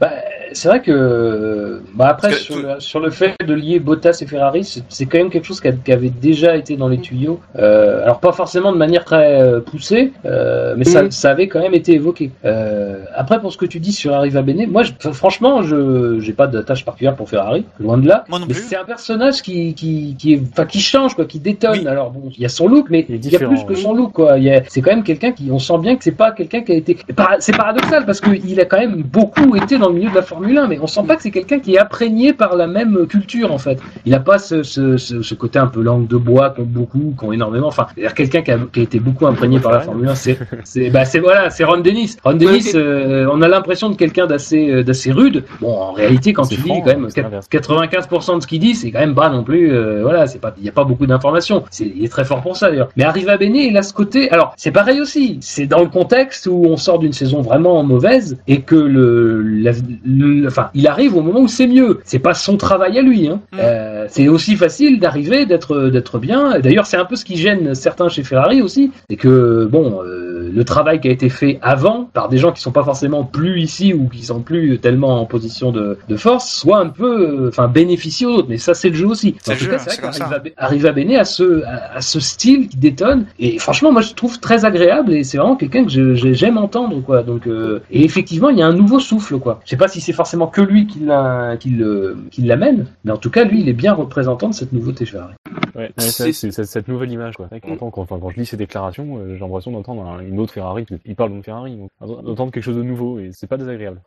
[0.00, 0.22] Bah,
[0.54, 4.18] c'est vrai que bah après que sur, tout- le, sur le fait de lier Bottas
[4.22, 6.98] et Ferrari, c'est quand même quelque chose qui, a- qui avait déjà été dans les
[6.98, 7.40] tuyaux.
[7.58, 11.10] Euh, alors pas forcément de manière très euh, poussée, euh, mais ça, Mhm.
[11.10, 12.30] ça avait quand même été évoqué.
[12.44, 16.32] Euh, après pour ce que tu dis sur Arriva Bene, moi je- franchement je j'ai
[16.32, 18.24] pas d'attache particulière pour Ferrari, loin de là.
[18.28, 18.62] Moi non Mais plus.
[18.64, 21.80] c'est un personnage qui qui qui est enfin qui change quoi, qui détonne.
[21.80, 21.86] Oui.
[21.86, 23.76] Alors bon, il y a son look, mais Il y a plus que oui.
[23.80, 24.38] son look quoi.
[24.38, 26.62] Il y a- C'est quand même quelqu'un qui on sent bien que c'est pas quelqu'un
[26.62, 26.96] qui a été.
[27.40, 30.41] C'est paradoxal parce qu'il a quand même beaucoup été dans le milieu de la Formule
[30.44, 33.52] 1, mais on sent pas que c'est quelqu'un qui est imprégné par la même culture
[33.52, 33.78] en fait.
[34.06, 37.14] Il a pas ce, ce, ce, ce côté un peu langue de bois qu'ont beaucoup,
[37.16, 37.68] qu'ont énormément.
[37.68, 40.38] Enfin, c'est-à-dire quelqu'un qui a, qui a été beaucoup imprégné par la Formule 1, c'est
[40.64, 42.16] c'est bah c'est voilà, c'est Ron Dennis.
[42.24, 45.44] Ron Dennis, euh, on a l'impression de quelqu'un d'assez euh, d'assez rude.
[45.60, 47.46] Bon, en réalité, quand tu franc, quand même c'est l'inverse.
[47.50, 49.72] 95% de ce qu'il dit, c'est quand même pas non plus.
[49.72, 51.64] euh, voilà, c'est pas, il y a pas beaucoup d'informations.
[51.70, 52.88] C'est, il est très fort pour ça d'ailleurs.
[52.96, 54.30] Mais Arriva Bene, il a ce côté.
[54.30, 55.38] Alors, c'est pareil aussi.
[55.40, 59.72] C'est dans le contexte où on sort d'une saison vraiment mauvaise et que le, la-
[60.04, 62.00] le- enfin, il arrive au moment où c'est mieux.
[62.04, 63.28] C'est pas son travail à lui.
[63.28, 63.40] Hein.
[63.52, 63.56] Mm.
[63.60, 66.58] Euh, c'est aussi facile d'arriver, d'être, d'être bien.
[66.60, 70.02] D'ailleurs, c'est un peu ce qui gêne certains chez Ferrari aussi, c'est que bon.
[70.04, 73.24] euh, le travail qui a été fait avant par des gens qui sont pas forcément
[73.24, 77.44] plus ici ou qui sont plus tellement en position de, de force soit un peu
[77.44, 79.70] euh, enfin bénéficier aux autres mais ça c'est le jeu aussi C'est en tout jeu,
[79.70, 83.92] cas c'est vrai Arriva Bene a ce à, à ce style qui détonne et franchement
[83.92, 87.80] moi je trouve très agréable et c'est vraiment quelqu'un que j'aime entendre quoi donc euh,
[87.90, 90.46] et effectivement il y a un nouveau souffle quoi je sais pas si c'est forcément
[90.46, 93.72] que lui qui l'a qui le qui l'amène mais en tout cas lui il est
[93.72, 95.34] bien représentant de cette nouveauté Ferrari
[95.74, 97.48] Ouais, ouais, C'est- c'est c'est- c'est cette nouvelle image, quoi.
[97.78, 100.52] Quand, quand, enfin, quand je lis ces déclarations, euh, j'ai l'impression d'entendre un- une autre
[100.52, 101.90] Ferrari, qu'il parle d'une Ferrari, donc
[102.24, 103.98] d'entendre quelque chose de nouveau, et c'est pas désagréable.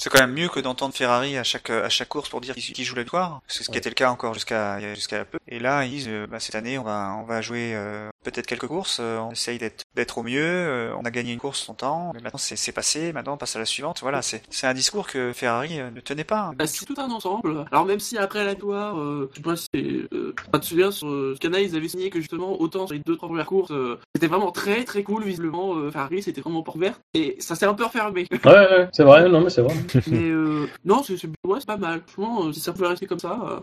[0.00, 2.72] C'est quand même mieux que d'entendre Ferrari à chaque à chaque course pour dire qui,
[2.72, 3.42] qui joue la victoire.
[3.46, 5.36] C'est ce qui était le cas encore jusqu'à jusqu'à peu.
[5.46, 8.46] Et là, ils disent euh, bah, cette année, on va on va jouer euh, peut-être
[8.46, 8.96] quelques courses.
[8.98, 10.40] euh, on essaye d'être d'être au mieux.
[10.42, 12.12] euh, on a gagné une course longtemps.
[12.14, 13.12] Mais maintenant, c'est c'est passé.
[13.12, 13.98] Maintenant, on passe à la suivante.
[14.00, 16.52] Voilà, c'est c'est un discours que Ferrari euh, ne tenait pas.
[16.56, 17.66] Bah, c'est tout un ensemble.
[17.70, 19.68] Alors même si après la victoire, euh, je sais pas si
[20.14, 23.02] euh, tu te souviens sur euh, Canal, ils avaient signé que justement autant sur les
[23.04, 25.74] deux trois premières courses, euh, c'était vraiment très très cool visiblement.
[25.76, 28.26] Euh, Ferrari c'était vraiment porte verte et ça s'est un peu refermé.
[28.32, 29.74] Ouais, ouais, c'est vrai, non, mais c'est vrai.
[30.06, 31.14] Mais euh, non, c'est
[31.46, 32.02] ouais, pas mal.
[32.06, 33.38] Franchement, euh, si ça pouvait rester comme ça.
[33.48, 33.60] euh,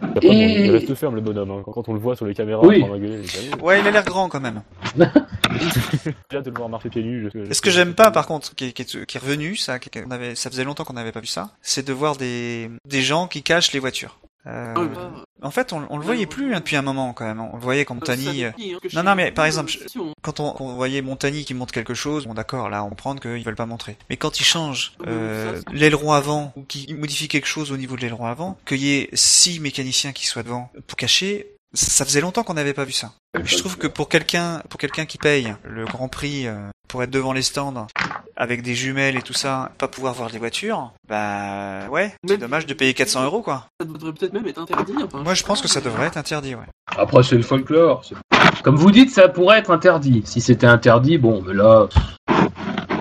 [0.00, 1.50] Après, bon, Et- il reste ferme le bonhomme.
[1.50, 1.62] hein.
[1.64, 2.84] Quand, quand on le voit sur les caméras, Oui.
[2.96, 4.62] il est Ouais, il a l'air grand quand même.
[6.30, 7.30] J'ai hâte de le voir marcher pieds nus.
[7.48, 8.72] Et ce que j'aime pas, par contre, qui est,
[9.06, 11.86] qui revenu, ça, qui- qu'on avait, ça faisait longtemps qu'on n'avait pas vu ça, c'est
[11.86, 14.18] de voir des, des gens qui cachent les voitures.
[14.46, 15.12] Euh, ah, bah,
[15.42, 17.40] en fait, on, on le voyait plus hein, depuis un moment quand même.
[17.40, 19.78] On le voyait quand Montagny, euh, définit, hein, non, non, mais par exemple, je-
[20.22, 23.42] quand on, on voyait Montagny qui montre quelque chose, bon d'accord, là on prend qu'ils
[23.44, 23.96] veulent pas montrer.
[24.10, 28.00] Mais quand ils changent euh, l'aileron avant ou qu'ils modifient quelque chose au niveau de
[28.02, 32.20] l'aileron avant, qu'il y ait six mécaniciens qui soient devant pour cacher, ça ça faisait
[32.20, 33.12] longtemps qu'on n'avait pas vu ça.
[33.42, 37.10] Je trouve que pour quelqu'un, pour quelqu'un qui paye le Grand Prix euh, pour être
[37.10, 37.86] devant les stands
[38.36, 42.38] avec des jumelles et tout ça, pas pouvoir voir les voitures, bah ouais, c'est Mais-
[42.38, 43.66] dommage de payer 400 euros quoi.
[43.80, 44.94] Ça devrait peut-être même être interdit.
[45.04, 46.64] Enfin, Moi je pense que ça devrait être interdit, ouais.
[46.96, 48.04] Après, c'est le folklore.
[48.04, 48.14] c'est-
[48.62, 50.22] Comme vous dites, ça pourrait être interdit.
[50.24, 51.88] Si c'était interdit, bon, mais là,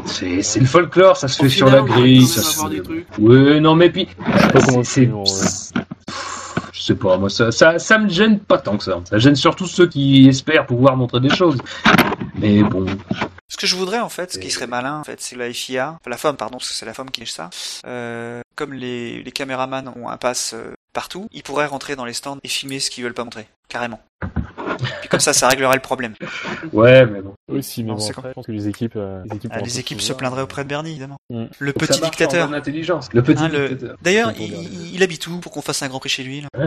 [0.06, 2.26] c'est c'est le folklore, ça se au fait sur la grille.
[2.26, 2.68] Ça se...
[2.70, 3.08] des trucs.
[3.20, 5.74] Ouais, non, mais puis, pas comment c'est- c'est, c'est-
[6.74, 9.00] je sais pas, moi, ça, ça, ça me gêne pas tant que ça.
[9.10, 11.58] Ça gêne surtout ceux qui espèrent pouvoir montrer des choses.
[12.40, 12.86] Mais bon,
[13.52, 15.98] Ce que je voudrais en fait, ce qui serait malin en fait, c'est la FIA,
[16.00, 17.50] enfin, la femme pardon, parce que c'est la femme qui est ça.
[17.86, 22.14] Euh, comme les, les caméramans ont un pass euh, partout, ils pourraient rentrer dans les
[22.14, 24.00] stands et filmer ce qu'ils veulent pas montrer, carrément.
[25.12, 26.14] Comme ça, ça réglerait le problème.
[26.74, 27.34] ouais, mais bon.
[27.52, 29.80] Aussi, mais Non, bon, après, je pense que les équipes, euh, les équipes, Ah, les
[29.80, 31.18] équipes se plaindraient euh, auprès de Bernie, évidemment.
[31.30, 31.44] Mm.
[31.60, 32.54] Le petit dictateur.
[32.54, 33.10] intelligence.
[33.14, 33.98] Le petit Hein, le- dictateur.
[34.02, 34.92] D'ailleurs, il, Bernie.
[34.94, 36.48] il habite où pour qu'on fasse un grand prix chez lui là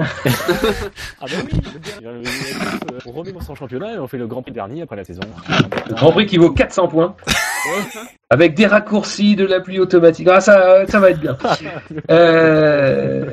[1.21, 4.43] Ah bah oui, le dernier, euh, on remet son championnat et on fait le Grand
[4.43, 5.21] Prix dernier après la saison.
[5.89, 7.17] Le Grand Prix qui vaut 400 points.
[8.31, 10.29] Avec des raccourcis, de la pluie automatique.
[10.31, 11.37] Ah, ça, ça va être bien.
[12.11, 13.25] Euh...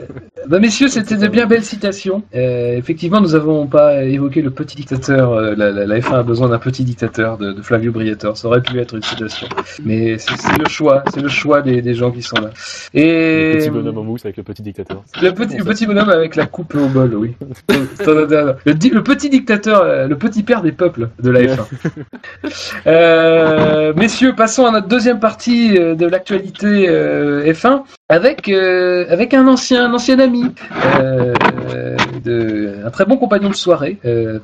[0.47, 2.24] Bah, messieurs, c'était de bien belles citations.
[2.36, 5.01] Euh, effectivement, nous n'avons pas évoqué le petit dictateur.
[5.10, 8.38] Euh, la, la- la F1 a besoin d'un petit dictateur de, de Flavio Briatore.
[8.38, 9.47] Ça aurait pu être une citation.
[9.84, 11.04] Mais c'est le choix.
[11.14, 12.49] C'est le choix des, des gens qui sont là.
[12.93, 13.54] Et...
[13.54, 15.04] Le petit bonhomme en mousse avec le petit dictateur.
[15.22, 17.36] Le petit, le petit bonhomme avec la coupe au bol, oui.
[17.70, 21.66] le, petit dictateur, euh, le petit père des peuples de la F1.
[22.88, 29.47] Euh, messieurs, passons à notre deuxième partie de l'actualité euh, F1 avec euh, avec un
[29.47, 30.43] ancien un ancien ami,
[30.99, 31.34] euh,
[32.24, 34.40] de, un très bon compagnon de soirée, euh.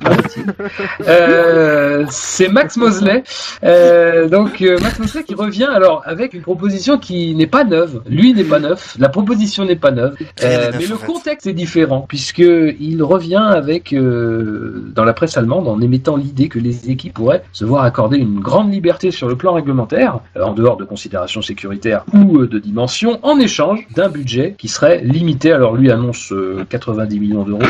[1.06, 3.22] Euh, C'est Max Mosley.
[3.64, 8.02] Euh, donc euh, Max Mosley qui revient alors avec une proposition qui n'est pas neuve.
[8.08, 8.96] Lui n'est pas neuf.
[8.98, 10.16] La proposition n'est pas neuve.
[10.42, 11.06] Euh, neuf, mais le fait.
[11.06, 16.58] contexte est différent puisque il revient avec dans la presse allemande en émettant l'idée que
[16.58, 20.76] les équipes pourraient se voir accorder une grande liberté sur le plan réglementaire, en dehors
[20.76, 25.52] de considérations sécuritaires ou de dimensions, en échange d'un budget qui serait limité.
[25.52, 27.62] Alors lui annonce euh, 90 millions d'euros.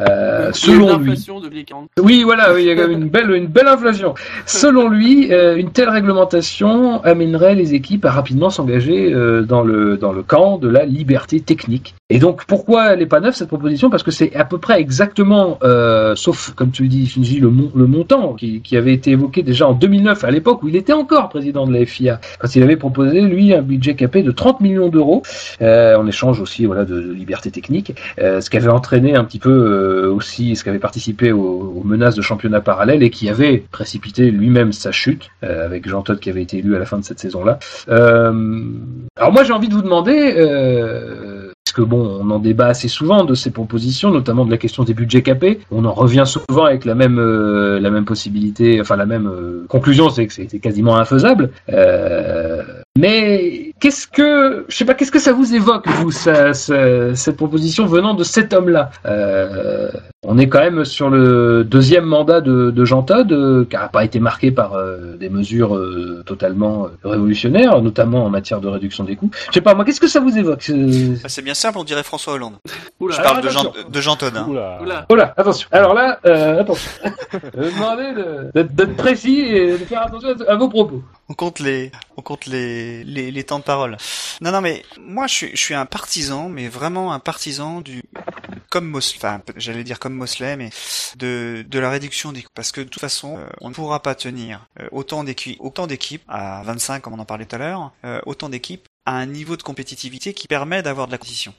[0.00, 1.88] Euh, selon lui, L'inflation de les 40.
[2.00, 4.14] oui, voilà, oui, il y a quand même une belle, une belle inflation.
[4.46, 9.96] Selon lui, euh, une telle réglementation amènerait les équipes à rapidement s'engager euh, dans le
[9.96, 11.94] dans le camp de la liberté technique.
[12.10, 13.90] Et donc, pourquoi elle n'est pas neuve cette proposition?
[13.90, 15.58] Parce que c'est à peu près exactement,
[16.14, 19.42] sauf comme tu le dis, Shinji, le, mon- le montant qui, qui avait été évoqué
[19.42, 22.62] déjà en 2009, à l'époque où il était encore président de la FIA, quand il
[22.62, 25.22] avait proposé lui un budget capé de 30 millions d'euros
[25.60, 27.94] en échange aussi, voilà, de, de liberté technique.
[28.18, 32.14] Ce qui avait entraîné un petit peu euh, aussi, ce qui avait participé aux, menaces
[32.14, 36.30] de championnat parallèle et qui avait précipité lui-même sa chute, euh, avec Jean Todt qui
[36.30, 37.58] avait été élu à la fin de cette saison-là.
[37.88, 38.62] Euh,
[39.16, 42.88] alors moi j'ai envie de vous demander, euh, parce que bon, on en débat assez
[42.88, 45.58] souvent de ces propositions, notamment de la question des budgets capés.
[45.70, 49.30] On en revient souvent avec la même la même possibilité, enfin la même
[49.68, 51.50] conclusion, c'est que c'était quasiment infaisable.
[52.98, 57.36] Mais qu'est-ce que, je sais pas, qu'est-ce que ça vous évoque vous, ça, ça- cette
[57.36, 58.90] proposition venant de cet homme-là?
[59.06, 59.90] Euh,
[60.24, 63.88] On est quand même sur le deuxième mandat de, de Jean Todt, euh, qui n'a
[63.88, 69.02] pas été marqué par euh, des mesures euh, totalement révolutionnaires, notamment en matière de réduction
[69.02, 69.30] des coûts.
[69.48, 72.04] Je sais pas, moi, qu'est-ce que ça vous évoque Bah, C'est bien simple, on dirait
[72.04, 72.54] François Hollande.
[73.00, 73.16] Oula.
[73.16, 73.72] Je parle de attention.
[73.74, 74.46] Jean, de Jean Todt, hein.
[74.48, 74.78] Oula.
[74.80, 75.06] Oula.
[75.08, 75.68] Oh là, attention.
[75.72, 76.90] Alors là, euh, attention.
[77.32, 81.02] Je vais demander de- d'être d'être précis et de faire attention à, à vos propos.
[81.28, 83.96] On compte les, on compte les, les, temps de parole.
[84.40, 88.02] Non, non, mais moi, je suis, un partisan, mais vraiment un partisan du,
[88.70, 90.70] comme Mosley, enfin j'allais dire comme Mosley, mais
[91.16, 92.44] de, de la réduction des.
[92.54, 96.62] Parce que de toute façon, euh, on ne pourra pas tenir euh, autant d'équipes, à
[96.64, 99.62] 25 comme on en parlait tout à l'heure, euh, autant d'équipes à un niveau de
[99.62, 101.54] compétitivité qui permet d'avoir de la compétition.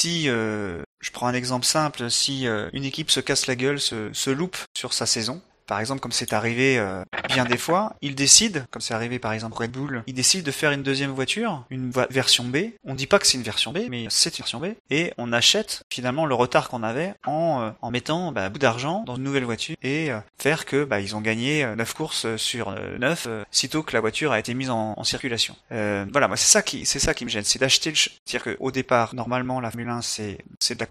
[0.00, 4.30] Si je prends un exemple simple, si une équipe se casse la gueule, se, se
[4.30, 8.60] loupe sur sa saison, par exemple, comme c'est arrivé euh, bien des fois, ils décident,
[8.70, 11.90] comme c'est arrivé par exemple Red Bull, ils décident de faire une deuxième voiture, une
[12.10, 12.56] version B.
[12.84, 14.66] On dit pas que c'est une version B, mais c'est une version B.
[14.90, 19.16] Et on achète finalement le retard qu'on avait en, euh, mettant bah, beaucoup d'argent dans
[19.16, 23.28] une nouvelle voiture et euh, faire que bah, ils ont gagné 9 courses sur 9
[23.50, 25.54] sitôt que la voiture a été mise en, circulation.
[25.70, 28.70] voilà, moi c'est ça qui c'est ça qui me gêne, c'est d'acheter le c'est-à-dire qu'au
[28.70, 30.38] départ, normalement la Formule 1 c'est
[30.70, 30.86] de la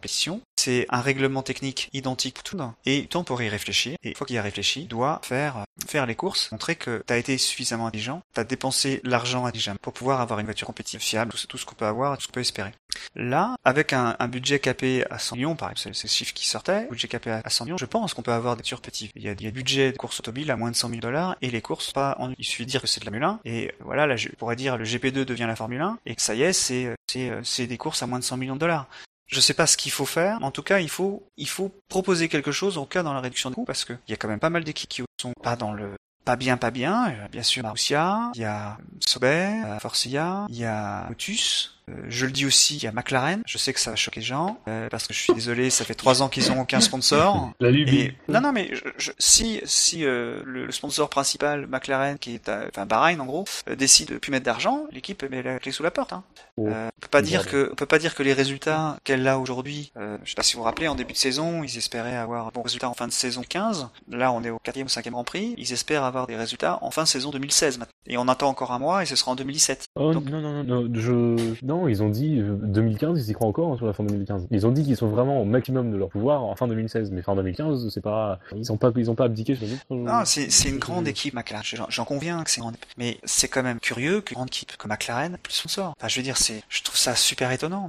[0.64, 3.98] c'est un règlement technique identique pour tout, et temps pour y réfléchir.
[4.04, 7.04] Et une fois qu'il y a réfléchi doit faire euh, faire les courses, montrer que
[7.06, 10.68] tu as été suffisamment intelligent, tu as dépensé l'argent intelligemment pour pouvoir avoir une voiture
[10.68, 12.72] compétitive fiable, tout, tout ce qu'on peut avoir, tout ce qu'on peut espérer.
[13.16, 16.88] Là, avec un, budget capé à 100 millions, par exemple, c'est le chiffre qui sortait,
[16.90, 19.12] budget capé à 100 millions, je pense qu'on peut avoir des voitures petites.
[19.16, 21.52] Il y a des budgets de course automobile à moins de 100 000 dollars et
[21.52, 23.72] les courses, pas, en, il suffit de dire que c'est de la Formule 1 et
[23.82, 26.44] voilà, là, je pourrais dire le GP2 devient la Formule 1 et que ça y
[26.44, 26.96] est, c'est
[27.44, 28.88] c'est des courses à moins de 100 millions de dollars.
[29.28, 32.30] Je sais pas ce qu'il faut faire, en tout cas, il faut, il faut proposer
[32.30, 34.40] quelque chose en cas dans la réduction de coûts parce qu'il y a quand même
[34.40, 35.92] pas mal d'équipes qui sont pas dans le
[36.26, 37.14] pas bien, pas bien.
[37.32, 42.32] Bien sûr, Marussia, il y a Sauber, Forcia, il y a Motus, euh, je le
[42.32, 43.42] dis aussi, a McLaren.
[43.46, 45.86] Je sais que ça va choquer les gens euh, parce que je suis désolé, ça
[45.86, 47.52] fait trois ans qu'ils ont aucun sponsor.
[47.60, 52.50] La Et, non, non, mais je, si si euh, le, sponsor principal McLaren, qui est
[52.50, 53.46] à, enfin Bahreïn en gros,
[53.78, 56.14] décide de plus mettre d'argent, l'équipe met la clé sous la porte.
[56.14, 56.24] Hein.
[56.58, 56.68] Oh.
[56.68, 59.92] on peut pas dire que on peut pas dire que les résultats qu'elle a aujourd'hui.
[59.96, 62.52] je sais pas si vous vous rappelez, en début de saison, ils espéraient avoir un
[62.54, 63.90] bon résultat en fin de saison 15.
[64.10, 65.56] Là, on est au quatrième ou cinquième Grand Prix.
[65.58, 67.94] Ils espèrent avoir des résultats en fin de saison 2016 maintenant.
[68.08, 69.88] Et on attend encore un mois et ce sera en 2017.
[69.96, 73.74] Oh non non non non, je non, ils ont dit 2015, ils y croient encore
[73.74, 74.48] hein, sur la fin 2015.
[74.52, 77.22] Ils ont dit qu'ils sont vraiment au maximum de leur pouvoir en fin 2016, mais
[77.22, 79.58] fin 2015, c'est pas, ils ont pas, ils ont pas abdiqué
[79.90, 81.64] Non, c'est, une grande équipe McLaren.
[81.90, 85.38] J'en conviens que c'est grande, mais c'est quand même curieux qu'une grande équipe comme McLaren
[85.42, 85.94] plus sponsor.
[85.98, 87.88] Enfin, je veux dire, c'est, je trouve ça super étonnant.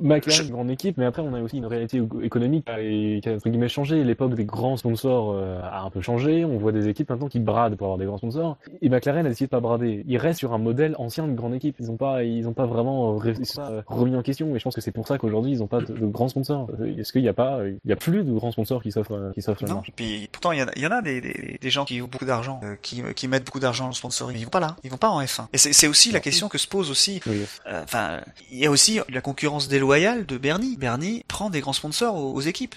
[0.00, 3.48] McLaren, une grande équipe, mais après on a aussi une réalité économique qui a entre
[3.48, 4.04] guillemets changé.
[4.04, 6.44] L'époque des grands sponsors euh, a un peu changé.
[6.44, 8.58] On voit des équipes maintenant qui bradent pour avoir des grands sponsors.
[8.82, 10.04] Et McLaren a décidé de pas brader.
[10.06, 11.76] Ils restent sur un modèle ancien de grande équipe.
[11.80, 13.14] Ils ont pas, ils ont pas vraiment
[13.86, 15.94] remis en question et je pense que c'est pour ça qu'aujourd'hui ils n'ont pas de,
[16.06, 16.68] grands sponsors.
[16.98, 19.42] Est-ce qu'il n'y a pas, il y a plus de grands sponsors qui s'offrent, qui
[19.42, 19.82] s'offrent Non.
[19.94, 22.08] Puis pourtant il y, en a, y en a des, des, des, gens qui ont
[22.08, 24.90] beaucoup d'argent, euh, qui, qui mettent beaucoup d'argent en sponsoring, ils vont pas là, ils
[24.90, 25.46] vont pas en F1.
[25.52, 27.20] Et c'est aussi la question que se pose aussi.
[27.26, 28.20] Euh, enfin,
[28.50, 30.76] il y a aussi la concurrence déloyale de Bernie.
[30.76, 32.74] Bernie prend des grands sponsors aux équipes.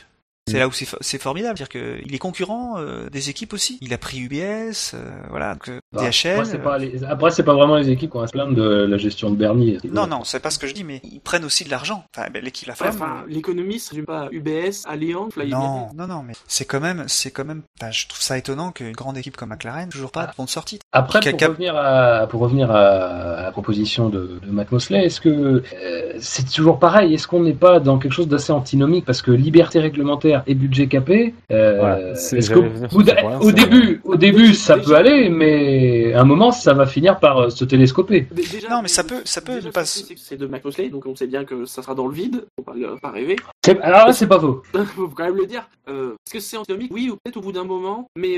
[0.47, 0.59] C'est mm.
[0.59, 3.77] là où c'est formidable, c'est-à-dire qu'il est concurrent euh, des équipes aussi.
[3.81, 6.33] Il a pris UBS, euh, voilà, que bah, DHL.
[6.33, 6.99] Après, c'est pas, les...
[6.99, 9.77] pas vraiment les équipes qui ont à se plaindre de la gestion de Bernie.
[9.85, 12.03] Non, non, c'est pas ce que je dis, mais ils prennent aussi de l'argent.
[12.15, 12.89] Enfin, ben, l'équipe la fait.
[12.89, 17.45] Enfin, l'économie, c'est pas UBS, Allianz, Non, non, non, mais c'est quand même, c'est quand
[17.45, 20.85] même, je trouve ça étonnant qu'une grande équipe comme McLaren, toujours pas de sponsor titre.
[20.91, 25.29] Après, pour revenir à, pour revenir à, la proposition de, de Matt Mosley, est-ce que
[25.29, 27.13] euh, c'est toujours pareil?
[27.13, 29.05] Est-ce qu'on n'est pas dans quelque chose d'assez antinomique?
[29.05, 32.15] Parce que liberté réglementaire et budget capé euh,
[33.41, 37.37] au, début, au début, ça peut aller, mais à un moment, ça va finir par
[37.37, 38.27] euh, se télescoper.
[38.69, 39.85] non, mais ça peut, ça peut pas.
[39.85, 42.45] C'est de McCloskey, donc on sait bien que ça sera dans le vide.
[42.57, 43.35] Faut pas, pas rêver.
[43.81, 44.63] Alors là, c'est pas faux.
[44.95, 45.69] faut quand même le dire.
[45.87, 46.91] Euh, est-ce que c'est antinomique?
[46.93, 48.37] Oui, ou peut-être au bout d'un moment, mais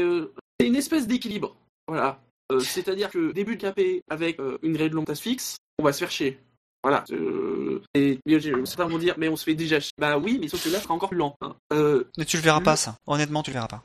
[0.59, 1.55] c'est une espèce d'équilibre.
[1.88, 2.19] Voilà.
[2.59, 6.39] C'est-à-dire que début de capé avec une réglementation fixe, on va se faire chier.
[6.85, 7.03] Voilà.
[7.09, 8.19] Euh, et
[8.65, 9.79] certains vont dire, mais on se fait déjà.
[9.97, 11.35] Bah oui, mais sauf que là, sera encore plus lent.
[11.41, 11.55] Hein.
[11.73, 12.95] Euh, mais tu le verras pas, ça.
[13.07, 13.81] Honnêtement, tu le verras pas.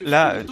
[0.00, 0.42] Là,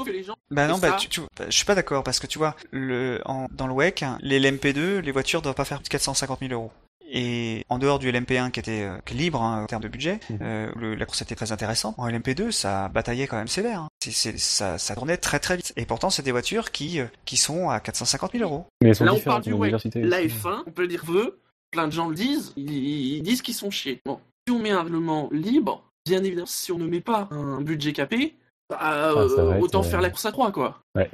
[0.51, 3.23] bah non, bah, tu, tu, bah, je suis pas d'accord parce que tu vois, le,
[3.25, 6.53] en, dans le WEC, les LMP2, les voitures doivent pas faire plus de 450 000
[6.53, 6.71] euros.
[7.09, 10.35] Et en dehors du LMP1 qui était euh, libre hein, en termes de budget, mmh.
[10.43, 11.95] euh, le, la course était très intéressante.
[11.97, 13.83] En LMP2, ça bataillait quand même sévère.
[13.83, 13.89] Hein.
[14.01, 15.73] C'est, ça, ça tournait très très vite.
[15.77, 18.67] Et pourtant, c'est des voitures qui euh, qui sont à 450 000 euros.
[18.83, 19.73] Mais elles sont Là, on parle du WEC.
[19.95, 21.39] La F1, on peut dire veut
[21.71, 24.01] plein de gens le disent, ils, disent qu'ils sont chiés.
[24.05, 27.61] Bon, si on met un règlement libre, bien évidemment, si on ne met pas un
[27.61, 28.35] budget capé,
[28.69, 30.83] bah, ah, euh, autant faire la course à trois, quoi.
[30.95, 31.11] Ouais.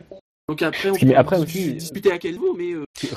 [0.52, 3.08] Donc après, on peut après aussi, discuter à quel niveau, mais euh, c'est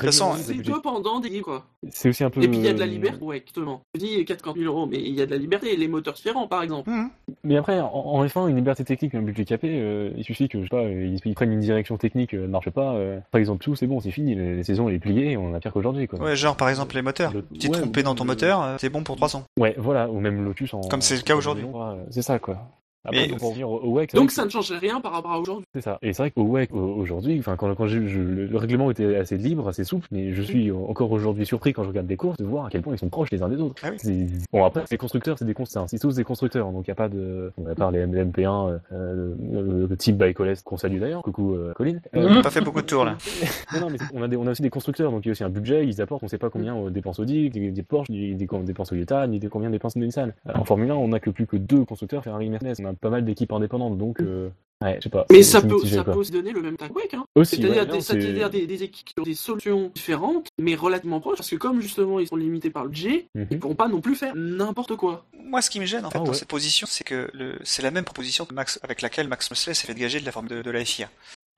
[0.63, 1.65] peu pendant des quoi?
[1.89, 2.41] C'est aussi un peu.
[2.41, 3.81] Et puis il y a de la liberté, ouais, exactement.
[3.93, 5.75] Je dis 400 000 euros, mais il y a de la liberté.
[5.75, 6.89] Les moteurs différents, par exemple.
[6.89, 7.09] Mmh.
[7.43, 10.63] Mais après, en, F1, une liberté technique, un budget capé, euh, il suffit que je
[10.63, 12.95] sais pas, ils, prennent une direction technique, ne marche pas.
[13.31, 15.73] par exemple, tout, c'est bon, c'est fini, les, saisons elle est pliée, on a pire
[15.73, 16.21] qu'aujourd'hui, quoi.
[16.21, 17.33] Ouais, genre par exemple les moteurs.
[17.59, 19.43] Tu te trompé dans ton moteur, c'est bon pour 300.
[19.59, 20.79] Ouais, voilà, ou même Lotus en.
[20.79, 21.65] Comme c'est le cas aujourd'hui.
[22.11, 22.65] C'est ça, quoi.
[23.05, 24.79] Après, Mais- donc, pour revenir au au WEC, c'est Donc vrai ça que- ne changerait
[24.79, 25.65] rien par rapport à aujourd'hui.
[25.73, 25.99] C'est ça.
[26.01, 28.89] Et c'est vrai qu'au WEC, au- aujourd'hui, enfin, quand, quand j'ai- je- le, le règlement
[28.91, 32.17] était assez libre, assez souple, mais je suis encore aujourd'hui surpris quand je regarde des
[32.17, 33.75] courses de voir à quel point ils sont proches les uns des autres.
[33.83, 34.27] Ah oui.
[34.51, 36.95] Bon, après, les constructeurs, c'est des constructeurs, c'est tous des constructeurs, donc il n'y a
[36.95, 40.77] pas de, bon, à part les MP1, euh, euh, le, le type by Colest, qu'on
[40.77, 41.99] salue d'ailleurs, coucou euh, Colin.
[42.15, 42.41] Euh, Mhm.
[42.41, 43.17] Pas fait beaucoup de tours là.
[43.73, 45.33] non, non, mais on a, des, on a aussi des constructeurs, donc il y a
[45.33, 48.09] aussi un budget, ils apportent, on sait pas combien euh, dépensent Audi, des, des Porsche,
[48.09, 50.33] des, des, des dépenses Toyota, ni des combien dépensent Nissan.
[50.47, 52.85] Euh, En Formule 1, on a que plus que deux constructeurs, Ferrari et Mercedes, on
[52.85, 54.49] a pas mal d'équipes indépendantes, donc, euh,
[54.83, 55.25] ouais, je sais pas.
[55.31, 57.25] Mais ça peut, mitigé, ça peut aussi donner le même tag WEC, hein.
[57.35, 60.47] Aussi, C'est-à-dire ouais, des, non, c'est- c'est-à-dire des, des équipes qui ont des solutions différentes,
[60.59, 63.47] mais relativement proches, parce que comme justement ils sont limités par le G, Mhm.
[63.51, 65.25] ils pourront pas non plus faire n'importe quoi.
[65.43, 67.55] Moi, ce qui me gêne en fait Ah dans cette position, c'est que le...
[67.63, 70.31] c'est la même proposition que Max, avec laquelle Max Mosley s'est fait dégager de la
[70.31, 71.09] forme de, de la FIA.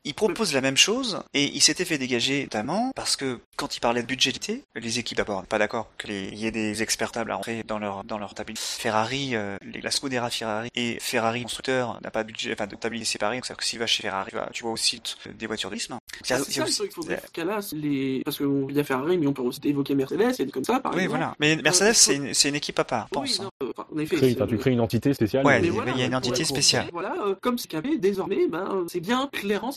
[0.07, 3.81] Il propose la même chose et il s'était fait dégager notamment parce que quand il
[3.81, 7.11] parlait de budgété, les équipes d'abord pas d'accord que les- il y ait des experts
[7.11, 8.57] tables à rentrer dans leur dans leur tablier.
[8.57, 12.75] Ferrari, euh, les- la Scuderia Ferrari et Ferrari constructeur n'a pas de budget, enfin de
[12.75, 13.35] tablier séparé.
[13.37, 15.01] Donc c'est-à-dire que s'il va chez Ferrari, tu vois, tu vois aussi
[15.37, 15.97] des voitures de non?
[15.97, 16.91] A- C'est ça le aussi- truc,
[17.33, 18.21] cas là, les...
[18.23, 20.93] parce qu'il y a Ferrari, mais on peut aussi évoquer Mercedes, des comme ça, par
[20.93, 21.17] Oui, exemple.
[21.19, 21.35] voilà.
[21.39, 23.39] Mais Mercedes, il faut- c'est une, équipe à part, Oui, pense.
[23.41, 23.49] non, hein.
[23.63, 24.15] euh, enfin, en effet.
[24.15, 25.45] Tu crées- tu une entité spéciale.
[25.45, 26.87] Ouais, mais il y a- voilà, il y a une entité spéciale.
[26.93, 29.71] Voilà, euh, comme c'est capé, désormais, ben, c'est bien clairement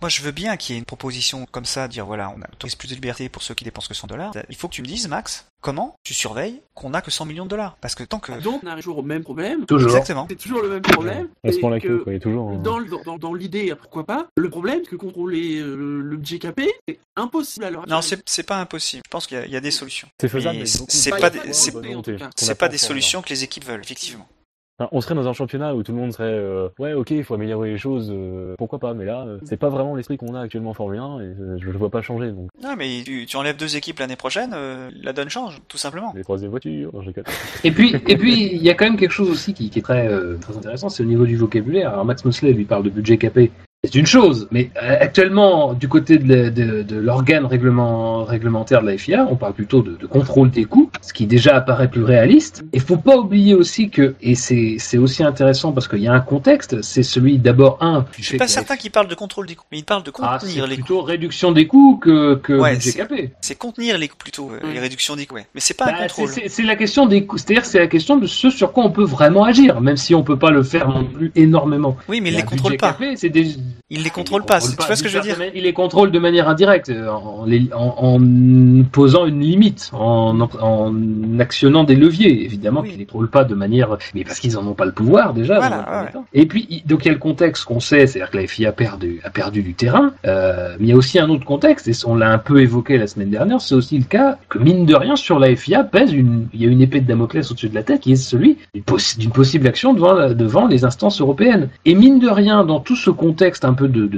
[0.00, 2.46] Moi, je veux bien qu'il y ait une proposition comme ça, dire voilà, on a
[2.52, 4.32] autorise plus de liberté pour ceux qui dépensent que 100 dollars.
[4.48, 7.44] Il faut que tu me dises, Max, comment tu surveilles qu'on a que 100 millions
[7.44, 7.76] de dollars?
[7.80, 8.32] Parce que tant que...
[8.40, 9.66] Donc, on arrive toujours au même problème?
[9.66, 9.90] Toujours.
[9.90, 10.26] Exactement.
[10.30, 11.28] C'est toujours le même problème.
[11.44, 12.50] On se prend la que queue, quoi, il y a toujours.
[12.50, 16.16] un- Dans, le- dans, dans l'idée, pourquoi pas Le problème, c'est que contrôler euh, le,
[16.16, 18.18] GKP, c'est impossible à l'heure Non, actuelle.
[18.26, 19.02] c'est c'est pas impossible.
[19.06, 20.08] Je pense qu'il y, a- il y a des solutions.
[20.20, 21.38] C'est faisable, Mais mais c'est- pas des-
[22.54, 24.28] pas solutions que les équipes veulent, effectivement.
[24.78, 27.24] Enfin, on serait dans un championnat où tout le monde serait euh, ouais ok il
[27.24, 30.34] faut améliorer les choses euh, pourquoi pas mais là euh, c'est pas vraiment l'esprit qu'on
[30.34, 33.02] a actuellement en Formule 1 et euh, je le vois pas changer donc Non, mais
[33.02, 36.12] tu, tu enlèves deux équipes l'année prochaine, euh, la donne change, tout simplement.
[36.14, 37.00] les troisième voitures non.
[37.64, 39.82] Et puis, et puis, il y a quand même quelque chose aussi qui, qui est
[39.82, 41.90] très, euh, très intéressant, c'est au niveau du vocabulaire.
[41.94, 43.50] Alors Max Mosley lui parle de budget capé,
[43.92, 49.26] c'est une chose, mais euh, actuellement, du côté de, l'organe réglement, réglementaire de la FIA,
[49.30, 52.64] on parle plutôt de, de contrôle des coûts, ce qui déjà apparaît plus réaliste.
[52.72, 56.20] Et faut pas oublier aussi que, et c'est aussi intéressant parce qu'il y a un
[56.20, 58.04] contexte, c'est celui d'abord un.
[58.18, 60.38] Je suis pas certain qu'il parle de contrôle des coûts, mais il parle de Ah,
[60.40, 60.82] contenir les coûts.
[60.82, 63.30] plutôt réduction des coûts que, que Ouais, budget c'est- capé.
[63.40, 65.36] C'est contenir les coûts plutôt, euh, les réductions des coûts.
[65.36, 65.46] Ouais.
[65.54, 66.28] Mais c'est pas un Bah, contrôle.
[66.28, 69.04] c'est- la question des coûts, c'est-à-dire c'est la question de ce sur quoi on peut
[69.04, 71.96] vraiment agir, même si on peut pas le faire non plus énormément.
[72.08, 72.96] Oui, mais il les contrôle pas.
[73.16, 73.54] c'est des...
[73.90, 74.58] Il les contrôle il pas.
[74.60, 77.08] contrôle Tu vois ce que je veux dire Il les contrôle de manière indirecte, euh,
[77.10, 82.90] en, les- en- en posant une limite, en, en actionnant des leviers, évidemment, Oui.
[82.90, 85.58] qu'ils les contrôlent pas de manière, mais parce qu'ils en ont pas le pouvoir déjà.
[85.58, 86.20] Voilà, ouais.
[86.34, 88.72] Et puis, donc il y a le contexte qu'on sait, c'est-à-dire que la FIA a
[88.72, 91.92] perdu, a perdu du terrain, euh, mais il y a aussi un autre contexte, et
[92.06, 94.94] on l'a un peu évoqué la semaine dernière, c'est aussi le cas que mine de
[94.94, 97.74] rien sur la FIA pèse une, il y a une épée de Damoclès au-dessus de
[97.74, 101.68] la tête qui est celui d'une possi- d'une possible action devant, devant les instances européennes.
[101.84, 104.10] Et mine de rien, dans tout ce contexte un peu de,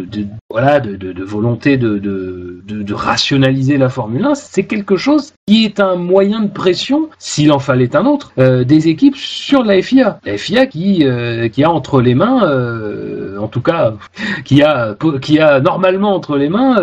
[0.51, 6.41] voilà, de, volonté de, rationaliser la Formule 1, c'est quelque chose qui est un moyen
[6.41, 10.21] de pression, s'il en fallait un autre, euh, des équipes sur la FIA.
[10.25, 13.95] La FIA qui, euh, qui a entre les mains, euh, en tout cas,
[14.45, 16.77] qui a, qui a normalement entre les mains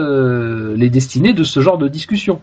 [0.75, 2.41] les destinées de ce genre de discussion.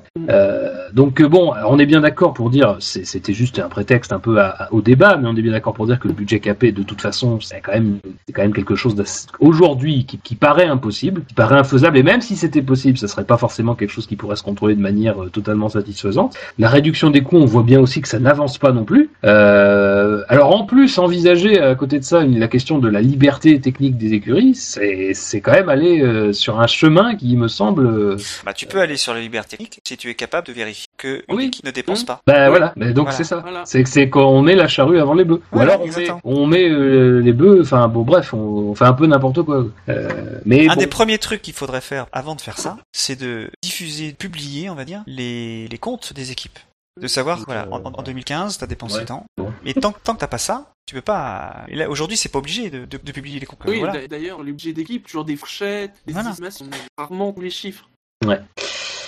[0.93, 4.39] Donc bon, on est bien d'accord pour dire, c'était juste un prétexte un peu
[4.71, 7.01] au débat, mais on est bien d'accord pour dire que le budget capé, de toute
[7.01, 7.99] façon, c'est quand même,
[8.35, 8.95] quand même quelque chose
[9.41, 13.25] aujourd'hui qui, qui paraît impossible, qui paraît infaisable, et même si c'était possible, ce serait
[13.25, 16.37] pas forcément quelque chose qui pourrait se contrôler de manière euh, totalement satisfaisante.
[16.59, 19.11] La réduction des coûts, on voit bien aussi que ça n'avance pas non plus.
[19.25, 23.61] Euh, alors en plus, envisager à côté de ça une- la question de la liberté
[23.61, 27.87] technique des écuries, c'est c'est quand même aller euh, sur un chemin qui me semble
[27.87, 30.87] euh, Bah, tu peux aller sur la liberté technique si tu es capable de vérifier
[30.97, 31.51] que Oui.
[31.65, 32.07] ne dépense Mmh.
[32.07, 32.21] pas.
[32.27, 32.49] Bah Ouais.
[32.49, 33.17] voilà, mais donc Voilà.
[33.17, 33.41] c'est ça.
[33.43, 33.63] Voilà.
[33.65, 35.41] C'est que c'est quand on met la charrue avant les bœufs.
[35.53, 38.39] Ou alors on met, on met euh, les bœufs, enfin bon bref, on,
[38.71, 39.67] on fait un peu n'importe quoi.
[39.93, 43.17] Euh, mais Un bon, des premiers trucs qu'il faudrait faire avant de faire ça, c'est
[43.17, 46.59] de diffuser, publier, on va dire, les, les comptes des équipes.
[47.01, 49.05] De savoir, Euh, voilà, en, en 2015, t'as dépensé Ouais.
[49.07, 49.25] tant.
[49.39, 49.53] Bon.
[49.65, 51.65] Mais tant, tant que t'as pas ça, tu peux pas.
[51.69, 53.61] Et là, aujourd'hui, c'est pas obligé de, de, de publier les comptes.
[53.67, 54.07] Oui, voilà.
[54.07, 56.31] d'ailleurs, les budgets d'équipe, toujours des fourchettes, des Voilà.
[56.31, 57.89] estimations, rarement tous les chiffres.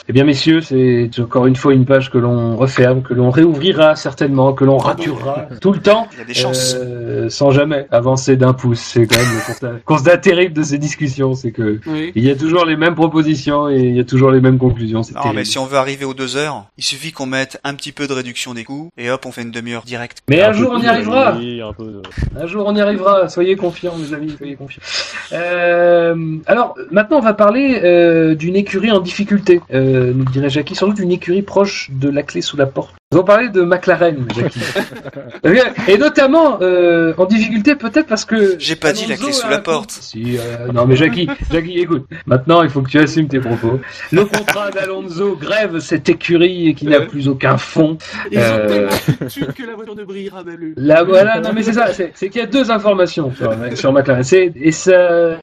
[0.08, 3.96] Eh bien messieurs, c'est encore une fois une page que l'on referme, que l'on réouvrira
[3.96, 6.08] certainement, que l'on raturera tout le temps.
[6.12, 6.74] Il y a des chances.
[6.78, 8.80] euh, sans jamais avancer d'un pouce.
[8.80, 12.12] C'est quand même le constat, constat terrible de ces discussions, c'est que Oui.
[12.14, 15.02] il y a toujours les mêmes propositions et il y a toujours les mêmes conclusions.
[15.02, 15.38] C'est non, terrible.
[15.38, 18.06] mais si on veut arriver aux deux heures, il suffit qu'on mette un petit peu
[18.06, 20.18] de réduction des coûts et hop, on fait une demi-heure directe.
[20.28, 21.34] Mais Un jour on y arrivera.
[21.38, 22.02] oui, un peu de-
[22.38, 24.82] Un jour on y arrivera, soyez confiants mes amis, soyez confiants.
[25.32, 26.14] Euh,
[26.46, 30.88] alors maintenant on va parler euh, d'une écurie en difficulté, euh, nous dirait Jackie, sans
[30.88, 32.94] doute une écurie proche de la clé sous la porte.
[33.14, 34.60] Allons parler de McLaren, Jackie.
[35.88, 38.56] Et notamment euh, en difficulté peut-être parce que.
[38.58, 39.90] J'ai pas dit la Alonso clé sous la porte.
[39.90, 42.06] Si, euh, non mais Jackie, Jackie, écoute.
[42.26, 43.80] Maintenant, il faut que tu assumes tes propos.
[44.10, 47.98] Le contrat d'Alonso grève cette écurie qui n'a plus aucun fond.
[48.30, 50.74] Ils ont Euh, tellement de thunes que la voiture ne brillera même.
[50.76, 54.24] Là, voilà, non mais c'est ça, c'est qu'il y a deux informations sur, sur McLaren.
[54.56, 54.92] Et ça,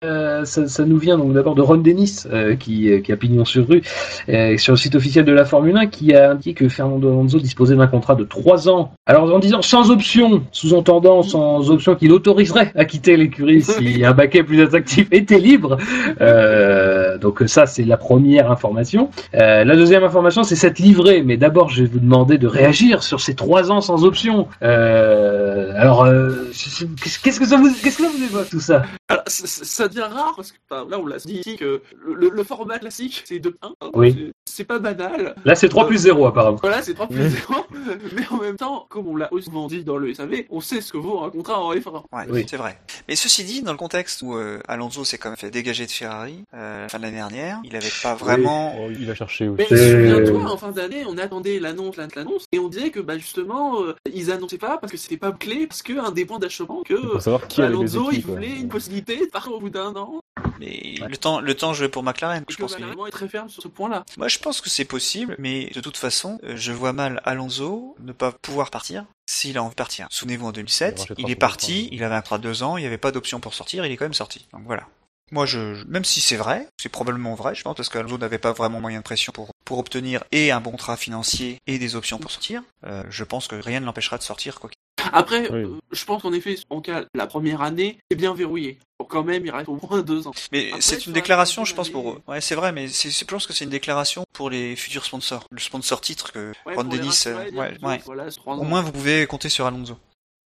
[0.03, 3.45] euh, ça, ça nous vient donc d'abord de Ron Dennis, euh, qui, qui a pignon
[3.45, 3.81] sur rue,
[4.29, 7.39] euh, sur le site officiel de la Formule 1, qui a indiqué que Fernando Alonso
[7.61, 8.93] disposait d'un contrat de trois ans.
[9.05, 14.13] Alors en disant sans option, sous-entendant sans option qu'il autoriserait à quitter l'écurie si un
[14.13, 15.77] baquet plus attractif était libre.
[16.21, 19.09] Euh, donc ça, c'est la première information.
[19.35, 21.21] Euh, la deuxième information, c'est cette livrée.
[21.23, 24.47] Mais d'abord, je vais vous demander de réagir sur ces trois ans sans option.
[24.63, 26.07] Euh, alors,
[26.53, 28.83] qu'est-ce que ça vous, qu'est-ce que ça vous évoque tout ça?
[29.11, 33.23] Alors, ça, devient rare parce que là, on l'a dit ici que le, format classique,
[33.25, 33.51] c'est 2-1.
[33.61, 33.73] hein.
[33.93, 34.31] Oui.
[34.45, 35.33] C'est- pas banal.
[35.43, 36.59] Là, c'est 3 plus 0 apparemment.
[36.61, 37.65] Voilà, c'est 3 plus 0.
[38.15, 40.81] mais en même temps, comme on l'a aussi souvent dit dans le SAV, on sait
[40.81, 42.03] ce que vaut un contrat en F1.
[42.11, 42.45] Ouais, Oui.
[42.47, 42.79] c'est vrai.
[43.07, 45.91] Mais ceci dit, dans le contexte où euh, Alonso s'est quand même fait dégager de
[45.91, 48.75] Ferrari euh, la fin de l'année dernière, il avait pas vraiment.
[48.79, 49.63] Oh, il va chercher aussi.
[49.71, 53.17] Mais souviens-toi, en fin d'année, on attendait l'annonce, l'annonce, l'annonce, et on disait que bah,
[53.17, 56.83] justement, euh, ils annonçaient pas parce que c'était pas clé, parce qu'un des points d'achoppement
[56.83, 59.69] que Pour savoir qui a les Alonso, il voulait une possibilité de partir au bout
[59.69, 60.21] d'un an,
[60.59, 62.43] Mais le temps, le temps jouait pour McLaren.
[62.43, 62.81] et Je que pense que.
[62.81, 64.05] Valérian est très ferme sur ce point-là.
[64.17, 67.95] Moi, je pense que c'est possible, mais de toute façon, euh, je vois mal Alonso
[67.99, 70.07] ne pas pouvoir partir s'il a envie de partir.
[70.11, 72.77] Souvenez-vous, en Il 2007, rachètera il est parti, il avait un contrat de deux ans,
[72.77, 74.47] il n'y avait pas d'option pour sortir, il est quand même sorti.
[74.53, 74.87] Donc voilà.
[75.33, 78.37] Moi, je, je- même si c'est vrai, c'est probablement vrai, je pense, parce qu'Alonso n'avait
[78.37, 81.95] pas vraiment moyen de pression pour, pour obtenir et un bon contrat financier et des
[81.95, 82.61] options pour sortir.
[82.85, 84.69] euh, je pense que rien ne l'empêchera de sortir, quoi.
[85.13, 85.63] Après, Oui.
[85.63, 88.79] euh, je pense qu'en effet, en cas, la première année, c'est bien verrouillé.
[88.97, 90.31] Pour quand même, il reste au moins deux ans.
[90.51, 92.21] Mais c'est une la déclaration, je pense, pour eux.
[92.27, 95.45] Ouais, c'est vrai, mais je pense que c'est une déclaration pour les futurs sponsors.
[95.49, 98.01] Le sponsor titre que Ouais, Ron Dennis, euh, ouais.
[98.05, 99.97] Voilà, Au moins, vous pouvez compter sur Alonso.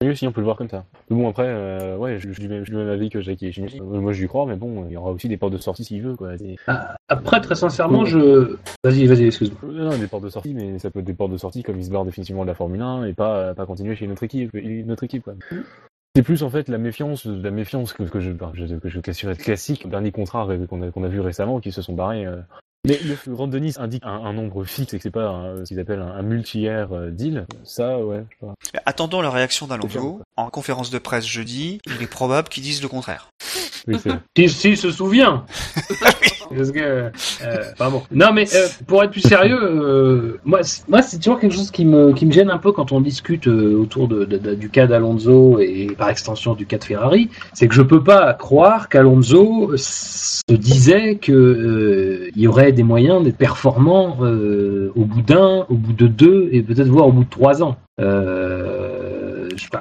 [0.01, 0.83] Oui, si on peut le voir comme ça.
[1.09, 3.09] Mais bon, après, euh, ouais, je, je, suis du même- je suis du même avis
[3.09, 3.53] que Jackie.
[3.79, 5.83] Euh, Moi, je lui crois, mais bon, il y aura aussi des portes de sortie
[5.83, 6.37] s'il veut, quoi.
[6.37, 6.55] C'est-
[7.07, 8.55] Après, très sincèrement, je.
[8.83, 9.59] Vas-y, vas-y, excuse-moi.
[9.71, 11.77] Non, non, des portes de sortie, mais ça peut être des portes de sortie comme
[11.77, 14.23] il se barre définitivement de la Formule 1 et pas, pas continuer chez une autre
[14.23, 14.49] équipe.
[14.53, 15.33] Une autre équipe quoi.
[16.15, 18.99] C'est plus en fait la méfiance, la méfiance que, que je, bah, je- que je
[18.99, 19.87] qualifierais de classique.
[19.87, 22.25] Dernier contrat qu'on a, qu'on a vu récemment, qui se sont barrés.
[22.25, 22.41] euh.
[22.87, 25.63] Mais le Grand Denis indique un, un nombre fixe et que c'est pas un- ce
[25.69, 27.45] qu'ils appellent un, un multi-air euh, deal.
[27.63, 28.53] Ça, ouais, je sais pas.
[28.73, 30.21] Mais Attendons la réaction d'Alonso.
[30.35, 33.29] En conférence de presse jeudi, il est probable qu'ils disent le contraire.
[33.87, 35.45] Oui, c'est S'il s'il se souvient?
[36.55, 37.09] Parce que, euh,
[37.79, 38.01] bon.
[38.11, 41.71] Non, mais euh, pour être plus sérieux, euh, moi, c'est- moi, c'est toujours quelque chose
[41.71, 44.55] qui me, qui me gêne un peu quand on discute euh, autour de, de- de-
[44.55, 47.29] du cas d'Alonso et par extension du cas de Ferrari.
[47.53, 52.83] C'est que je peux pas croire qu'Alonso se disait que euh, il y aurait des
[52.83, 57.11] moyens d'être performant euh, au bout d'un, au bout de deux et peut-être voire au
[57.11, 57.75] bout de trois ans.
[57.99, 58.90] Euh,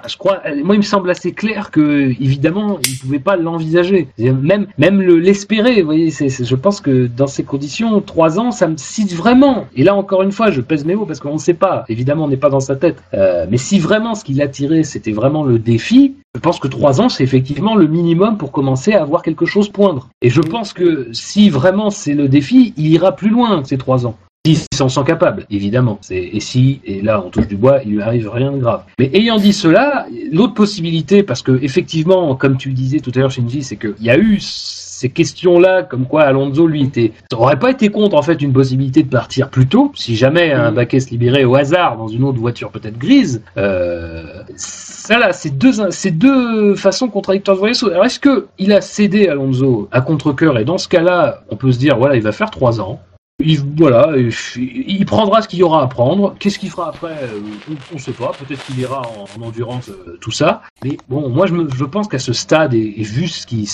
[0.07, 4.09] je, crois, moi, il me semble assez clair que, évidemment, il pouvait pas l'envisager.
[4.19, 5.81] Même, même le l'espérer.
[5.81, 9.67] Vous voyez, je pense que dans ces conditions, trois ans, ça me cite vraiment.
[9.75, 11.85] Et là, encore une fois, je pèse mes mots parce qu'on ne sait pas.
[11.89, 13.03] Évidemment, on n'est pas dans sa tête.
[13.15, 17.01] Euh, mais si vraiment ce qui l'attirait, c'était vraiment le défi, je pense que trois
[17.01, 20.09] ans, c'est effectivement le minimum pour commencer à avoir quelque chose poindre.
[20.23, 23.79] Et je pense que si vraiment c'est le défi, il ira plus loin que ces
[23.79, 24.17] trois ans.
[24.47, 26.01] S'il s'en sent capable, évidemment.
[26.11, 28.85] Et si, et là on touche du bois, il lui arrive rien de grave.
[28.99, 33.19] Mais ayant dit cela, l'autre possibilité, parce que effectivement, comme tu le disais tout à
[33.19, 37.39] l'heure, Shinji, c'est qu'il y a eu ces questions-là, comme quoi Alonso, lui, était, ça
[37.39, 40.73] aurait pas été contre, en fait, une possibilité de partir plus tôt, si jamais un
[40.73, 43.43] baquet se libérait au hasard dans une autre voiture peut-être grise.
[43.59, 47.93] Euh, ça là, c'est deux, c'est deux façons contradictoires de voir les choses.
[47.93, 51.73] Alors est-ce que il a cédé Alonso à contre-cœur et dans ce cas-là, on peut
[51.73, 53.01] se dire, voilà, il va faire trois ans.
[53.41, 54.13] Il, voilà,
[54.57, 56.35] il, prendra ce qu'il y aura à prendre.
[56.39, 57.41] Qu'est-ce qu'il fera après euh,
[57.91, 58.33] On ne sait pas.
[58.39, 60.63] Peut-être qu'il ira en, en endurance, euh, tout ça.
[60.85, 63.69] Mais bon, moi, je, pense qu'à ce stade, et, et vu ce qui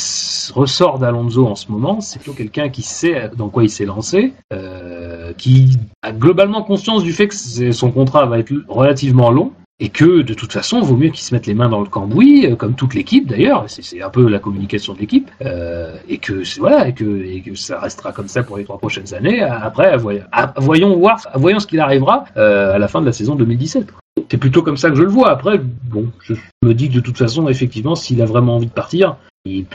[0.54, 4.32] ressort d'Alonso en ce moment, c'est plutôt quelqu'un qui sait dans quoi il s'est lancé,
[4.52, 9.52] euh, qui a globalement conscience du fait que son contrat va être relativement long.
[9.78, 12.46] Et que de toute façon, vaut mieux qu'il se mette les mains dans le cambouis,
[12.46, 13.64] euh, comme toute l'équipe d'ailleurs.
[13.68, 17.54] C'est- un peu la communication de l'équipe, euh, et que voilà, et que, et que
[17.54, 19.42] ça restera comme ça pour les trois prochaines années.
[19.42, 20.22] Après, voyons,
[20.56, 23.90] voyons voir, voyons ce qu'il arrivera euh, à la fin de la saison 2017.
[23.90, 24.00] quoi.
[24.30, 25.28] C'est plutôt comme ça que je le vois.
[25.30, 26.34] Après, bon, je
[26.64, 29.16] me dis que de toute façon, effectivement, s'il a vraiment envie de partir,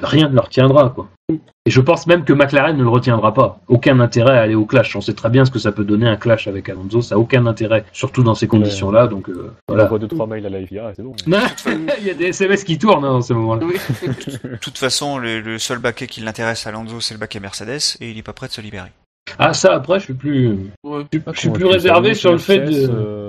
[0.02, 1.08] rien ne le retiendra, quoi.
[1.66, 3.60] Et je pense même que McLaren ne le retiendra pas.
[3.68, 4.96] Aucun intérêt à aller au clash.
[4.96, 7.02] On sait très bien ce que ça peut donner un clash avec Alonso.
[7.02, 9.08] Ça a aucun intérêt, surtout dans ces conditions-là.
[9.08, 9.86] Donc euh, On voilà.
[9.86, 11.14] envoie deux trois mails à la FIA et c'est bon.
[12.02, 13.62] Il y a des SMS qui tournent hein, dans ce moment-là.
[13.66, 17.98] De toute façon, le, le seul baquet qui l'intéresse à Alonso, c'est le baquet Mercedes,
[18.02, 18.90] et il est pas prêt de se libérer.
[19.38, 20.48] Ah ça, après, je suis plus,
[20.84, 21.04] Ouais.
[21.14, 22.90] je suis- je suis Comment plus réservé sur le fait de.
[22.90, 23.21] euh,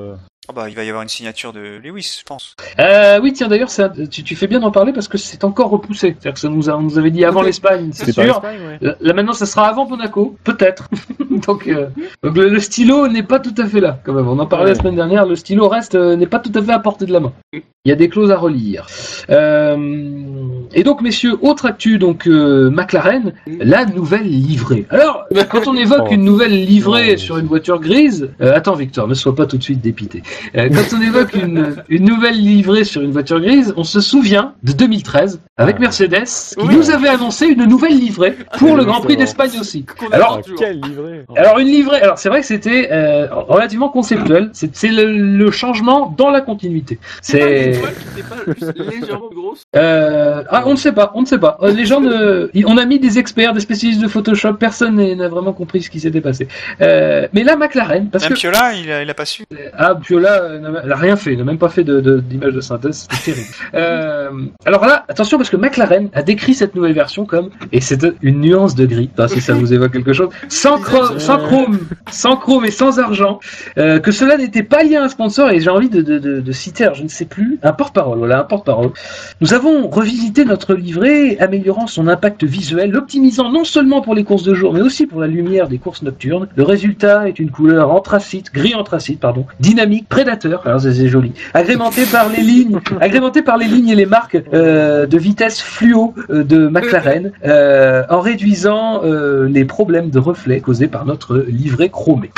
[0.53, 2.57] Oh bah, il va y avoir une signature de Lewis, je pense.
[2.79, 5.71] Euh, oui, tiens, d'ailleurs, ça- tu, tu fais bien d'en parler parce que c'est encore
[5.71, 6.09] repoussé.
[6.21, 8.43] C'est-à-dire que ça nous, a, on nous avait dit avant l'Espagne, c'est sûr.
[8.45, 8.77] ouais.
[8.83, 10.91] Là, là, maintenant, ça sera avant Monaco, peut-être.
[11.47, 11.87] donc, euh,
[12.23, 14.29] donc le, le stylo n'est pas tout à fait là, quand même.
[14.29, 15.25] On en parlait la semaine dernière.
[15.25, 17.33] Le stylo reste euh, n'est pas tout à fait à portée de la main.
[17.55, 18.87] Il y a des clauses à relire.
[19.31, 19.77] Euh,
[20.75, 24.87] et donc, messieurs, autre actu, donc euh, McLaren, la nouvelle livrée.
[24.91, 26.13] Alors, quand on évoque Oh.
[26.13, 27.17] une nouvelle livrée Oh.
[27.19, 30.23] sur une voiture grise, euh, attends Victor, ne sois pas tout de suite dépité.
[30.57, 34.55] Euh, quand on évoque une, une nouvelle livrée sur une voiture grise, on se souvient
[34.63, 35.81] de 2013 avec Ah.
[35.83, 36.25] Mercedes
[36.59, 36.75] qui Oui.
[36.77, 39.85] nous avait annoncé une nouvelle livrée pour le Grand Prix d'Espagne aussi.
[40.13, 40.41] Alors,
[41.37, 44.51] Ah, Alors une livrée, alors c'est vrai que c'était euh, relativement conceptuel.
[44.53, 46.99] C'est le, le changement dans la continuité.
[47.21, 47.73] C'est
[48.77, 49.63] légèrement grosse.
[49.77, 51.59] euh, ah on ne sait pas, on ne sait pas.
[51.63, 54.55] Euh, Les gens ne, on a mis des experts, des spécialistes de Photoshop.
[54.55, 56.49] Personne n'a vraiment compris ce qui s'était passé.
[56.81, 59.45] Euh, mais là McLaren, parce Même que Piola, il a, il a pas su.
[59.77, 62.61] ah, Piola euh, n'a rien fait, il n'a même pas fait de- de- d'image de,
[62.61, 63.49] synthèse, c'est terrible.
[63.75, 64.31] Euh,
[64.67, 68.41] alors là, attention parce que McLaren a décrit cette nouvelle version comme, et c'est une
[68.41, 71.79] nuance de gris, enfin, si ça vous évoque quelque chose, sans, chrome, sans chrome,
[72.11, 73.41] sans chrome et sans argent,
[73.79, 76.41] euh, que cela n'était pas lié à un sponsor, et j'ai envie de, de, de,
[76.41, 78.91] de citer, alors je ne sais plus, un porte-parole, voilà, un porte-parole.
[79.41, 84.43] Nous avons revisité notre livret, améliorant son impact visuel, l'optimisant non seulement pour les courses
[84.43, 86.49] de jour, mais aussi pour la lumière des courses nocturnes.
[86.57, 91.33] Le résultat est une couleur anthracite, gris anthracite, pardon, dynamique, prédateur, alors c'est c'est joli,
[91.55, 96.15] agrémenté par les lignes, agrémenté par les lignes et les marques euh, de vitesse fluo
[96.31, 102.31] euh, de McLaren, euh, en réduisant les problèmes de reflets causés par notre livret chromé.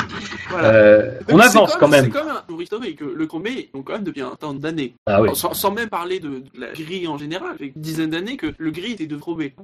[0.49, 1.03] Voilà.
[1.31, 2.05] On avance comme- quand même.
[2.05, 2.99] C'est comme un tour historique.
[3.01, 4.93] Le chromé, donc quand même depuis un temps d'années.
[5.05, 7.55] Ah oui, Sans, sans même parler de, de la grille en général.
[7.59, 9.55] Une dizaine d'années que le gris était de chromé.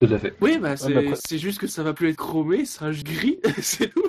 [0.00, 0.34] tout à fait.
[0.40, 3.06] Oui, bah c'est bah, c'est juste que ça va plus être chromé, ça sera juste
[3.06, 4.02] gris, c'est tout.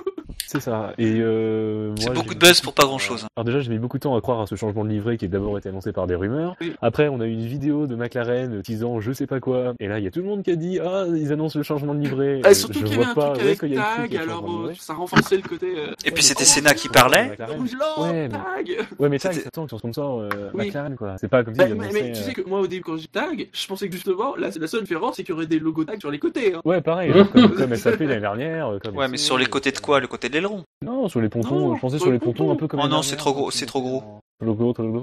[0.52, 0.94] C'est ça.
[0.98, 3.24] Et euh, C'est beaucoup de buzz pour pas grand-chose.
[3.36, 5.26] Alors déjà, j'ai mis beaucoup de temps à croire à ce changement de livret qui
[5.26, 6.56] a d'abord été annoncé par des rumeurs.
[6.60, 6.72] Oui.
[6.82, 9.74] Après, on a eu une vidéo de McLaren disant je sais pas quoi.
[9.78, 11.62] Et là, il y a tout le monde qui a dit ah ils annoncent le
[11.62, 12.40] changement de livret.
[12.42, 14.94] Ah, surtout je qu'il y un truc avec y tag, y a alors euh, ça
[14.94, 15.72] renforçait le côté.
[15.78, 17.36] euh, Et puis c'était oh, Senna qui parlait.
[17.38, 20.66] Ouais, mais- tag Ouais, mais tag, attends, sur sponsor euh, Oui.
[20.66, 21.14] McLaren quoi.
[21.20, 23.48] C'est pas comme si Bah, mais, tu sais que moi au début quand j'ai tag,
[23.52, 26.00] je pensais que justement la, la seule différence c'est qu'il y aurait des logos tag
[26.00, 26.54] sur les côtés.
[26.56, 26.60] Hein.
[26.64, 28.72] Ouais, pareil, comme, comme SAP l'année dernière.
[28.82, 30.00] Comme Ouais, mais sur les côtés de quoi?
[30.00, 30.64] Le côté de l'aileron.
[30.82, 31.54] Non, sur les pontons.
[31.68, 32.52] Non, je pensais sur les pontons pontons.
[32.52, 34.02] un peu comme Oh non, c'est trop gros, c'est trop gros.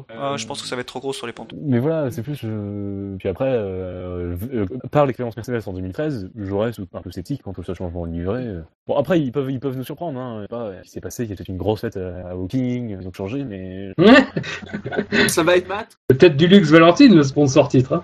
[0.10, 1.56] Ah, je pense que ça va être trop gros sur les pontons.
[1.62, 2.40] Mais voilà, c'est plus.
[2.44, 7.42] euh, Puis après, euh, euh, par l'expérience Mercedes en 2013, je reste un peu sceptique
[7.44, 8.44] quant au ce changement de livret.
[8.46, 8.62] euh.
[8.88, 10.20] Bon, après, ils peuvent, ils peuvent nous surprendre.
[10.20, 10.38] Hein.
[10.40, 12.30] Je sais Pas, ce qui s'est passé, il y a peut-être une grosse fête à,
[12.30, 13.92] à Woking, ils ont changé, mais.
[15.28, 15.88] Ça va être mat.
[16.08, 17.94] Peut-être du luxe Valentine, le sponsor titre.
[17.94, 18.04] hein.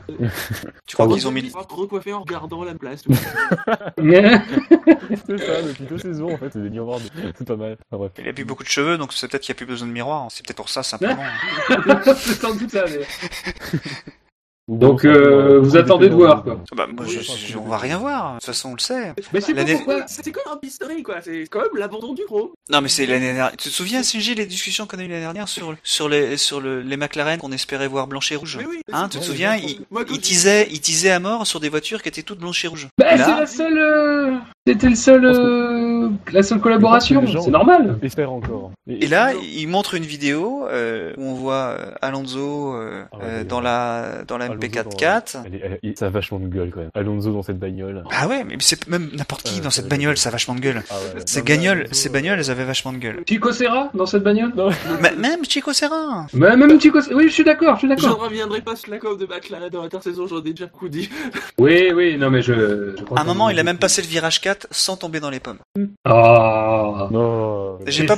[0.85, 3.03] Tu crois qu'ils ont mis Il te recoiffer en regardant la place.
[3.97, 6.99] c'est ça, depuis deux saisons, en fait, c'est des miroirs.
[6.99, 7.05] de-
[7.37, 7.77] C'est pas mal.
[7.91, 8.11] Enfin, bref.
[8.19, 9.93] Il a plus beaucoup de cheveux, donc c'est peut-être qu'il n'y a plus besoin de
[9.93, 10.27] miroir.
[10.29, 11.22] C'est peut-être pour ça, simplement.
[12.17, 12.85] C'est sans doute ça.
[12.89, 13.79] mais-
[14.69, 16.57] Ou Donc, euh, vous attendez de voir, quoi.
[16.73, 18.35] Bah, moi, je- je- on va rien voir.
[18.35, 19.11] De toute façon, on le sait.
[19.33, 22.53] Mais c'est L'année- pourquoi C'est comme un pistolet quoi, c'est quand même l'abandon du gros.
[22.69, 23.51] Non, mais c'est l'année dernière.
[23.51, 26.61] Tu te souviens, Sinji, les discussions qu'on a eues l'année dernière sur, sur les, sur
[26.61, 28.57] le, les McLaren qu'on espérait voir blanches et rouges?
[28.65, 32.01] Oui, Hein, tu te souviens, moi, il, quand il teasait, à mort sur des voitures
[32.01, 32.87] qui étaient toutes blanches et rouges.
[32.97, 37.21] Bah, c'est la seule, euh, c'était le seul, euh, la seule collaboration.
[37.43, 37.99] C'est normal.
[38.01, 38.71] Espère encore.
[38.85, 43.43] Et là, il montre une vidéo euh, où on voit euh, Alonso euh, Ah ouais,
[43.45, 46.69] dans la dans la Alonso MP4 Elle est- elle est- ça a vachement de gueule
[46.69, 46.89] quand même.
[46.93, 48.03] Alonso dans cette bagnole.
[48.11, 50.83] Ah ouais, mais c'est même n'importe qui dans cette bagnole, ça a vachement de gueule.
[50.89, 51.21] Ah ouais.
[51.25, 53.23] Ces mais bagnoles, Alonso, ces bagnoles, elles avaient vachement de gueule.
[53.25, 54.51] Chico Serra dans cette bagnole?
[54.53, 56.27] Non, M- même Chico Serra.
[56.33, 58.19] Bah, Même Chico Oui, je suis d'accord, je suis Je ne d'accord.
[58.21, 61.09] reviendrai pas sur la com de McLaren dans l'intersaison, j'en ai déjà beaucoup dit.
[61.57, 62.95] Oui, oui, non, mais je.
[62.97, 65.29] je crois À un moment, il a même passé le virage 4 sans tomber dans
[65.29, 65.59] les pommes.
[66.03, 67.07] Ah.
[67.11, 67.79] Non.
[67.87, 68.15] J'ai Mais pas,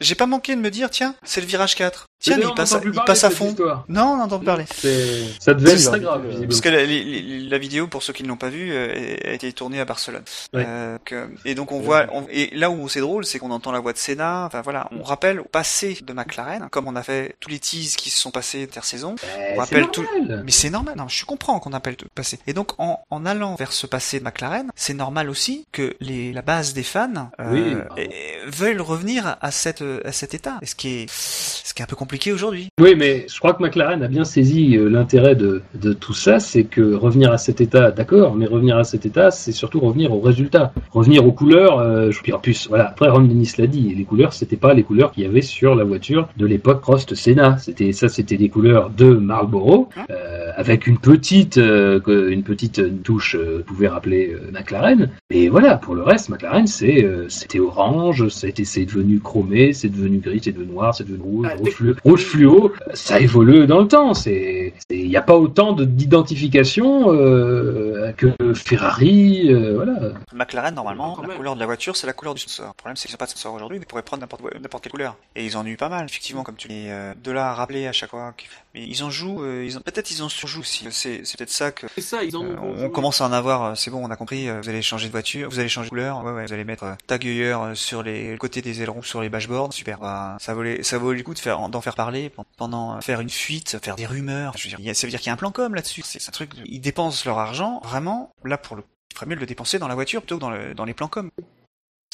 [0.00, 2.06] j'ai pas manqué de me dire, tiens, c'est le virage 4.
[2.20, 3.50] Tiens, Mais il passe, n'entend à- plus il parler passe à fond.
[3.50, 3.84] histoire.
[3.88, 4.64] Non, on entend parler.
[4.74, 6.48] C'est- Ça devait être très grave, visiblement.
[6.48, 9.78] Parce que la, vidéo, pour ceux qui ne l'ont pas vue, euh, a été tournée
[9.80, 10.24] à Barcelone.
[10.52, 10.62] Oui.
[10.66, 13.70] Euh, que- et donc on voit, on- et là où c'est drôle, c'est qu'on entend
[13.70, 14.46] la voix de Senna.
[14.46, 17.94] Enfin voilà, on rappelle au passé de McLaren, comme on a fait tous les teases
[17.94, 19.14] qui se sont passés intersaison.
[19.22, 20.42] Eh, on rappelle tout- normal.
[20.44, 22.40] Mais c'est normal, non, je comprends qu'on appelle le passé.
[22.48, 26.32] Et donc en, en allant vers ce passé de McLaren, c'est normal aussi que les,
[26.32, 27.52] la base des fans euh,
[27.96, 28.06] Oui.
[28.48, 30.58] veulent revenir à cette à cet état.
[30.62, 32.68] Et ce qui est ce qui est un peu compliqué aujourd'hui.
[32.80, 36.40] Oui, mais je crois que McLaren a bien saisi euh, l'intérêt de, de tout ça,
[36.40, 40.12] c'est que revenir à cet état, d'accord, mais revenir à cet état, c'est surtout revenir
[40.12, 41.78] au résultat, revenir aux couleurs.
[41.78, 42.88] Euh, je en plus, voilà.
[42.88, 45.74] Après, Ron Dennis l'a dit, les couleurs, c'était pas les couleurs qu'il y avait sur
[45.74, 47.56] la voiture de l'époque Prost Senna.
[47.58, 53.02] C'était ça, c'était des couleurs de Marlboro, euh, avec une petite, euh, que- une petite
[53.02, 55.10] touche euh, pouvait rappeler euh, McLaren.
[55.30, 59.88] Mais voilà, pour le reste, McLaren, c'est, euh, c'était orange, c'est, c'est devenu chromé, c'est
[59.88, 61.56] devenu gris, c'est devenu noir, c'est devenu rouge, Ah,
[62.04, 64.14] rouge, fluo, Ça évolue dans le temps.
[64.14, 70.12] C'est, il n'y a pas autant de, d'identification euh, que Ferrari, euh, voilà.
[70.32, 71.36] McLaren, normalement, Quand la même.
[71.36, 72.66] couleur de la voiture, c'est la couleur du sponsor.
[72.68, 74.92] Le problème, c'est qu'ils n'ont pas de sponsor aujourd'hui, ils pourraient prendre n'importe n'importe quelle
[74.92, 75.16] couleur.
[75.36, 76.86] Et ils en ont eu pas mal, effectivement, comme tu dis.
[76.86, 78.34] Et, euh, de là à rappeler à chaque fois.
[78.74, 79.80] Mais ils en jouent, euh, ils ont...
[79.80, 80.86] peut-être ils en surjouent aussi.
[80.90, 81.86] C'est c'est peut-être ça que.
[81.94, 82.74] C'est ça, ils en euh, ont.
[82.78, 85.12] on, on commence à en avoir, c'est bon, on a compris, vous allez changer de
[85.12, 88.36] voiture, vous allez changer de couleur, ouais, ouais, vous allez mettre euh, euh, sur les
[88.38, 89.98] côtés des ailerons, sur les dashboards, super.
[89.98, 93.20] Bah, ça valait, ça vaut le coup de faire, d'en faire parler pendant, euh, faire
[93.20, 94.54] une fuite, faire des rumeurs.
[94.56, 96.02] Je veux dire, ça veut dire qu'il y a un plan com là-dessus.
[96.04, 99.36] C'est c'est un truc, ils dépensent leur argent, vraiment, là pour le il ferait mieux
[99.36, 101.30] de le dépenser dans la voiture plutôt que dans, le, dans les plans com.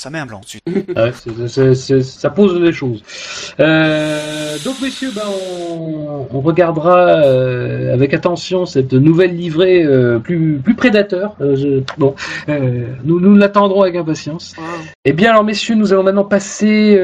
[0.01, 0.59] Ça met un blanc dessus.
[0.96, 3.02] Ouais, c'est- c'est- c'est- ça pose des choses.
[3.60, 5.22] Euh, donc, messieurs, ben,
[5.70, 11.36] on, on regardera euh, avec attention cette nouvelle livrée euh, plus, plus prédateur.
[11.40, 12.14] Euh, je- bon,
[12.48, 14.55] euh, nous, nous l'attendrons avec impatience.
[14.59, 14.62] Ah,
[15.05, 16.96] Eh bien, alors, messieurs, nous allons maintenant passer.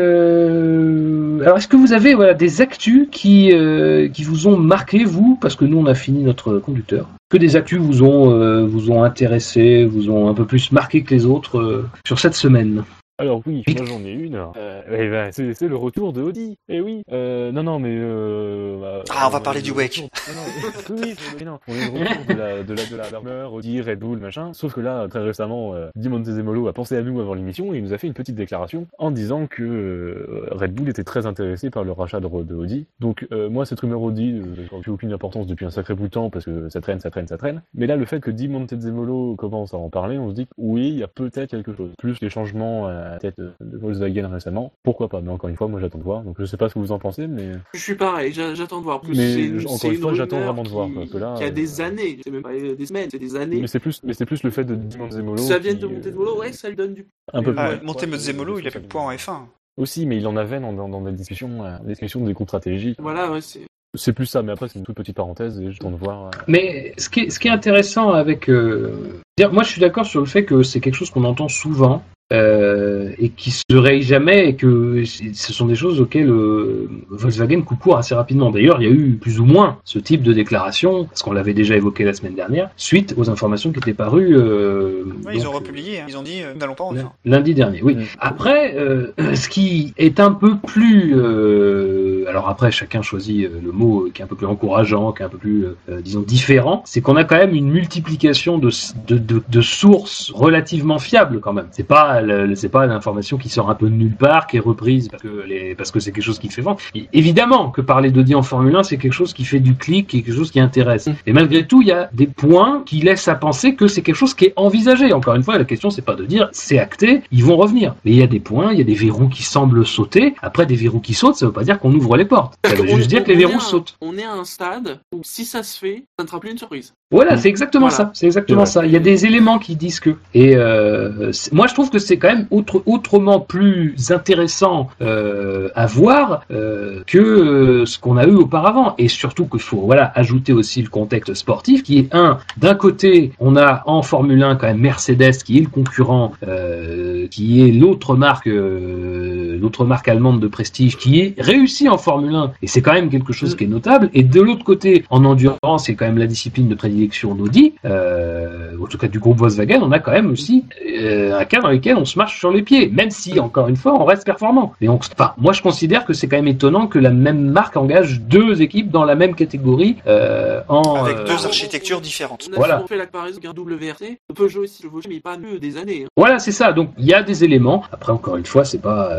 [1.41, 5.05] Euh, Alors, est-ce que vous avez voilà, des actus qui, euh, qui vous ont marqué,
[5.05, 5.39] vous?
[5.41, 7.09] Parce que nous, on a fini notre conducteur.
[7.31, 11.03] Que des actus vous ont, euh, vous ont intéressé, vous ont un peu plus marqué
[11.03, 12.85] que les autres sur cette semaine?
[13.21, 14.35] Alors oui, moi j'en ai une.
[14.57, 16.57] Euh, eh ben, c'est, le retour de Audi.
[16.71, 17.03] Eh oui.
[17.13, 17.95] Euh, non, non, mais...
[17.95, 20.09] Euh, bah, Ah, on va parler du WEC.
[20.11, 21.59] retour- Non, non, oui, oui, mais non.
[21.69, 22.85] On est le retour de la, de la,
[23.21, 24.55] de la Audi, Red Bull, machin.
[24.55, 27.77] Sauf que là, très récemment, euh, Di Montezemolo a pensé à nous avant l'émission et
[27.77, 31.69] il nous a fait une petite déclaration en disant que Red Bull était très intéressé
[31.69, 32.87] par le rachat de, de Audi.
[33.01, 36.31] Donc moi, cette rumeur Audi, n'a plus aucune importance depuis un sacré bout de temps
[36.31, 37.61] parce que ça traîne, ça traîne, ça traîne.
[37.75, 40.53] Mais là, le fait que Di Montezemolo commence à en parler, on se dit que
[40.57, 41.91] oui, il y a peut-être quelque chose.
[41.99, 45.21] Plus les changements la tête de de Volkswagen récemment, pourquoi pas?
[45.21, 46.23] Mais encore une fois, moi j'attends de voir.
[46.23, 48.79] Donc je sais pas ce que vous en pensez, mais Je suis pareil, j'a- j'attends
[48.79, 49.01] de voir.
[49.01, 51.35] Plus Mais c'est une- encore une fois, j'attends vraiment de voir, qui- parce que là,
[51.37, 53.61] Qui a euh, des années, c'est même pas des semaines, c'est des années.
[53.61, 55.39] mais c'est plus, mais c'est plus le fait de Montezemolo.
[55.39, 57.07] Ça vient qui, de monter de euh, volo, ouais, ça lui donne du.
[57.33, 57.61] un peu plus.
[57.61, 59.47] Ah, ouais, Monté Mozzemolo, il a fait le point en F1.
[59.77, 62.49] Aussi, mais il en avait dans, dans, dans des discussions, euh, des discussions des groupes
[62.49, 62.99] stratégiques.
[63.01, 63.61] Voilà, ouais, c'est.
[63.97, 66.27] C'est plus ça, mais après c'est une toute petite parenthèse et j'attends de voir.
[66.27, 68.49] euh, Mais ce qui est, ce qui est intéressant avec...
[68.49, 69.21] euh,
[69.51, 73.11] moi, je suis d'accord sur le fait que c'est quelque chose qu'on entend souvent euh,
[73.19, 77.81] et qui se raye jamais et que ce sont des choses auxquelles euh, Volkswagen coupe
[77.81, 78.51] court assez rapidement.
[78.51, 81.55] D'ailleurs, il y a eu plus ou moins ce type de déclaration, parce qu'on l'avait
[81.55, 84.37] déjà évoqué la semaine dernière, suite aux informations qui étaient parues...
[84.37, 86.05] euh, Ouais, ils ont republié, hein.
[86.09, 87.05] ils ont dit euh, nous n'allons pas en F1.
[87.25, 87.97] Lundi dernier, oui.
[88.19, 94.09] Après, euh, ce qui est un peu plus, euh, alors après chacun choisit le mot
[94.13, 97.01] qui est un peu plus encourageant, qui est un peu plus, euh, disons, différent, c'est
[97.01, 98.71] qu'on a quand même une multiplication de,
[99.09, 101.69] de, de, de sources relativement fiables quand même.
[101.73, 102.20] C'est pas,
[102.55, 105.43] c'est pas l'information qui sort un peu de nulle part, qui est reprise parce que
[105.47, 106.79] les, parce que c'est quelque chose qui fait vendre.
[106.95, 110.09] Et évidemment que parler d'Audi en Formule 1, c'est quelque chose qui fait du clic,
[110.09, 111.09] quelque chose qui intéresse.
[111.27, 114.15] Et malgré tout, il y a des points qui laissent à penser que c'est quelque
[114.17, 115.13] chose qui est envisagé.
[115.13, 117.95] Encore une fois, la question c'est pas de dire c'est acté, ils vont revenir.
[118.05, 120.35] Mais il y a des points, il y a des verrous qui semblent sauter.
[120.43, 122.55] Après, des verrous qui sautent, ça veut pas dire qu'on ouvre les portes.
[122.65, 123.97] Ça veut On- juste dire que les verrous sautent.
[124.01, 126.59] On est à un stade où si ça se fait, ça ne sera plus une
[126.59, 126.93] surprise.
[127.13, 127.97] Voilà, c'est exactement Voilà.
[128.05, 128.11] ça.
[128.15, 128.87] C'est exactement ça.
[128.87, 130.11] Il y a des éléments qui disent que.
[130.33, 135.87] Et euh, moi, je trouve que c'est quand même autre, autrement plus intéressant euh, à
[135.87, 138.95] voir euh, que euh, ce qu'on a eu auparavant.
[138.99, 142.39] Et surtout qu'il faut voilà ajouter aussi le contexte sportif, qui est un.
[142.59, 147.27] D'un côté, on a en Formule 1 quand même Mercedes qui est le concurrent, euh,
[147.29, 152.37] qui est l'autre marque, euh, l'autre marque allemande de prestige, qui est réussi en Formule
[152.37, 152.53] 1.
[152.63, 154.11] Et c'est quand même quelque chose qui est notable.
[154.15, 157.00] Et de l'autre côté, en endurance, c'est quand même la discipline de prédilection
[157.35, 161.45] d'Audi, euh, en tout cas du groupe Volkswagen, on a quand même aussi euh, un
[161.45, 164.05] cas dans lequel on se marche sur les pieds, même si, encore une fois, on
[164.05, 164.73] reste performant.
[164.81, 167.77] Mais on, enfin, moi, je considère que c'est quand même étonnant que la même marque
[167.77, 171.05] engage deux équipes dans la même catégorie euh, en...
[171.05, 172.49] Avec euh, deux architectures différentes.
[172.51, 172.85] On a Voilà.
[172.87, 174.35] fait la comparaison avec un.
[174.35, 176.05] Peugeot aussi, le mais pas mieux des années.
[176.05, 176.09] hein.
[176.17, 176.73] Voilà, c'est ça.
[176.73, 177.85] Donc, il y a des éléments.
[177.93, 179.11] Après, encore une fois, c'est pas,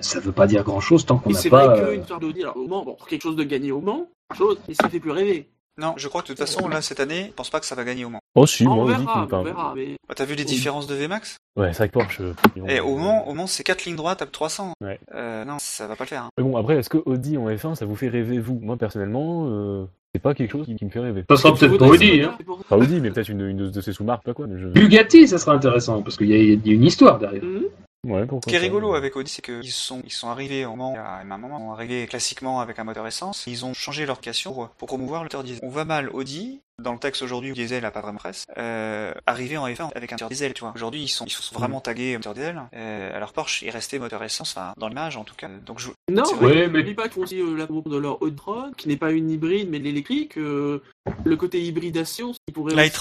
[0.00, 1.66] ça veut pas dire grand-chose tant qu'on n'a c'est pas...
[1.68, 4.06] vrai euh, qu'une histoire d'Audi, alors au Mans, bon, quelque chose de gagné au Mans,
[4.36, 5.48] chose, mais ça fait plus rêver.
[5.78, 7.74] Non, je crois que de toute façon, là, cette année, je pense pas que ça
[7.74, 8.20] va gagner au Mans.
[8.34, 10.94] Oh si, on moi Audi, verra, on verra, mais Bah, T'as vu les différences de
[10.94, 11.36] VMAX?
[11.56, 12.20] Ouais, c'est vrai que Porsche.
[12.68, 14.72] Et au Mans, au Mans, c'est 4 lignes droites à 300.
[14.82, 14.98] Ouais.
[15.14, 16.22] Euh, non, ça va pas le faire.
[16.24, 16.28] hein.
[16.36, 18.58] Mais bon, après, est-ce que Audi en F1, ça vous fait rêver, vous?
[18.60, 19.84] Moi, personnellement, euh,
[20.14, 21.24] c'est pas quelque chose qui, qui me fait rêver.
[21.30, 22.20] Ça sera peut-être pas Audi.
[22.22, 22.34] Hein.
[22.38, 24.46] c'est pour- Pas Audi, mais peut-être une, une de, ses sous-marques, pas quoi.
[24.46, 24.68] Mais je...
[24.68, 27.42] Bugatti, ça sera intéressant, parce qu'il y, y a une histoire derrière.
[27.44, 27.64] Mhm.
[28.04, 30.96] Ouais, Ce qui est rigolo avec Audi, c'est qu'ils sont, ils sont arrivés au y
[30.96, 33.46] a un moment, ils sont arrivés classiquement avec un moteur essence.
[33.46, 35.60] Ils ont changé leur cation pour, pour promouvoir le moteur diesel.
[35.62, 39.12] On voit mal Audi dans le texte aujourd'hui où diesel a pas vraiment presse, euh,
[39.26, 40.72] arriver en F1 avec un moteur diesel, tu vois.
[40.74, 42.60] Aujourd'hui, ils sont, ils sont vraiment tagués moteur diesel.
[42.74, 45.48] Euh, alors Porsche est resté moteur essence, enfin, dans l'image en tout cas.
[45.66, 48.88] Donc je, Non, mais n'oublie pas qu'ils font aussi euh, la de leur e-tron, qui
[48.88, 50.36] n'est pas une hybride, mais de l'électrique.
[50.38, 50.82] euh,
[51.24, 52.74] le côté hybridation, qui pourrait.
[52.74, 52.92] la aussi-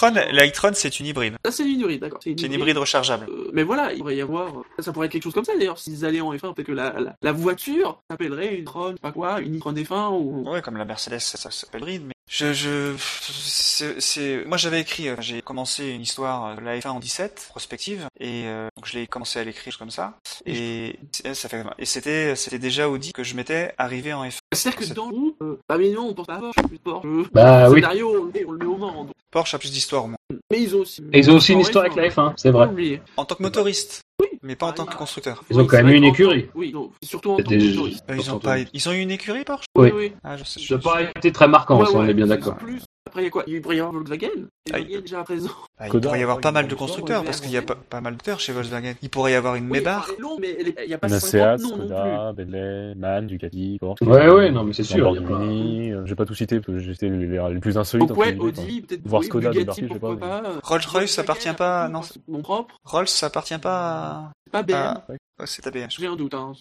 [0.75, 1.35] c'est une hybride.
[1.45, 2.19] Ça, c'est une hybride, d'accord.
[2.23, 3.27] C'est une hybride rechargeable.
[3.29, 4.51] Euh, mais voilà, il pourrait y avoir.
[4.77, 5.77] Ça, ça pourrait être quelque chose comme ça d'ailleurs.
[5.77, 9.01] S'ils allaient en F1, peut-être que la, la, la voiture s'appellerait une Tron, je sais
[9.01, 10.49] pas quoi, une e-tron F1 ou.
[10.49, 12.95] Ouais, comme la Mercedes, ça, ça s'appelle hybride, mais je, je,
[13.99, 18.07] c'est, moi j'avais écrit, euh, j'ai commencé une histoire, euh, la F1 en 17, prospective,
[18.19, 20.98] et euh, donc je l'ai commencé à l'écrire comme ça, et
[21.34, 24.38] ça fait, et c'était, c'était déjà Audi que je m'étais arrivé en F1.
[24.53, 26.80] C'est-à-dire que C'est- dans le euh, bah mais non, on pense pas à Porsche, plus
[26.80, 27.07] Porsche.
[27.34, 27.76] Bah le oui.
[27.80, 29.03] scénario, on le met, on le met au Mans.
[29.06, 29.14] donc.
[29.31, 30.18] Porsche a plus d'histoire au moins.
[30.52, 31.02] Mais ils ont aussi.
[31.14, 33.02] Et ils ont aussi une histoire avec F1, la F1, c'est vrai.
[33.18, 34.02] En tant que motoriste.
[34.43, 35.43] Mais pas en tant que constructeur.
[35.49, 36.47] Ils ont quand même vrai une écurie.
[36.55, 38.03] Oui, non, surtout en tant motoriste.
[38.09, 39.91] Euh, ils ont pas, ils ont eu une écurie Porsche Oui.
[39.93, 40.13] oui.
[40.23, 40.59] Ah, je sais.
[40.59, 42.57] Ça n'a pas été très marquant, on est bien d'accord.
[43.07, 43.43] Après, il y a quoi?
[43.47, 44.29] Il pourrait y avoir Volkswagen?
[44.71, 45.49] Ah, Volkswagen déjà à présent.
[45.79, 47.75] Ah, il Coda, pourrait y avoir pas mal de constructeurs parce qu'il y a pas,
[47.75, 48.93] pas mal d'auteurs chez Volkswagen.
[49.01, 51.59] Il pourrait y avoir une Oui, est longue, mais est- il n'y a pas 50
[51.59, 51.77] Seat, non.
[51.77, 54.01] Skoda, Bentley, MAN, Ducati, Porsche.
[54.03, 56.35] Ouais, ouais, non, mais c'est sûr, il y a pas- Lamborghini, euh, j'ai pas tout
[56.35, 58.07] cité parce que j'ai cité les, les plus insolites.
[58.07, 58.37] Donc ouais.
[58.37, 60.43] Audi, peut-être Voir oui, Skoda débarquer, je sais pourquoi pas.
[60.63, 62.01] Rolls-Royce, ça appartient pas- non.
[62.27, 64.31] Mon propre, Rolls, ça appartient pas à...
[64.51, 64.75] pas BM.
[64.75, 65.03] Ah.
[65.45, 65.87] C'est ta BM.
[65.89, 66.35] J'ai un doute.
[66.35, 66.53] Hein.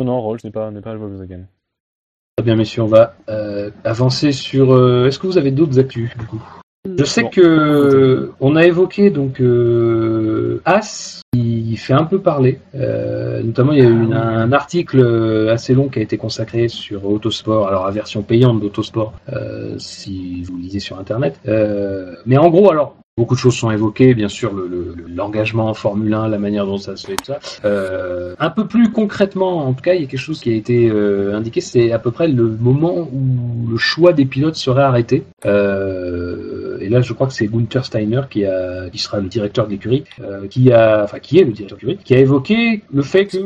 [0.00, 1.46] Non, non, Rolls n'est pas, n'est pas le Volkswagen.
[2.36, 4.72] Très bien, messieurs, on va euh, avancer sur.
[4.74, 6.42] euh, Est-ce que vous avez d'autres actus du coup?
[6.98, 7.30] Je sais Bon.
[7.30, 12.58] que on a évoqué donc euh, As qui fait un peu parler.
[12.74, 16.68] Euh, notamment, il y a eu une- un article assez long qui a été consacré
[16.68, 21.38] sur Autosport, alors la version payante d'Autosport, euh, si vous lisez sur Internet.
[21.48, 22.96] Euh, mais en gros, alors.
[23.16, 26.38] Beaucoup de choses sont évoquées, bien sûr, le- le- le- l'engagement en Formule 1, la
[26.38, 27.38] manière dont ça se fait, tout ça.
[27.64, 30.54] Euh, un peu plus concrètement, en tout cas, il y a quelque chose qui a
[30.56, 34.82] été euh, indiqué, c'est à peu près le moment où le choix des pilotes serait
[34.82, 35.22] arrêté.
[35.46, 39.66] Euh, et là, je crois que c'est Gunther Steiner qui, a, qui sera le directeur
[39.66, 42.82] de l'écurie, euh, qui a, enfin, qui est le directeur de l'écurie, qui a évoqué
[42.92, 43.36] le fait que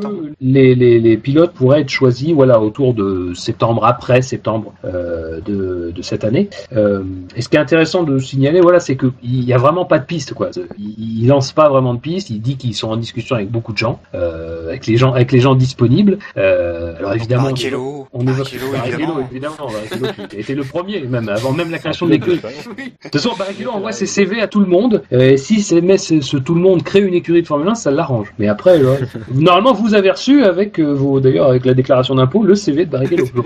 [0.41, 5.93] les, les, les pilotes pourraient être choisis, voilà, autour de septembre, après septembre euh, de,
[5.95, 6.49] de cette année.
[6.75, 7.03] Euh,
[7.37, 9.13] et ce qui est intéressant de signaler, voilà, c'est qu'il
[9.45, 10.51] n'y a vraiment pas de piste, quoi.
[10.79, 12.31] Il, il lance pas vraiment de piste.
[12.31, 15.33] Il dit qu'ils sont en discussion avec beaucoup de gens, euh, avec les gens, avec
[15.33, 16.19] les gens disponibles.
[16.37, 19.29] Euh, alors évidemment, Barrichello, on évoque Barrichello, Barrichello, évidemment.
[19.31, 22.41] évidemment, Barrichello qui a été le premier, même avant même la création de l'écurie.
[22.77, 22.85] Oui.
[22.85, 25.03] De toute façon, Barrichello envoie ses CV à tout le monde.
[25.37, 27.91] Si c'est- mais ce, ce tout le monde crée une écurie de Formule 1, ça
[27.91, 28.33] l'arrange.
[28.39, 28.95] Mais après, là,
[29.35, 32.91] normalement, vous avez reçu avec euh, vos, d'ailleurs, avec la déclaration d'impôt, le CV de
[32.91, 33.41] Barrichello, je.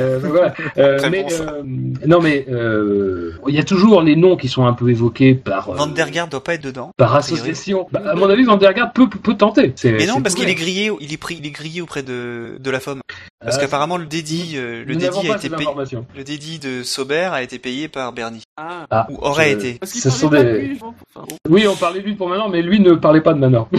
[0.00, 0.54] Euh, voilà.
[0.78, 1.62] Euh, mais bon, euh,
[2.06, 5.70] non, mais euh, il y a toujours les noms qui sont un peu évoqués par
[5.70, 6.92] euh, Van der Gaard doit pas être dedans.
[6.96, 7.86] par association.
[7.92, 9.74] Bah, à mon avis, Van der Gaard peut, peut, peut tenter.
[9.84, 10.62] Mais non, parce qu'il est vrai.
[10.62, 13.00] grillé, il est pris, il est grillé auprès de, de la FOM.
[13.44, 15.68] Parce Ah, qu'apparemment le dédit, euh, le dédit a été payé,
[16.16, 18.42] le dédit de Sauber a été payé par Bernie.
[18.56, 18.86] Ah.
[18.90, 19.72] Ah, Ou aurait je- été.
[19.80, 20.94] Parce Ce sont des- de lui, je pense.
[21.14, 21.36] Enfin, bon.
[21.50, 23.68] Oui, on parlait de lui pour maintenant, mais lui ne parlait pas de Manor.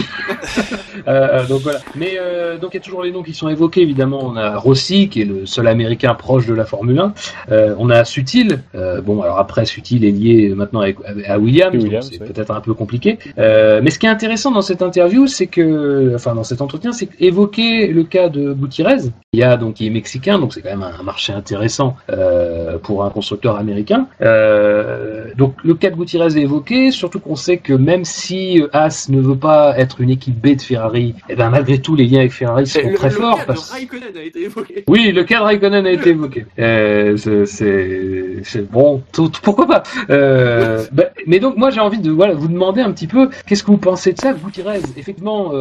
[1.06, 1.80] Euh, donc voilà.
[1.96, 3.82] Mais euh, donc il y a toujours les noms qui sont évoqués.
[3.82, 7.12] Évidemment, on a Rossi qui est le seul Américain proche de la Formule 1.
[7.50, 8.60] Euh, on a Sutil.
[8.74, 10.96] Euh, bon, alors après Sutil est lié maintenant avec,
[11.26, 11.74] à Williams,
[12.10, 12.26] c'est ouais.
[12.26, 13.18] peut-être un peu compliqué.
[13.38, 16.92] Euh, mais ce qui est intéressant dans cette interview, c'est que, enfin dans cet entretien,
[16.92, 19.10] c'est évoquer le cas de Gutiérrez.
[19.34, 22.78] Il y a donc qui est mexicain, donc c'est quand même un marché intéressant euh,
[22.78, 24.06] pour un constructeur américain.
[24.20, 28.68] Euh, donc le cas de Gutiérrez est évoqué, surtout qu'on sait que même si euh,
[28.72, 32.06] Haas ne veut pas être une équipe B de Ferrari, eh ben malgré tout les
[32.06, 33.38] liens avec Ferrari sont Le, très le forts.
[33.38, 34.84] cas parce- de Raikkonen a été évoqué.
[34.88, 36.46] oui, le cas de Raikkonen a été évoqué.
[36.58, 37.16] Euh,
[37.46, 39.82] c'est- bon, tout- pourquoi pas?
[40.08, 43.70] Bah, mais donc moi j'ai envie de voilà vous demander un petit peu qu'est-ce que
[43.70, 44.80] vous pensez de ça, Gutiérrez.
[44.96, 45.52] Effectivement,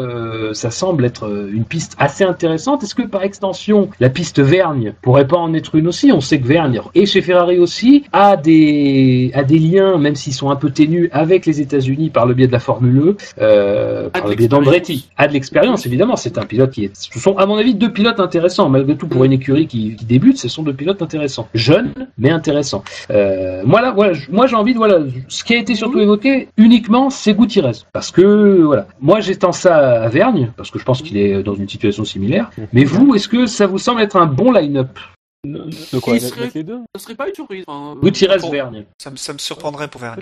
[0.54, 2.84] ça semble être une piste assez intéressante.
[2.84, 6.40] Est-ce que par extension la piste Vergne pourrait pas en être une aussi On sait
[6.40, 10.56] que Vergne et chez Ferrari aussi a des a des liens, même s'ils sont un
[10.56, 14.28] peu ténus, avec les États-Unis par le biais de la Formule E, euh, A par
[14.30, 15.10] le biais d'Andretti.
[15.18, 16.16] A de l'expérience évidemment.
[16.16, 16.92] C'est un pilote qui est.
[16.96, 20.06] Ce sont à mon avis deux pilotes intéressants malgré tout pour une écurie qui, qui
[20.06, 20.38] débute.
[20.38, 22.84] Ce sont deux pilotes intéressants, jeunes mais intéressants.
[23.12, 26.00] Euh, moi là, voilà, je- moi j'ai envie de voilà, ce qui a été surtout
[26.00, 30.84] évoqué uniquement, c'est Gutiérrez, parce que voilà, moi j'étends ça à Vergne parce que je
[30.86, 32.50] pense qu'il est dans une situation similaire.
[32.74, 34.98] Mais vous, est-ce que ça vous semble être un bon line-up
[35.46, 37.66] De quoi serait- les deux Ça serait pas une surprise.
[38.02, 38.86] Gutiérez Pour- Vergne.
[39.02, 40.22] Ça me, ça me surprendrait pour Vergne.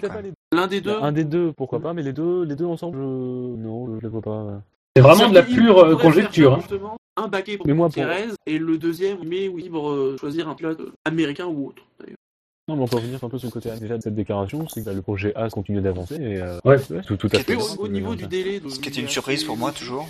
[0.51, 0.95] L'un des deux.
[1.01, 3.03] Un des deux, pourquoi pas, mais les deux, les deux ensemble, je...
[3.03, 4.61] non, je les vois pas.
[4.95, 6.53] C'est vraiment de la pure euh, conjecture.
[6.55, 6.59] hein.
[6.59, 8.03] justement, Un baquet pour Mais moi, pour-
[8.45, 11.83] et le deuxième, mais oui, libre euh, choisir un pilote américain ou autre.
[12.67, 14.81] Non, mais on peut revenir un peu sur le côté déjà de cette déclaration, c'est
[14.81, 16.77] que bah, le projet A continue d'avancer et euh, Ouais.
[17.05, 17.55] tout, tout à fait.
[17.55, 18.69] Au, au niveau du délai de.
[18.69, 20.07] Ce qui était une surprise pour moi toujours.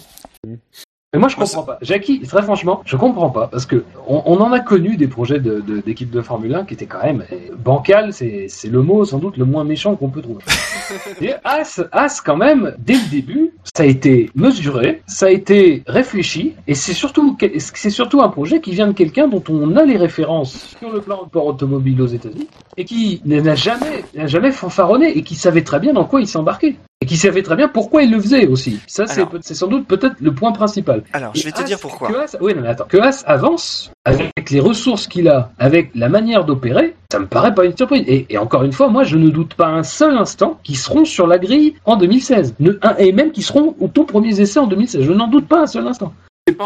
[1.13, 1.77] Mais moi, je comprends pas.
[1.81, 5.39] Jackie, très franchement, je comprends pas parce que on, on en a connu des projets
[5.41, 8.13] de- de- d'équipe de, Formule 1 qui étaient quand même euh, bancal.
[8.13, 10.41] C'est c'est le mot sans doute le moins méchant qu'on peut trouver.
[11.21, 15.83] Et As, As quand même, dès le début, ça a été mesuré, ça a été
[15.85, 19.83] réfléchi, et c'est surtout c'est surtout un projet qui vient de quelqu'un dont on a
[19.83, 22.47] les références sur le plan de port automobile aux États-Unis
[22.77, 26.27] et qui n'a jamais n'a jamais fanfaronné et qui savait très bien dans quoi il
[26.27, 26.77] s'embarquait.
[27.03, 28.79] Et qui savait très bien pourquoi il le faisait aussi.
[28.85, 29.31] Ça, c'est Alors.
[29.41, 31.03] sans doute peut-être le point principal.
[31.13, 32.09] Alors, je vais Et te As- dire pourquoi.
[32.09, 32.85] Que As, oui, non, mais attends.
[32.85, 37.55] Que As avance avec les ressources qu'il a, avec la manière d'opérer, ça me paraît
[37.55, 38.03] pas une surprise.
[38.07, 41.03] Et, et encore une fois, moi, je ne doute pas un seul instant qu'ils seront
[41.03, 42.53] sur la grille en 2016.
[42.59, 45.01] Ne- un- et même qu'ils seront aux tout premiers essais en 2016.
[45.03, 46.13] Je n'en doute pas un seul instant.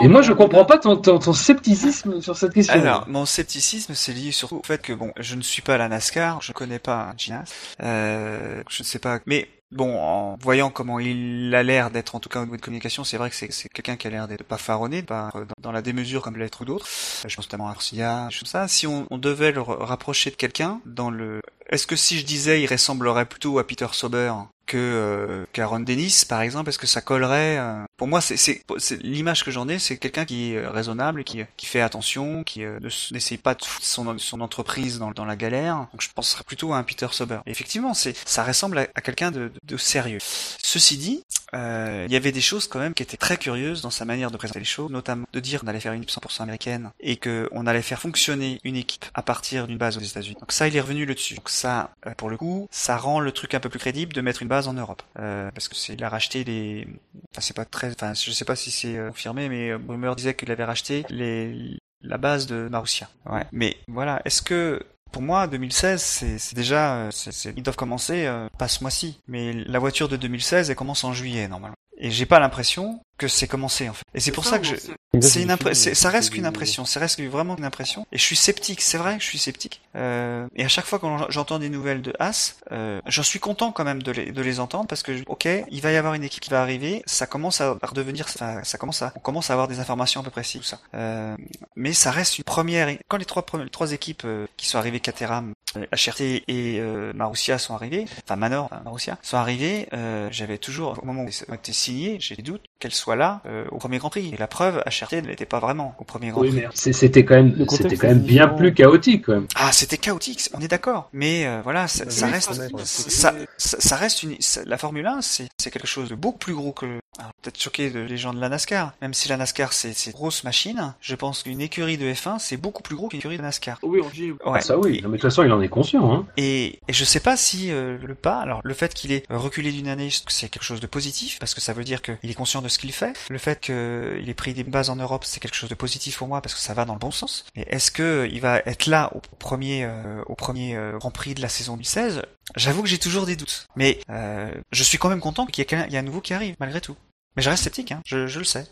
[0.01, 2.73] Et moi, je comprends pas ton, ton, ton scepticisme sur cette question.
[2.73, 5.77] Alors, mon scepticisme, c'est lié surtout au fait que, bon, je ne suis pas à
[5.77, 7.43] la NASCAR, je ne connais pas Ginas,
[7.83, 12.19] euh, je ne sais pas, mais bon, en voyant comment il a l'air d'être, en
[12.19, 14.43] tout cas au niveau de communication, c'est vrai que c'est quelqu'un qui a l'air d'être
[14.43, 16.85] pas faronné, euh, dans, la démesure comme l'être ou d'autres.
[16.85, 18.67] Euh, Je pense notamment à Arcia, comme ça.
[18.67, 22.61] Si on, on devait le rapprocher de quelqu'un dans le, est-ce que si je disais
[22.61, 24.33] il ressemblerait plutôt à Peter Sauber
[24.65, 28.63] que euh, qu'Aaron Dennis par exemple est-ce que ça collerait euh pour moi c'est
[29.01, 32.79] l'image que j'en ai c'est quelqu'un qui est raisonnable qui qui fait attention qui euh,
[32.79, 36.43] ne n'essaye pas de foutre son son entreprise dans dans la galère donc je penserais
[36.43, 40.19] plutôt à un Peter Sauber Et effectivement c'est ça ressemble à, quelqu'un de, de, sérieux
[40.21, 41.23] ceci dit
[41.53, 44.31] euh, il y avait des choses quand même qui étaient très curieuses dans sa manière
[44.31, 47.15] de présenter les choses, notamment de dire qu'on allait faire une équipe 100% américaine et
[47.17, 50.37] que on allait faire fonctionner une équipe à partir d'une base aux États-Unis.
[50.39, 51.35] Donc ça, il est revenu le dessus.
[51.35, 54.21] Donc ça, euh, pour le coup, ça rend le truc un peu plus crédible de
[54.21, 56.87] mettre une base en Europe, euh, parce que c'est il a racheté les,
[57.31, 60.15] enfin c'est pas très, enfin je sais pas si c'est euh, confirmé, mais euh, Rumeur
[60.15, 63.09] disait qu'il avait racheté les la base de Marussia.
[63.25, 63.45] Ouais.
[63.51, 66.01] Mais voilà, est-ce que pour moi, 2016,
[66.37, 70.09] c'est déjà, euh, c'est- c'est- ils doivent commencer euh, pas ce mois-ci, mais la voiture
[70.09, 71.75] de 2016, elle commence en juillet normalement.
[71.97, 74.03] Et j'ai pas l'impression que c'est commencé en fait.
[74.13, 74.75] Et c'est pour ça que je,
[75.21, 78.05] c'est une ça reste qu'une impression, ça reste vraiment une impression.
[78.11, 79.81] Et je suis sceptique, c'est vrai, je suis sceptique.
[79.95, 83.71] Euh, et à chaque fois que j'entends des nouvelles de As, euh, j'en suis content
[83.71, 86.23] quand même de les, de les entendre parce que ok, il va y avoir une
[86.23, 89.53] équipe qui va arriver, ça commence à redevenir, ça, ça commence à, on commence à
[89.53, 90.79] avoir des informations un peu précises tout ça.
[90.93, 91.35] Euh,
[91.75, 92.89] mais ça reste une première.
[93.07, 96.79] Quand les trois premières, les trois équipes euh, qui sont arrivées, Caterham, euh, HRT et
[96.79, 101.23] euh, Marussia sont arrivées, enfin Manor, euh, Marussia sont arrivées, euh, j'avais toujours au moment
[101.23, 104.31] où été signé, j'ai des doutes qu'elle soit là euh, au premier Grand Prix.
[104.33, 106.93] Et la preuve, HRT ne l'était pas vraiment au premier Grand Oui, Prix.
[106.93, 109.47] c'était quand même, c'était quand même bien plus chaotique, quand même.
[109.55, 111.09] Ah, c'était chaotique, on est d'accord.
[111.13, 112.53] Mais euh, voilà, ça, Oui, ça reste,
[112.85, 116.37] ça, ça, ça reste une, ça- la Formule 1, c'est, c'est quelque chose de beaucoup
[116.39, 116.85] plus gros que,
[117.17, 118.93] alors, peut-être choqué de, les gens de la NASCAR.
[119.01, 122.39] Même si la NASCAR c'est, c'est une grosse machine, je pense qu'une écurie de F1
[122.39, 123.79] c'est beaucoup plus gros qu'une écurie de NASCAR.
[123.83, 124.31] Oui, on dit.
[124.31, 124.37] Ouais.
[124.55, 124.99] Ah, ça oui.
[125.01, 126.25] Non, mais de toute façon, il en est conscient, hein.
[126.37, 129.71] Et, et je sais pas si euh, le pas, alors le fait qu'il ait reculé
[129.71, 132.61] d'une année, c'est quelque chose de positif parce que ça veut dire qu'il est conscient
[132.65, 133.13] de ce qu'il fait.
[133.29, 136.27] Le fait qu'il ait pris des bases en Europe, c'est quelque chose de positif pour
[136.27, 137.45] moi parce que ça va dans le bon sens.
[137.55, 141.33] Mais est-ce que il va être là au premier euh, au premier euh, Grand Prix
[141.35, 142.23] de la saison 2016
[142.55, 143.67] J'avoue que j'ai toujours des doutes.
[143.75, 146.03] Mais euh, je suis quand même content qu'il y ait quelqu'un- il y a un
[146.03, 146.95] nouveau qui arrive malgré tout.
[147.35, 148.65] Mais je reste sceptique, hein, je, je le sais.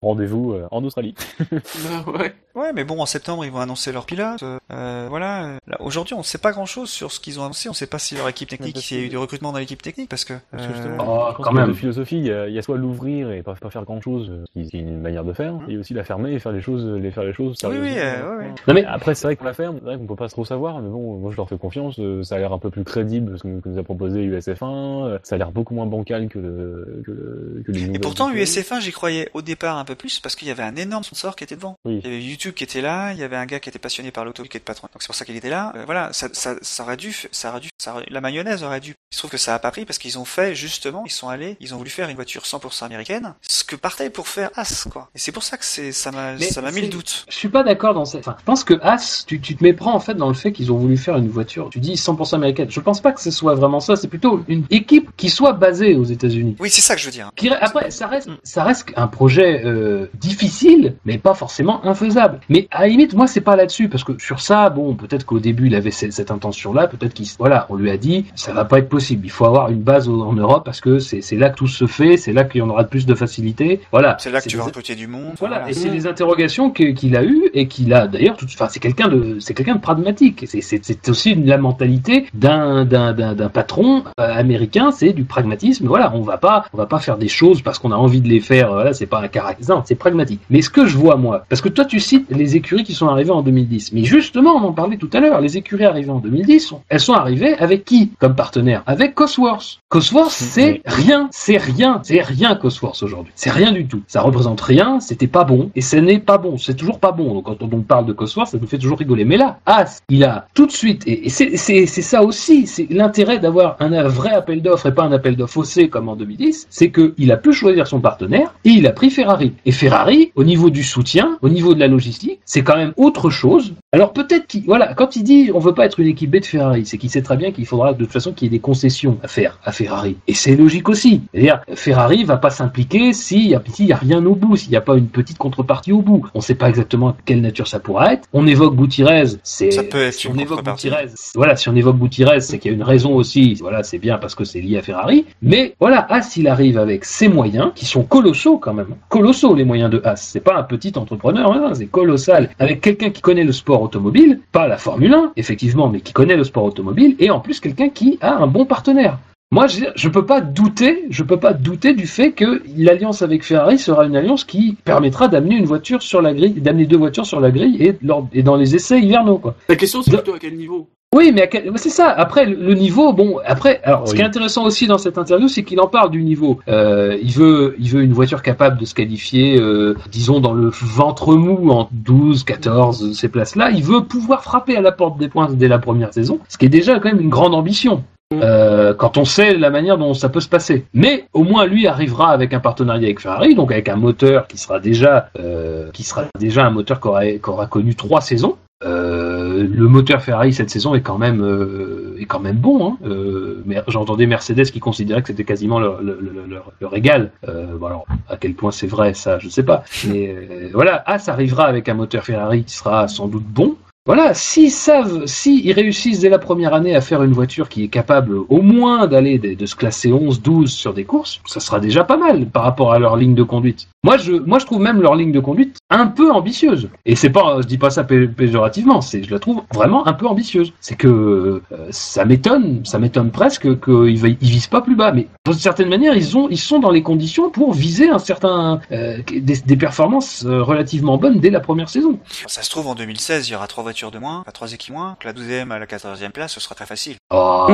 [0.00, 1.14] Rendez-vous euh, en Australie.
[1.50, 2.34] Bah, ouais.
[2.58, 4.42] Ouais, mais bon, en septembre, ils vont annoncer leur pilote.
[4.42, 5.58] euh, euh, voilà.
[5.66, 7.68] Là, aujourd'hui, on ne sait pas grand-chose sur ce qu'ils ont annoncé.
[7.68, 9.58] On ne sait pas si leur équipe technique, s'il y a eu du recrutement dans
[9.58, 10.34] l'équipe technique, parce que.
[10.50, 11.70] Parce que euh, justement, Oh, pense quand qu'il y a même.
[11.70, 12.18] deux philosophies.
[12.18, 14.66] Il y a, il y a soit l'ouvrir et pas, pas faire grand chose, qui
[14.68, 15.70] qui est une manière de faire, Mhm.
[15.70, 18.30] et aussi la fermer et faire les choses, les faire les choses Oui, oui, euh,
[18.30, 18.50] ouais, ouais.
[18.66, 20.80] Non, mais Après, c'est vrai qu'on la ferme, c'est vrai qu'on peut pas trop savoir,
[20.80, 23.42] mais bon, moi je leur fais confiance, ça a l'air un peu plus crédible ce
[23.44, 27.10] que nous a proposé USF1, euh, ça a l'air beaucoup moins bancal que le, que,
[27.10, 28.44] le- que les Et pourtant, écuries.
[28.44, 31.36] USF1, j'y croyais au départ un peu plus, parce qu'il y avait un énorme sponsor
[31.36, 31.76] qui était devant.
[31.84, 32.00] Oui.
[32.04, 34.10] Il y avait YouTube qui était là, il y avait un gars qui était passionné
[34.10, 34.88] par l'auto, qui était patron.
[34.92, 35.72] Donc c'est pour ça qu'il était là.
[35.76, 38.80] Euh, voilà, ça, ça, ça aurait dû, ça aurait dû, ça aurait- la mayonnaise aurait
[38.80, 38.94] dû.
[39.10, 41.28] Il se trouve que ça a pas pris parce qu'ils ont fait justement, ils sont
[41.28, 44.86] allés, ils ont voulu faire une voiture 100% américaine, ce que partait pour faire As,
[44.90, 45.08] quoi.
[45.14, 47.24] Et c'est pour ça que c'est, ça m'a, ça m'a mis le doute.
[47.28, 48.20] Je suis pas d'accord dans cette.
[48.20, 50.70] Enfin, je pense que As, tu, tu te méprends en fait dans le fait qu'ils
[50.72, 51.68] ont voulu faire une voiture.
[51.70, 52.70] Tu dis 100% américaine.
[52.70, 53.96] Je pense pas que ce soit vraiment ça.
[53.96, 56.56] C'est plutôt une équipe qui soit basée aux États-Unis.
[56.60, 57.30] Oui, c'est ça que je veux dire.
[57.36, 62.27] Qui- Après, ça reste, ça reste un projet euh, difficile, mais pas forcément infaisable.
[62.48, 65.38] Mais à la limite, moi, c'est pas là-dessus, parce que sur ça, bon, peut-être qu'au
[65.38, 68.64] début, il avait cette, cette intention-là, peut-être qu'il, voilà, on lui a dit, ça va
[68.64, 69.26] pas être possible.
[69.26, 72.16] Il faut avoir une base en Europe parce que c'est là que tout se fait,
[72.16, 73.80] c'est là qu'il y en aura plus de facilité.
[73.92, 74.16] Voilà.
[74.18, 75.32] C'est là que tu vas recruter du monde.
[75.38, 78.36] voilà, et c'est des interrogations qu'il a eues et qu'il a d'ailleurs.
[78.36, 80.44] tout- Enfin, c'est quelqu'un de, c'est quelqu'un de pragmatique.
[80.48, 84.90] C'est- aussi la mentalité d'un d'un patron euh, américain.
[84.90, 85.86] C'est du pragmatisme.
[85.86, 88.28] Voilà, on va pas on va pas faire des choses parce qu'on a envie de
[88.28, 88.72] les faire.
[88.72, 89.82] Voilà, c'est pas un caractère.
[89.84, 90.40] c'est pragmatique.
[90.50, 93.08] Mais ce que je vois moi, parce que toi tu cites les écuries qui sont
[93.08, 96.18] arrivées en 2010, mais justement on en parlait tout à l'heure, les écuries arrivées en
[96.18, 98.10] 2010, elles sont arrivées avec qui?
[98.18, 99.80] Comme partenaire Avec Cosworth.
[99.90, 103.32] Cosworth c'est rien, c'est rien, c'est rien Cosworth aujourd'hui.
[103.34, 104.02] C'est rien du tout.
[104.06, 107.32] Ça représente rien, c'était pas bon et ce n'est pas bon, c'est toujours pas bon.
[107.32, 109.24] Donc quand on parle de Cosworth, ça nous fait toujours rigoler.
[109.24, 113.76] Mais là, As, il a tout de suite, et c'est ça aussi, c'est l'intérêt d'avoir
[113.80, 117.32] un vrai appel d'offres et pas un appel d'offres faussé comme en 2010, c'est qu'il
[117.32, 119.54] a pu choisir son partenaire et il a pris Ferrari.
[119.64, 123.30] Et Ferrari, au niveau du soutien, au niveau de la logistique, c'est quand même autre
[123.30, 123.72] chose.
[123.92, 126.44] Alors peut-être qu'il, voilà, quand il dit on veut pas être une équipe B de
[126.44, 128.60] Ferrari, c'est qu'il sait très bien qu'il faudra de toute façon qu'il y ait des
[128.60, 130.18] concessions à faire à Ferrari.
[130.26, 131.22] Et c'est logique aussi.
[131.32, 134.76] C'est-à-dire, Ferrari va pas s'impliquer s'il y, a, y a rien au bout, s'il n'y
[134.76, 136.26] a pas une petite contrepartie au bout.
[136.34, 138.28] On sait pas exactement quelle nature ça pourra être.
[138.34, 141.96] On évoque Gutiérrez, c'est, ça peut être si on évoque Gutiérrez, voilà, si on évoque
[141.96, 143.54] Gutiérrez, c'est qu'il y a une raison aussi.
[143.54, 145.24] Voilà, c'est bien parce que c'est lié à Ferrari.
[145.40, 148.96] Mais voilà, As, il arrive avec ses moyens qui sont colossaux quand même.
[149.08, 150.16] Colossaux les moyens de As.
[150.16, 152.50] C'est pas un petit entrepreneur, hein, c'est colossal.
[152.58, 156.36] Avec quelqu'un qui connaît le sport automobile, pas la Formule 1, effectivement, mais qui connaît
[156.36, 159.18] le sport automobile, et en plus quelqu'un qui a un bon partenaire.
[159.50, 163.42] Moi, je, je peux pas douter, je peux pas douter du fait que l'alliance avec
[163.42, 167.24] Ferrari sera une alliance qui permettra d'amener une voiture sur la grille, d'amener deux voitures
[167.24, 167.96] sur la grille et,
[168.34, 169.54] et dans les essais hivernaux, quoi.
[169.70, 170.88] La question, c'est plutôt à quel niveau?
[171.16, 172.10] Oui, mais c'est ça.
[172.10, 175.62] Après, le niveau, bon, après, alors, ce qui est intéressant aussi dans cette interview, c'est
[175.62, 176.60] qu'il en parle du niveau.
[176.68, 180.68] Euh, il veut, il veut une voiture capable de se qualifier, euh, disons, dans le
[180.70, 183.70] ventre mou en 12, 14, ces places-là.
[183.70, 186.66] Il veut pouvoir frapper à la porte des points dès la première saison, ce qui
[186.66, 188.04] est déjà quand même une grande ambition.
[188.34, 190.84] Euh, quand on sait la manière dont ça peut se passer.
[190.92, 194.58] Mais au moins lui arrivera avec un partenariat avec Ferrari, donc avec un moteur qui
[194.58, 198.56] sera déjà, euh, qui sera déjà un moteur qui aura, qui aura connu trois saisons.
[198.84, 202.92] Euh, le moteur Ferrari cette saison est quand même euh, est quand même bon.
[202.92, 202.98] Hein.
[203.04, 207.32] Euh, J'entendais Mercedes qui considérait que c'était quasiment leur, leur, leur, égal.
[207.48, 209.82] Euh, bon alors, à quel point c'est vrai ça, je sais pas.
[210.06, 213.76] Mais voilà, As arrivera avec un moteur Ferrari qui sera sans doute bon.
[214.08, 217.88] Voilà, s'ils savent, s'ils réussissent dès la première année à faire une voiture qui est
[217.88, 222.04] capable au moins d'aller de, se classer 11, 12 sur des courses, ça sera déjà
[222.04, 223.86] pas mal par rapport à leur ligne de conduite.
[224.04, 226.88] Moi, je, moi, je trouve même leur ligne de conduite un peu ambitieuse.
[227.04, 230.14] Et c'est pas, je dis pas ça pé péjorativement, c'est, je la trouve vraiment un
[230.14, 230.72] peu ambitieuse.
[230.80, 231.60] C'est que euh,
[231.90, 235.12] ça m'étonne, ça m'étonne presque qu'ils ils visent pas plus bas.
[235.12, 238.80] Mais d'une certaine manière, ils ont, ils sont dans les conditions pour viser un certain,
[238.92, 242.18] euh, des, des, performances euh, relativement bonnes dès la première saison.
[242.46, 244.94] Ça se trouve en 2016, il y aura trois voitures de moins, pas trois équipes
[244.94, 247.16] moins, que la 12e à la 14e place, ce sera très facile.
[247.30, 247.66] Oh,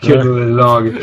[0.00, 1.00] quelle nouvelle langue.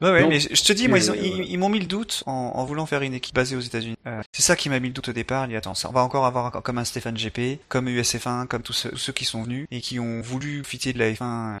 [0.00, 2.22] Ouais, ouais, Donc, mais je te dis, moi, ils, ils, ils m'ont mis le doute
[2.26, 3.96] en, en, voulant faire une équipe basée aux États-Unis.
[4.06, 5.46] Euh, c'est ça qui m'a mis le doute au départ.
[5.46, 8.62] Il dit, attends, ça, on va encore avoir comme un Stéphane GP, comme USF1, comme
[8.62, 11.58] tous ceux, ceux, qui sont venus et qui ont voulu profiter de la F1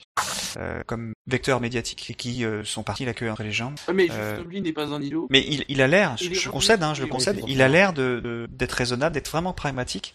[0.56, 3.74] euh, comme vecteur médiatique et qui euh, sont partis la queue entre les jambes.
[3.86, 4.08] Ouais, mais
[4.48, 5.26] lui n'est pas un îlot.
[5.30, 7.92] Mais il, il a l'air, je, je concède, hein, je le concède, il a l'air
[7.92, 10.14] de, d'être raisonnable, d'être vraiment pragmatique.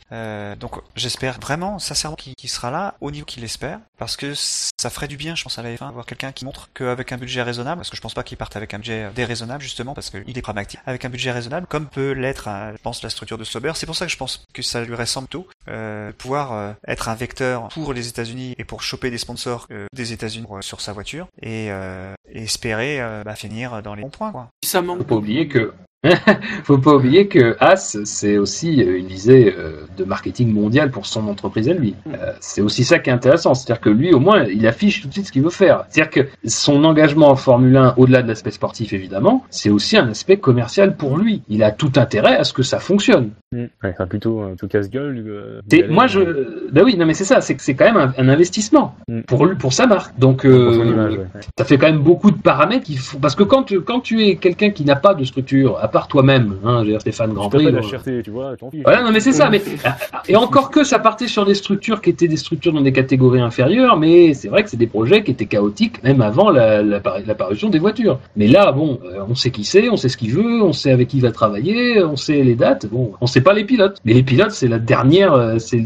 [0.59, 4.89] donc j'espère vraiment, sincèrement, qu'il qu sera là au niveau qu'il espère, parce que ça
[4.89, 7.41] ferait du bien, je pense, à la F1, avoir quelqu'un qui montre qu'avec un budget
[7.41, 10.37] raisonnable, parce que je pense pas qu'il parte avec un budget déraisonnable justement parce qu'il
[10.37, 13.71] est pragmatique avec un budget raisonnable comme peut l'être je pense la structure de Sauber
[13.75, 17.09] c'est pour ça que je pense que ça lui ressemble tout euh, pouvoir euh, être
[17.09, 20.93] un vecteur pour les États-Unis et pour choper des sponsors euh, des États-Unis sur sa
[20.93, 24.49] voiture et, euh, espérer bah, finir dans les bons points quoi.
[24.63, 24.99] Ça manque.
[24.99, 25.73] Faut pas oublier que
[26.63, 29.55] Faut pas oublier que As, c'est aussi une visée
[29.97, 31.95] de marketing mondial pour son entreprise à lui.
[32.07, 33.53] Euh, c'est aussi ça qui est intéressant.
[33.53, 35.85] C'est-à-dire que lui, au moins, il affiche tout de suite ce qu'il veut faire.
[35.89, 40.09] C'est-à-dire que son engagement en Formule 1, au-delà de l'aspect sportif évidemment, c'est aussi un
[40.09, 41.41] aspect commercial pour lui.
[41.49, 43.31] Il a tout intérêt à ce que ça fonctionne.
[43.51, 43.65] Mmh.
[43.83, 45.23] Ouais, enfin, plutôt euh, tout casse-gueule.
[45.27, 47.41] Euh, moi, je, bah oui, non, mais c'est ça.
[47.41, 49.21] C'est que c'est quand même un, un investissement mmh.
[49.21, 50.17] pour lui, pour sa marque.
[50.17, 51.25] Donc, euh, image, ouais.
[51.57, 53.19] ça fait quand même beaucoup de paramètres qu'il faut.
[53.19, 56.09] Parce que quand tu, quand tu es quelqu'un qui n'a pas de structure, à part
[56.09, 57.71] toi-même, hein, Stéphane Grand Prix.
[57.71, 59.49] la cherté, tu vois, Voilà, non, mais c'est ça.
[59.49, 59.61] Mais
[60.27, 63.39] et encore que ça partait sur des structures qui étaient des structures dans des catégories
[63.39, 67.71] inférieures, mais c'est vrai que c'est des projets qui étaient chaotiques même avant l'apparition la,
[67.71, 68.19] la, des voitures.
[68.35, 68.99] Mais là, bon,
[69.29, 71.31] on sait qui c'est, on sait ce qu'il veut, on sait avec qui il va
[71.31, 72.87] travailler, on sait les dates.
[72.87, 73.99] Bon, on sait pas les pilotes.
[74.03, 75.85] Mais les pilotes, c'est la dernière, c'est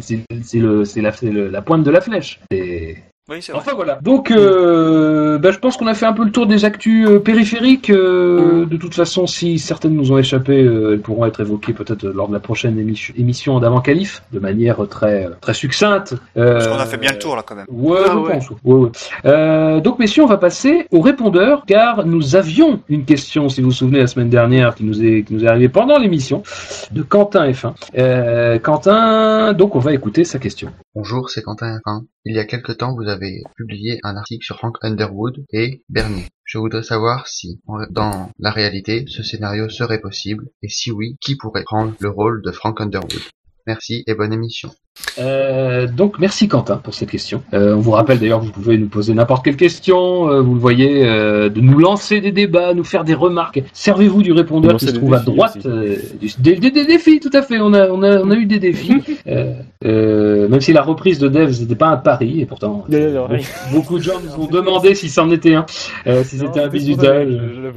[0.55, 2.39] le, c'est la, la pointe de la flèche.
[2.51, 2.97] C'est
[3.29, 3.99] oui, c'est Enfin voilà.
[4.01, 7.19] Donc, euh, bah, je pense qu'on a fait un peu le tour des actus euh,
[7.19, 7.89] périphériques.
[7.89, 12.05] Euh, de toute façon, si certaines nous ont échappé, euh, elles pourront être évoquées peut-être
[12.05, 16.15] lors de la prochaine émission, émission d'avant Calif, de manière très très succincte.
[16.35, 17.65] Parce qu'on a fait bien le tour là quand même.
[17.69, 18.31] Ouais, ah, je ouais.
[18.31, 18.49] pense.
[18.63, 18.91] Ouais,
[19.25, 19.81] ouais.
[19.81, 23.75] donc, messieurs, on va passer aux répondeurs, car nous avions une question, si vous vous
[23.75, 26.43] souvenez, la semaine dernière, qui nous est qui nous est arrivée pendant l'émission
[26.91, 28.59] de Quentin F1.
[28.61, 30.69] Quentin, donc, on va écouter sa question.
[30.99, 31.80] Bonjour, c'est Quentin.
[32.26, 36.26] Il y a quelque temps, vous avez publié un article sur Frank Underwood et Bernie.
[36.44, 37.61] Je voudrais savoir si,
[37.91, 42.41] dans la réalité, ce scénario serait possible, et si oui, qui pourrait prendre le rôle
[42.41, 43.22] de Frank Underwood.
[43.68, 44.72] Merci et bonne émission.
[45.19, 47.41] Euh, donc merci Quentin pour cette question.
[47.53, 50.53] Euh, on vous rappelle d'ailleurs que vous pouvez nous poser n'importe quelle question, euh, vous
[50.53, 53.64] le voyez, euh, de nous lancer des débats, nous faire des remarques.
[53.74, 55.57] Servez-vous du répondeur qui se trouve à droite.
[55.65, 57.60] euh, du- des, des- des défis, tout à fait.
[57.60, 59.02] On a, on a, on a eu des défis.
[59.28, 59.53] Euh,
[59.86, 63.28] euh, même si la reprise de Devs n'était pas un pari, et pourtant Non, non,
[63.30, 63.38] non.
[63.74, 65.65] beaucoup de gens nous ont demandé si c'en était un,
[66.07, 67.28] euh, si c'était un bisutage.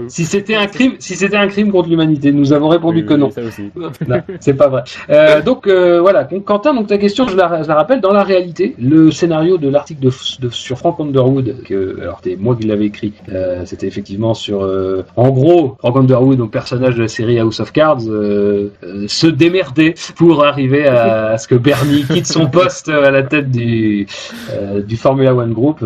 [0.09, 3.31] Si c'était un crime, si c'était un crime contre l'humanité, nous avons répondu que non.
[3.31, 3.65] Ça aussi.
[3.77, 3.91] Non,
[4.39, 4.83] c'est pas vrai.
[5.11, 8.23] Euh, donc euh, voilà, Quentin, donc ta question, je la, je la rappelle, dans la
[8.23, 10.11] réalité, le scénario de l'article de,
[10.41, 14.63] de- sur Frank Underwood, que alors c'est moi qui l'avais écrit, euh, c'était effectivement sur,
[14.63, 18.69] euh, en gros, Frank Underwood, donc personnage de la série House of Cards, euh,
[19.07, 23.51] se démerder pour arriver à, à ce que Bernie quitte son poste à la tête
[23.51, 24.07] du,
[24.87, 25.85] du Formula One Group,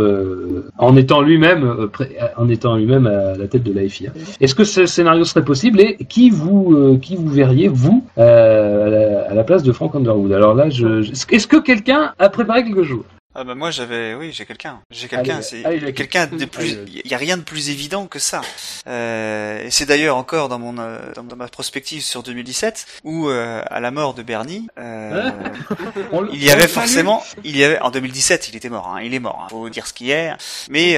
[0.79, 1.89] en étant lui-même,
[2.37, 4.11] en étant lui-même à la tête de la FIA.
[4.41, 9.23] Est-ce que ce scénario serait possible et qui vous qui vous verriez vous à, la,
[9.31, 10.33] à la place de Frank Underwood?
[10.33, 13.05] Alors là, je- est-ce que quelqu'un a préparé quelque chose?
[13.37, 17.15] Ah bah moi j'avais, oui j'ai quelqu'un, j'ai quelqu'un, c'est quelqu'un de plus, il y
[17.15, 18.43] a rien de plus évident que ça.
[18.87, 23.29] Euh, et c'est d'ailleurs encore dans mon euh, dans, dans ma prospective sur 2017 où
[23.29, 25.33] euh, à la mort de Bernie, le-
[26.33, 29.19] il y avait forcément, il y avait en 2017 il était mort, hein, il est
[29.19, 30.31] mort, hein, faut dire ce qu'il est.
[30.71, 30.95] Mais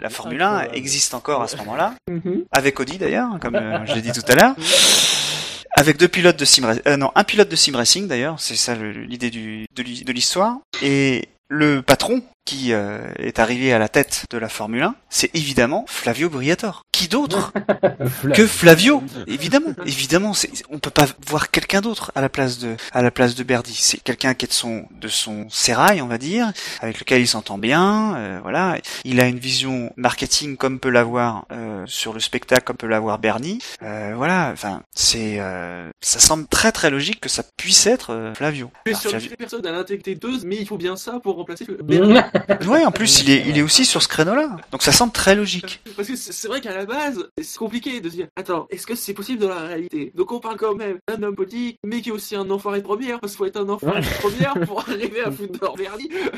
[0.00, 2.44] la Formule 1 existe encore à ce moment-là, Mhm.
[2.52, 4.54] avec Audi d'ailleurs, comme je l'ai dit tout à l'heure.
[5.78, 8.74] Avec deux pilotes de sim, euh, non, un pilote de sim racing d'ailleurs, c'est ça
[8.74, 10.58] l'idée de l'histoire.
[10.82, 15.30] Et le patron qui euh, est arrivé à la tête de la Formule 1, c'est
[15.34, 16.82] évidemment Flavio Briatore.
[16.92, 17.52] Qui d'autre
[18.34, 22.74] que Flavio Évidemment, évidemment, c'est, on peut pas voir quelqu'un d'autre à la place de
[22.92, 23.74] à la place de Berdy.
[23.78, 26.50] C'est quelqu'un qui est de son de son sérail, on va dire,
[26.80, 28.16] avec lequel il s'entend bien.
[28.16, 32.76] euh, voilà, il a une vision marketing comme peut l'avoir euh, sur le spectacle, comme
[32.78, 33.58] peut l'avoir Bernie.
[33.82, 38.32] Euh, voilà, enfin, c'est euh, ça semble très très logique que ça puisse être euh,
[38.34, 38.70] Flavio.
[38.86, 41.76] Alors, suis sûr Flavio- personnes à l'intégriteuse, mais il faut bien ça pour remplacer le
[42.66, 45.34] Ouais, en plus il est il est aussi sur ce créneau-là, donc ça semble très
[45.34, 45.80] logique.
[45.96, 48.94] Parce que c'est vrai qu'à la base, c'est compliqué de se dire, attends, est-ce que
[48.94, 50.12] c'est possible dans la réalité?
[50.14, 52.84] Donc on parle quand même d'un homme politique, mais qui est aussi un enfoiré de
[52.84, 55.76] première, parce qu'il faut être un enfoiré de première pour arriver à foutre dehors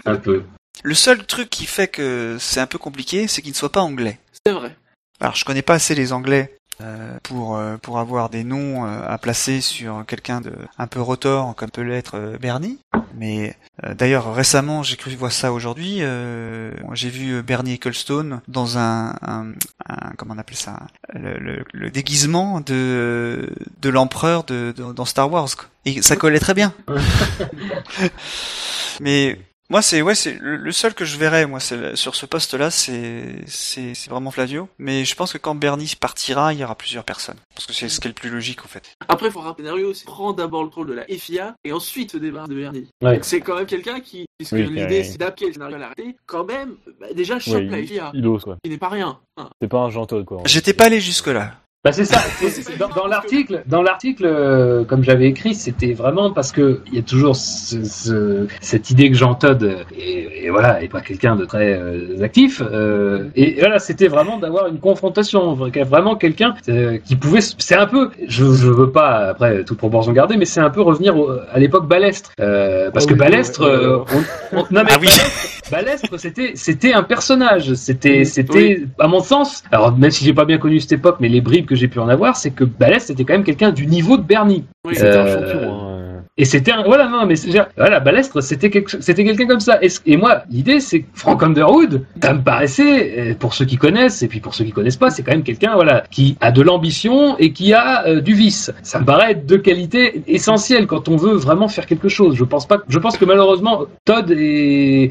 [0.04, 0.42] un peu.
[0.82, 3.80] Le seul truc qui fait que c'est un peu compliqué, c'est qu'il ne soit pas
[3.80, 4.18] anglais.
[4.46, 4.76] C'est vrai.
[5.20, 9.02] Alors je connais pas assez les Anglais euh, pour euh, pour avoir des noms euh,
[9.06, 12.78] à placer sur quelqu'un de un peu rotor comme peut l'être Bernie.
[13.16, 15.98] Mais euh, d'ailleurs récemment j'ai cru voir ça aujourd'hui.
[16.00, 19.52] euh, j'ai vu Bernie Ecclestone dans un, un,
[19.88, 23.50] un- comment on appelle ça le, le- le déguisement de
[23.80, 25.48] de l'empereur de, de- dans Star Wars.
[25.84, 26.72] Et ça collait très bien.
[29.00, 29.38] Mais
[29.70, 32.70] moi, c'est ouais, c'est le le seul que je verrais moi, c'est sur ce poste-là,
[32.70, 34.68] c'est c'est c'est vraiment Flavio.
[34.78, 37.88] Mais je pense que quand Bernie partira, il y aura plusieurs personnes, parce que c'est
[37.88, 38.90] ce qui est le plus logique en fait.
[39.08, 42.12] Après, il faut rappeler scénario, c'est prendre d'abord le rôle de la FIA et ensuite
[42.12, 42.88] se débarrasser de Bernie.
[43.02, 43.18] Ouais.
[43.22, 45.04] C'est quand même quelqu'un qui, puisque Oui, l'idée ouais.
[45.04, 47.86] c'est d'appliquer le scénario à la réalité, quand même, bah, déjà chope Ouais, la il,
[47.88, 48.56] FIA, il ose, quoi.
[48.64, 49.18] qui n'est pas rien.
[49.36, 49.50] hein.
[49.60, 50.42] C'est pas un Todt, quoi.
[50.46, 51.54] J'étais pas allé jusque là.
[51.88, 52.18] Bah c'est ça.
[52.78, 56.98] Dans, dans l'article, dans l'article, euh, comme j'avais écrit, c'était vraiment parce que il y
[56.98, 59.62] a toujours ce- ce- cette idée que Jean Todd
[59.98, 62.60] est, et voilà est pas quelqu'un de très euh, actif.
[62.62, 66.54] euh, et voilà, c'était vraiment d'avoir une confrontation, vra- vraiment quelqu'un
[67.06, 67.40] qui pouvait.
[67.40, 70.82] C'est un peu, je, je veux pas après toute proportion gardée, mais c'est un peu
[70.82, 74.04] revenir au- à l'époque Balestre, euh, parce Oh que oui, Balestre, ouais,
[74.52, 75.08] on- on- non, mais Ah oui.
[75.70, 77.74] Balestre, c'était c'était un personnage.
[77.74, 78.26] C'était Oui.
[78.26, 79.62] c'était à mon sens.
[79.72, 81.98] Alors même si j'ai pas bien connu cette époque, mais les bribes que j'ai pu
[81.98, 84.64] en avoir, c'est que Balestre c'était quand même quelqu'un du niveau de Bernie.
[84.86, 85.94] Oui, C'était un Euh, champion, hein.
[86.40, 87.34] Et c'était un voilà non mais
[87.76, 89.80] voilà Balestre c'était quelque c'était quelqu'un comme ça.
[90.06, 94.22] Et moi l'idée c'est que Frank Underwood, ça me paraissait euh, pour ceux qui connaissent
[94.22, 96.62] et puis pour ceux qui connaissent pas, c'est quand même quelqu'un voilà qui a de
[96.62, 98.72] l'ambition et qui a euh, du vice.
[98.84, 102.36] Ça me paraît être deux qualités essentielles quand on veut vraiment faire quelque chose.
[102.36, 105.10] Je pense pas je pense que malheureusement Todd est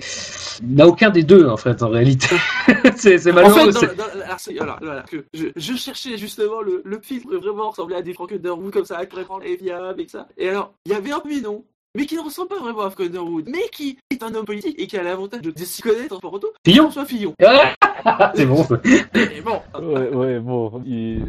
[0.64, 2.36] n'a aucun des deux en fait en réalité.
[2.96, 3.72] c'est c'est En malheureux.
[3.72, 7.00] fait, c'est- dans, dans- alors, c'est- voilà, voilà, que je, je cherchais justement le, le
[7.02, 10.28] filtre vraiment ressembler à des Frank Underwood comme ça, pourrait prendre les viables et ça.
[10.38, 11.64] Et alors, il y avait un non
[11.96, 14.76] mais qui ne ressemble pas vraiment à Frank Underwood, mais qui est un homme politique
[14.80, 16.54] et qui a l'avantage de, de s'y connaître en photo.
[16.64, 17.34] Fillon François Fillon.
[18.36, 18.64] c'est bon.
[18.66, 18.76] ça.
[19.16, 20.84] Et bon, Ouais, ouais, bon.
[20.86, 21.26] il-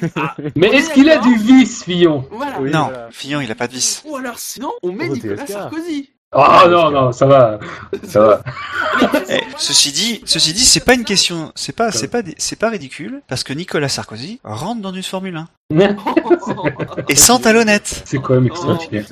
[0.56, 2.24] Mais est-ce qu'il a du vice, Fillon?
[2.30, 2.60] Voilà.
[2.60, 3.08] Oui, non, voilà.
[3.10, 4.04] Fillon, il a pas de vice.
[4.06, 5.46] Ou alors sinon, on met Oh, Nicolas.
[5.46, 6.10] Sarkozy.
[6.34, 7.58] Ah non, non, ça va.
[8.02, 8.42] Ça va.
[9.28, 12.70] Eh, ceci dit, ceci dit, c'est pas une question, c'est pas, c'est pas, c'est pas
[12.70, 15.48] ridicule, parce que Nicolas Sarkozy rentre dans une Formule 1
[17.08, 18.02] et sans talonnette.
[18.04, 19.06] C'est quand même Oh, extraordinaire.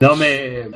[0.00, 0.68] Non mais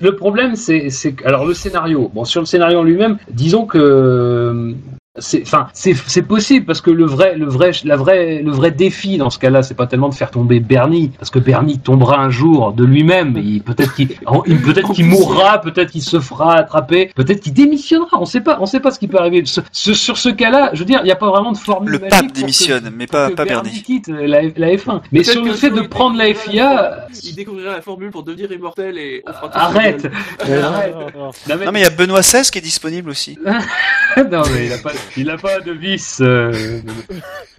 [0.00, 0.88] le problème c'est
[1.24, 2.10] alors le scénario.
[2.12, 4.74] Bon sur le scénario en lui-même, disons que
[5.18, 8.72] c'est enfin c'est c'est possible parce que le vrai le vrai la vraie le vrai
[8.72, 12.18] défi dans ce cas-là, c'est pas tellement de faire tomber Bernie parce que Bernie tombera
[12.20, 14.08] un jour de lui-même, il peut-être qu'il
[14.46, 18.58] il- peut-être qu'il mourra, peut-être qu'il se fera attraper, peut-être qu'il démissionnera, on sait pas,
[18.60, 19.42] on sait pas ce qui peut arriver.
[19.44, 21.92] Ce- ce- sur ce cas-là, je veux dire, il n'y a pas vraiment de formule
[21.92, 23.82] Le pape que- démissionne, mais pas, pas Bernie.
[23.82, 25.00] quitte la, la F1.
[25.12, 28.98] Mais sur le fait de prendre la FIA, Il découvrira la formule pour devenir immortel
[28.98, 30.08] et on fera arrête.
[30.40, 30.94] arrête.
[30.94, 31.30] non, non.
[31.48, 33.38] Non, mais- Non mais il y a Benoît XVI qui est disponible aussi.
[33.44, 35.72] non, mais il a pas, il a pas de
[36.20, 36.80] euh,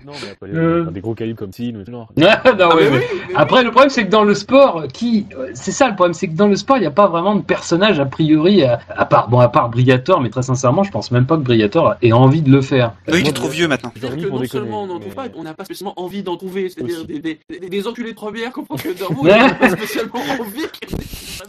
[0.05, 0.83] Non, mais après, Euh.
[0.91, 2.07] des gros calibres comme Sin ou genre.
[2.15, 4.83] non, Ah, ouais, mais mais- oui, mais Après, le problème, c'est que dans le sport,
[4.93, 7.35] qui, c'est ça le problème, c'est que dans le sport, il n'y a pas vraiment
[7.35, 10.91] de personnage a priori, à, à part, bon, à part Briator, mais très sincèrement, je
[10.91, 12.93] pense même pas que Briator ait envie de le faire.
[13.07, 13.91] Oui, il est trop vieux maintenant.
[13.99, 14.47] Que non déconner.
[14.47, 16.69] seulement on n'en trouve mais- pas, on n'a pas spécialement envie d'en trouver.
[16.69, 18.95] C'est-à-dire des, des, des, des enculés de première qu'on prend que Ouais.
[19.19, 20.65] on n'a pas spécialement envie.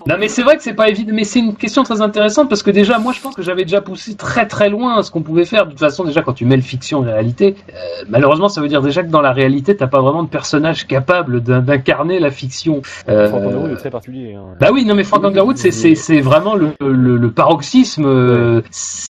[0.06, 2.62] Non, mais c'est vrai que c'est pas évident, mais c'est une question très intéressante parce
[2.62, 5.44] que déjà, moi, je pense que j'avais déjà poussé très très loin ce qu'on pouvait
[5.44, 5.64] faire.
[5.66, 7.74] De toute façon, déjà, quand tu mêles fiction et réalité, euh,
[8.08, 11.42] malheureusement, ça veut dire déjà que dans la réalité, t'as pas vraiment de personnage capable
[11.42, 12.82] d'in- d'incarner la fiction.
[13.08, 14.34] Euh, Franck Underwood est très particulier.
[14.34, 14.54] hein.
[14.60, 18.04] Bah oui, non mais Frank Underwood, c'est c'est c'est vraiment le le, le paroxysme.
[18.06, 19.06] euh, c'est-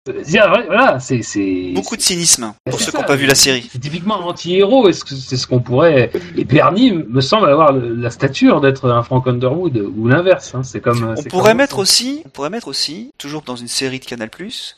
[0.67, 3.67] Voilà, c'est c'est Beaucoup de cynisme pour ceux qui n'ont pas vu la série.
[3.71, 4.87] c'est typiquement un anti-héros.
[4.87, 9.03] Est-ce que c'est ce qu'on pourrait Et Bernie me semble avoir la stature d'être un
[9.03, 10.53] Frank Underwood ou l'inverse.
[10.55, 10.63] Hein.
[10.63, 11.15] C'est comme.
[11.17, 11.81] On pourrait comme mettre ça.
[11.81, 14.29] aussi, on pourrait mettre aussi, toujours dans une série de Canal+,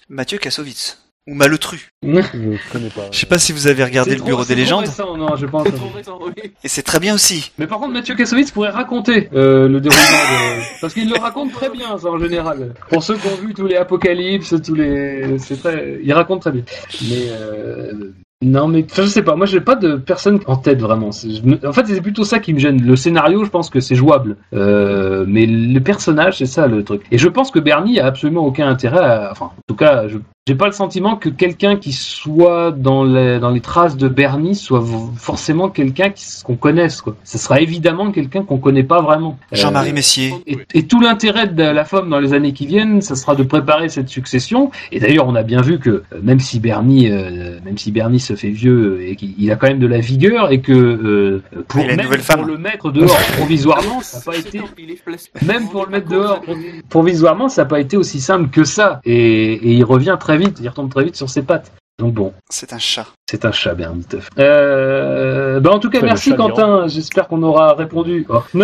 [0.10, 0.98] Mathieu Kassovitz.
[1.28, 1.92] Ou Malotru.
[2.02, 3.10] Je connais pas.
[3.12, 4.88] Je sais pas si vous avez regardé le Bureau c'est des trop légendes.
[4.88, 5.64] récent, non, je pense.
[5.66, 6.52] C'est trop récent, oui.
[6.64, 7.52] Et c'est très bien aussi.
[7.60, 10.82] Mais par contre, Mathieu Kassovitz pourrait raconter euh, le déroulement de...
[10.82, 12.74] Parce qu'il le raconte très bien, ça, en général.
[12.90, 15.38] Pour ceux qui ont vu tous les apocalypses, tous les...
[15.38, 16.00] C'est très...
[16.02, 16.64] Il raconte très bien.
[17.10, 17.28] Mais...
[17.30, 18.14] Euh...
[18.42, 19.36] Non, mais enfin, je sais pas.
[19.36, 21.10] Moi, j'ai pas de personne en tête, vraiment.
[21.10, 22.82] En fait, c'est plutôt ça qui me gêne.
[22.82, 24.38] Le scénario, je pense que c'est jouable.
[24.54, 25.26] Euh...
[25.28, 27.02] Mais le personnage, c'est ça, le truc.
[27.12, 29.30] Et je pense que Bernie a absolument aucun intérêt à...
[29.32, 30.18] Enfin, en tout cas, je...
[30.50, 34.56] J'ai pas le sentiment que quelqu'un qui soit dans les, dans les traces de Bernie
[34.56, 34.84] soit
[35.16, 36.12] forcément quelqu'un
[36.44, 37.02] qu'on connaisse.
[37.02, 37.16] Quoi.
[37.24, 39.38] Ce sera évidemment quelqu'un qu'on connaît pas vraiment.
[39.52, 40.34] Jean-Marie Euh, Messier.
[40.48, 43.44] et, et tout l'intérêt de la femme dans les années qui viennent, ça sera de
[43.44, 44.72] préparer cette succession.
[44.92, 48.20] Et d'ailleurs, on a bien vu que euh, même si Bernie, euh, même si Bernie
[48.20, 51.44] se fait vieux et qu'il il a quand même de la vigueur et que euh,
[51.68, 52.00] pour, même
[52.48, 54.60] le mettre dehors provisoirement, ça n'a pas été
[55.46, 56.42] même pour le mettre dehors
[56.90, 59.00] provisoirement, ça n'a pas été aussi simple que ça.
[59.06, 61.72] Et, et il revient très vite, il retombe très vite sur ses pattes.
[62.00, 63.08] Donc bon, C'est un chat.
[63.30, 64.30] c'est un chat, Bernie Teuf.
[64.40, 66.88] Euh, bah en tout cas, merci Quentin.
[66.88, 68.26] J'espère qu'on aura répondu.
[68.30, 68.42] Oh.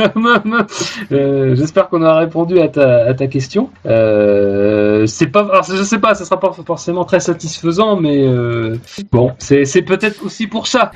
[1.12, 3.70] Euh, J'espère qu'on aura répondu à ta, à ta question.
[3.86, 8.78] Euh, c'est pas, alors, je sais pas, ce sera pas forcément très satisfaisant, mais euh,
[9.12, 10.92] bon, c'est peut-être aussi pour ça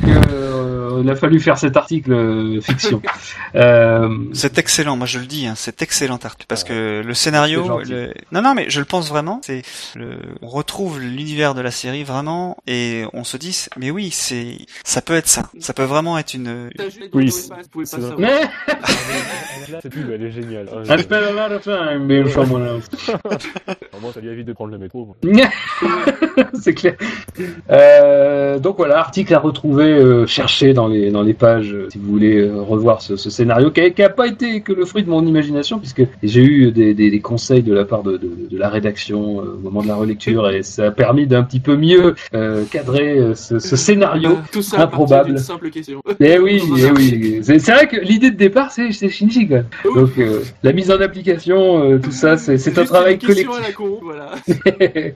[0.98, 3.02] qu'il a fallu faire cet article euh, fiction.
[3.56, 7.80] Euh, C'est excellent, moi je le dis, hein, c'est excellent article parce que le scénario,
[7.80, 8.14] le...
[8.32, 9.64] non non mais je le pense vraiment, c'est
[9.96, 10.20] le...
[10.44, 15.02] on retrouve l'univers de la série vraiment et on se dit mais oui c'est ça
[15.02, 16.70] peut être ça, ça peut vraiment être une
[17.14, 17.34] Oui,
[18.20, 18.42] mais
[19.72, 20.68] Là, cette pub, elle est géniale.
[20.88, 22.90] I spent a lot of time being someone else.
[24.02, 25.16] Moi, ça lui évite de prendre le métro.
[26.62, 26.96] c'est clair.
[27.70, 31.98] Euh, donc voilà, article à retrouver, euh, chercher dans les dans les pages euh, si
[31.98, 34.86] vous voulez euh, revoir ce, ce scénario qui a, qui a pas été que le
[34.86, 38.14] fruit de mon imagination puisque j'ai eu des, des, des conseils de la part de,
[38.18, 41.44] de, de la rédaction euh, au moment de la relecture et ça a permis d'un
[41.44, 44.38] petit peu mieux euh, cadrer ce, ce scénario.
[44.52, 45.38] Tout ça improbable.
[45.40, 46.02] simple question.
[46.22, 47.40] Eh oui, eh oui.
[47.44, 49.62] C'est vrai que l'idée de départ c'est Shinji quoi.
[49.96, 53.48] Donc euh, la mise en application, euh, tout ça, c'est un travail collectif.
[54.02, 54.32] voilà.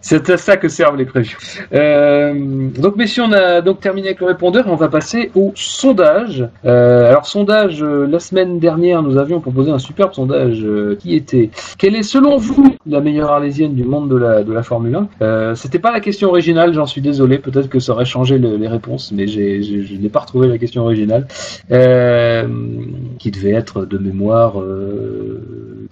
[0.00, 1.06] C'est à ça que servent les.
[1.72, 2.34] Euh,
[2.78, 5.03] donc, messieurs, on a donc terminé avec le répondeur on va passer
[5.34, 6.46] au sondage.
[6.64, 11.14] Euh, alors, sondage, euh, la semaine dernière, nous avions proposé un superbe sondage euh, qui
[11.14, 14.94] était quelle est, selon vous, la meilleure arlésienne du monde de la, de la Formule
[14.94, 17.38] 1 euh, C'était pas la question originale, j'en suis désolé.
[17.38, 20.82] Peut-être que ça aurait changé le- les réponses, mais je n'ai pas retrouvé la question
[20.82, 21.26] originale.
[23.18, 24.54] Qui devait être de mémoire.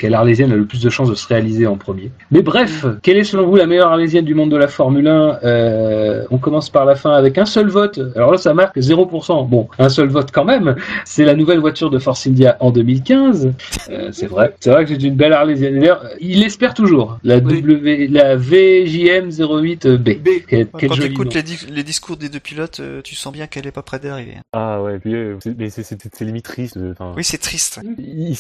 [0.03, 2.11] Quelle Arlésienne a le plus de chances de se réaliser en premier.
[2.33, 5.39] Mais bref, quelle est selon vous la meilleure Arlésienne du monde de la Formule 1
[5.45, 8.01] Euh, On commence par la fin avec un seul vote.
[8.17, 9.49] Alors là, ça marque 0%.
[9.49, 10.75] Bon, un seul vote quand même.
[11.05, 13.53] C'est la nouvelle voiture de Force India en 2015.
[13.91, 14.57] Euh, c'est vrai.
[14.59, 15.79] C'est vrai que c'est une belle Arlésienne.
[15.79, 17.19] D'ailleurs, il espère toujours.
[17.23, 17.63] La, Oui.
[17.63, 19.99] w, la VJM 08B.
[20.19, 20.29] B.
[20.49, 23.33] Quel, quel Quand tu écoutes les, di- les discours des deux pilotes, euh, tu sens
[23.33, 24.35] bien qu'elle est pas près d'arriver.
[24.53, 26.77] Ah ouais, puis euh, c'est- mais c'est limite triste.
[26.91, 27.81] Enfin, Oui, c'est triste.
[27.99, 28.33] ils-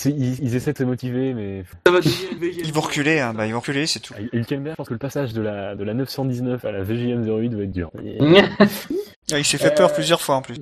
[0.42, 1.51] ils essaient de se motiver, mais
[1.86, 2.64] Ça va devenir une VGM.
[2.64, 3.34] Ils vont reculer, hein.
[3.34, 4.14] bah, ils vont reculer, c'est tout.
[4.16, 7.24] Ah, Hülkenberg, je pense que le passage de la de la 919 à la VGM
[7.24, 7.90] 08 va être dur.
[9.32, 10.56] Ah, il s'est fait peur plusieurs fois en plus.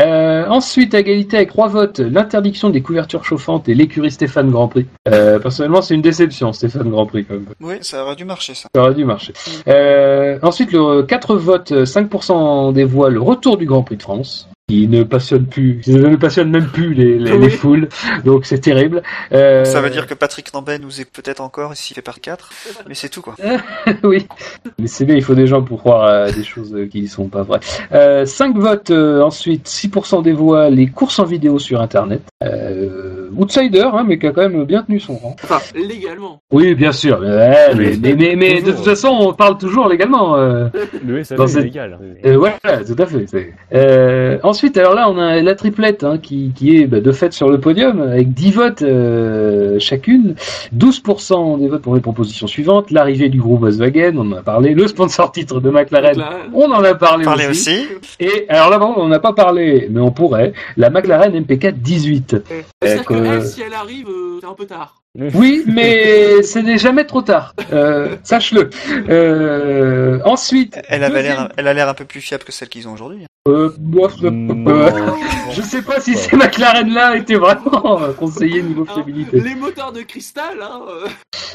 [0.00, 4.68] Euh, ensuite, à égalité avec trois votes, l'interdiction des couvertures chauffantes et l'écurie Stéphane Grand
[4.68, 4.86] Prix.
[5.08, 7.46] Euh, personnellement, c'est une déception, Stéphane Grand Prix, quand même.
[7.60, 8.68] Oui, ça aurait dû marcher ça.
[8.74, 9.32] Ça aurait dû marcher.
[9.68, 14.48] Euh, ensuite, le 4 votes, 5% des voix, le retour du Grand Prix de France.
[14.66, 17.38] Qui ne passionne plus, qui ne passionne même plus les, les, Oui.
[17.38, 17.86] les foules,
[18.24, 19.02] donc c'est terrible.
[19.32, 22.48] Euh, Ça veut dire que Patrick Nambet nous est peut-être encore s'il fait par 4,
[22.88, 23.34] mais c'est tout quoi.
[24.04, 24.26] oui.
[24.78, 27.08] Mais c'est bien, il faut des gens pour croire à des choses euh, qui ne
[27.08, 27.60] sont pas vraies.
[27.94, 32.22] Euh, 5 votes, euh, ensuite 6% des voix, les courses en vidéo sur Internet.
[32.42, 35.36] Euh, outsider, hein, mais qui a quand même bien tenu son rang.
[35.42, 36.40] Enfin, légalement.
[36.52, 37.20] Oui, bien sûr.
[37.20, 40.36] Ouais, mais, mais, mais, mais de toute façon, on parle toujours légalement.
[40.36, 40.66] Euh,
[41.06, 41.98] Le SAV Dans est cette- légal.
[42.24, 43.52] euh, voilà, tout à fait.
[43.74, 47.32] Euh, ensuite, alors là, on a la triplette hein, qui, qui est bah, de fait
[47.32, 50.34] sur le podium avec 10 votes euh, chacune,
[50.76, 54.74] 12% des votes pour les propositions suivantes, l'arrivée du groupe Volkswagen, on en a parlé,
[54.74, 56.22] le sponsor titre de McLaren,
[56.52, 57.73] on en a parlé aussi.
[58.20, 62.36] Et alors là, on n'a pas parlé, mais on pourrait, la McLaren MP4 18.
[62.82, 65.02] C'est-à-dire que que- elle, si elle arrive, euh, c'est un peu tard.
[65.34, 67.54] Oui, mais ce n'est jamais trop tard.
[67.72, 68.70] Euh, Sache-le.
[69.08, 72.68] Euh, ensuite, Elle avait deuxième- l'air, elle a l'air un peu plus fiable que celle
[72.68, 73.24] qu'ils ont aujourd'hui.
[73.46, 73.68] Euh,
[74.24, 74.90] euh,
[75.52, 79.38] je sais pas si ces McLaren-là étaient vraiment conseillés niveau fiabilité.
[79.38, 80.80] les moteurs de cristal, hein,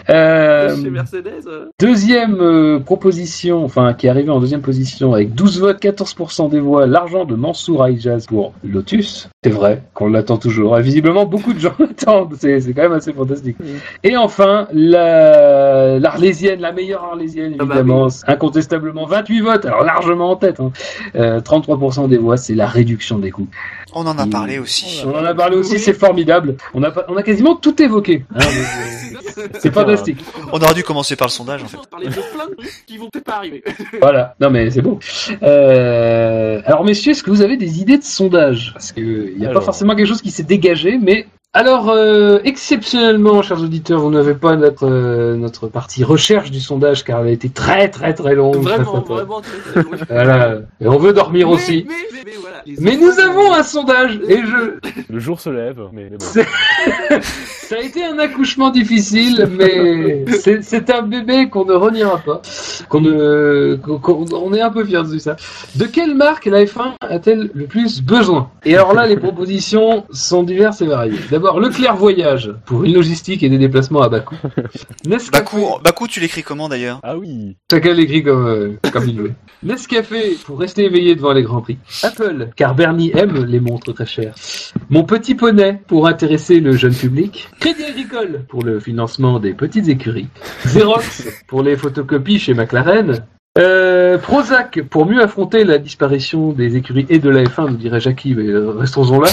[0.83, 1.43] chez Mercedes.
[1.79, 6.85] deuxième proposition, enfin qui est arrivée en deuxième position avec 12 votes, 14% des voix,
[6.85, 9.27] l'argent de Mansour Aijaz pour Lotus.
[9.43, 10.77] C'est vrai qu'on l'attend toujours.
[10.77, 12.35] Et visiblement, beaucoup de gens l'attendent.
[12.39, 13.48] C'est c'est quand même assez fantastique.
[14.03, 20.31] Et enfin, la l'Arlésienne, la meilleure Arlésienne, Ah bah évidemment, incontestablement 28 votes, alors largement
[20.31, 20.59] en tête.
[20.59, 20.71] Hein.
[21.15, 23.47] Euh, 33% des voix, c'est la réduction des coûts.
[23.93, 25.01] On en a parlé aussi.
[25.05, 25.79] On en a parlé aussi, Oui.
[25.79, 26.55] c'est formidable.
[26.75, 28.23] On a, pas- on a quasiment tout évoqué.
[28.35, 28.39] hein,
[29.59, 30.23] c'est- fantastique.
[30.51, 31.77] On aurait dû commencer par le sondage en fait.
[31.77, 33.63] On parlait de plein de trucs qui vont peut-être pas arriver.
[34.01, 34.99] Voilà, non mais c'est beau.
[35.41, 38.71] Euh, alors messieurs, est-ce que vous avez des idées de sondage?
[38.73, 41.27] Parce qu'il n'y a pas forcément quelque chose qui s'est dégagé, mais...
[41.53, 47.03] Alors, euh, exceptionnellement, chers auditeurs, vous n'avez pas notre, euh, notre partie recherche du sondage,
[47.03, 48.57] car elle a été très très très longue.
[48.57, 49.97] Vraiment, Très, très, très- vraiment très, très loin.
[50.09, 51.85] Voilà, et on veut dormir Mais- aussi.
[51.87, 52.31] Mais, mais,
[52.79, 54.79] Mais nous avons un sondage, et je...
[55.09, 56.17] Le jour se lève, mais, bon.
[56.19, 62.41] Ça a été un accouchement difficile, mais c'est un bébé qu'on ne reniera pas.
[62.89, 65.35] Qu'on ne, qu'on- qu'on- on est un peu fiers de ça.
[65.75, 68.49] De quelle marque la F1 a-t-elle le plus besoin?
[68.65, 71.19] Et alors là, les propositions sont diverses et variées.
[71.29, 74.35] D'abord, Leclerc Voyage pour une logistique et des déplacements à Bakou.
[75.05, 76.99] Nescafé, Bakou, Bakou, tu l'écris comment d'ailleurs?
[77.03, 79.31] Ah oui chacun l'écrit comme, euh, comme il veut.
[79.63, 81.77] Nescafé pour rester éveillé devant les grands prix.
[82.03, 84.35] Apple, car Bernie aime les montres très chères.
[84.89, 87.49] Mon petit poney pour intéresser le jeune public.
[87.59, 90.27] Crédit Agricole pour le financement des petites écuries.
[90.65, 93.23] Xerox pour les photocopies chez McLaren.
[93.57, 97.99] Euh, Prozac pour mieux affronter la disparition des écuries et de la F1, nous dirait
[97.99, 99.29] Jackie, mais euh, restons-en là.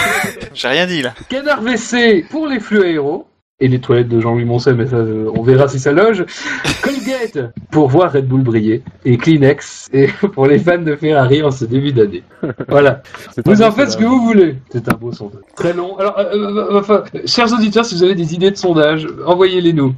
[0.54, 1.14] J'ai rien dit là.
[1.28, 3.26] Canard WC pour les flux aéros.
[3.58, 6.26] Et les toilettes de Jean-Louis Moncey, mais ça, euh, on verra si ça loge.
[6.82, 8.82] Colgate pour voir Red Bull briller.
[9.06, 12.22] Et Kleenex et pour les fans de Ferrari en ce début d'année.
[12.68, 13.02] Voilà.
[13.46, 14.56] Vous en faites ce que vous voulez.
[14.70, 15.40] C'est un beau sondage.
[15.56, 15.96] Très long.
[15.96, 19.72] Alors, euh, euh, enfin, euh, chers auditeurs, si vous avez des idées de sondage, envoyez-les
[19.72, 19.94] nous.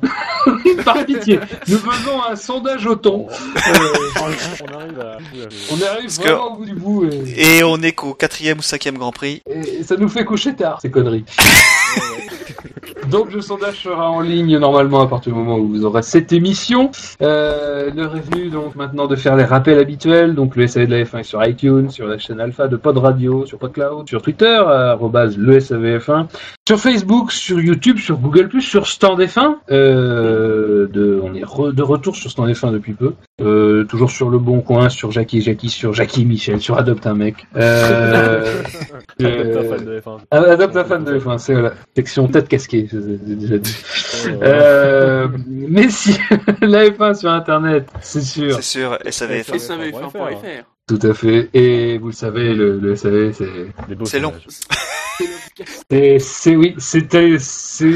[0.85, 1.41] Par pitié.
[1.67, 3.27] Nous faisons un sondage au thon.
[3.29, 3.61] Euh,
[4.21, 5.19] On arrive à...
[5.73, 7.05] on arrive que- vraiment au bout du bout.
[7.07, 9.43] Et, Et on est qu'au quatrième ou cinquième Grand Prix.
[9.51, 11.25] et ça nous fait coucher tard, ces conneries.
[13.11, 16.33] Donc le sondage sera en ligne normalement à partir du moment où vous aurez cette
[16.33, 16.91] émission.
[17.23, 20.35] Euh, L'heure est venue donc maintenant de faire les rappels habituels.
[20.35, 22.99] Donc le SAV de la F1 est sur iTunes, sur la chaîne Alpha de Pod
[22.99, 26.27] Radio, sur PodCloud, sur Twitter, arrobase le SAVF1,
[26.67, 29.55] sur Facebook, sur YouTube, sur Google+, sur Stand F1.
[29.71, 33.15] Euh, de, on est re- de retour sur Stand F1 depuis peu.
[33.41, 37.15] Euh, toujours sur le bon coin, sur Jackie Jackie, sur Jackie Michel, sur Adopte un
[37.15, 37.47] mec.
[37.57, 38.63] Euh,
[39.21, 40.19] Adopte un fan de F1.
[40.31, 43.77] ah, Adopte un fan de F1, c'est la section tête je déjà dit.
[44.27, 44.39] Ouais.
[44.43, 46.13] Euh, mais si
[46.61, 48.55] la F1 sur internet, c'est sûr.
[48.57, 49.51] C'est sûr, SAVF.
[49.51, 50.65] Ouais, SAVF1.fr.
[50.89, 51.51] Tout à fait.
[51.53, 54.33] Et vous le savez, le, le SAV, c'est, long.
[56.19, 57.37] C'est oui, c'était,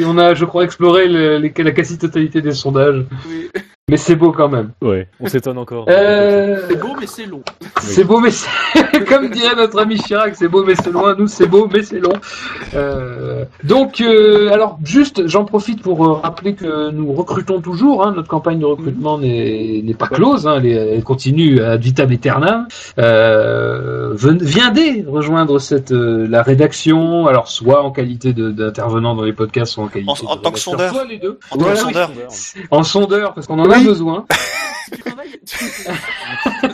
[0.05, 3.51] on a, je crois, exploré le- les- la quasi-totalité des sondages, Oui.
[3.93, 4.71] Mais c'est beau quand même.
[4.81, 5.85] Ouais, on s'étonne encore.
[5.91, 7.43] Euh, C'est beau, mais c'est long.
[7.83, 8.49] c'est beau, mais c'est,
[9.07, 11.15] comme dirait notre ami Chirac, c'est beau, mais c'est loin.
[11.19, 12.15] Nous, c'est beau, mais c'est long.
[12.75, 18.03] Euh, donc, euh, alors, juste, j'en profite pour rappeler que nous recrutons toujours.
[18.07, 20.47] Hein, notre campagne de recrutement n'est, n'est pas close.
[20.47, 22.67] Hein, elle, continue ad vitam aeternam.
[22.99, 27.27] Euh, ven- viendez rejoindre cette euh, la rédaction.
[27.27, 30.37] Alors, soit en qualité de- d'intervenant dans les podcasts, soit en qualité En- de en
[30.39, 30.93] tant que sondeur.
[30.95, 31.39] soit les deux.
[31.51, 32.11] En tant que Voilà, sondeur.
[32.71, 33.89] en sondeur, parce qu'on en a Oui.
[33.89, 34.25] besoin.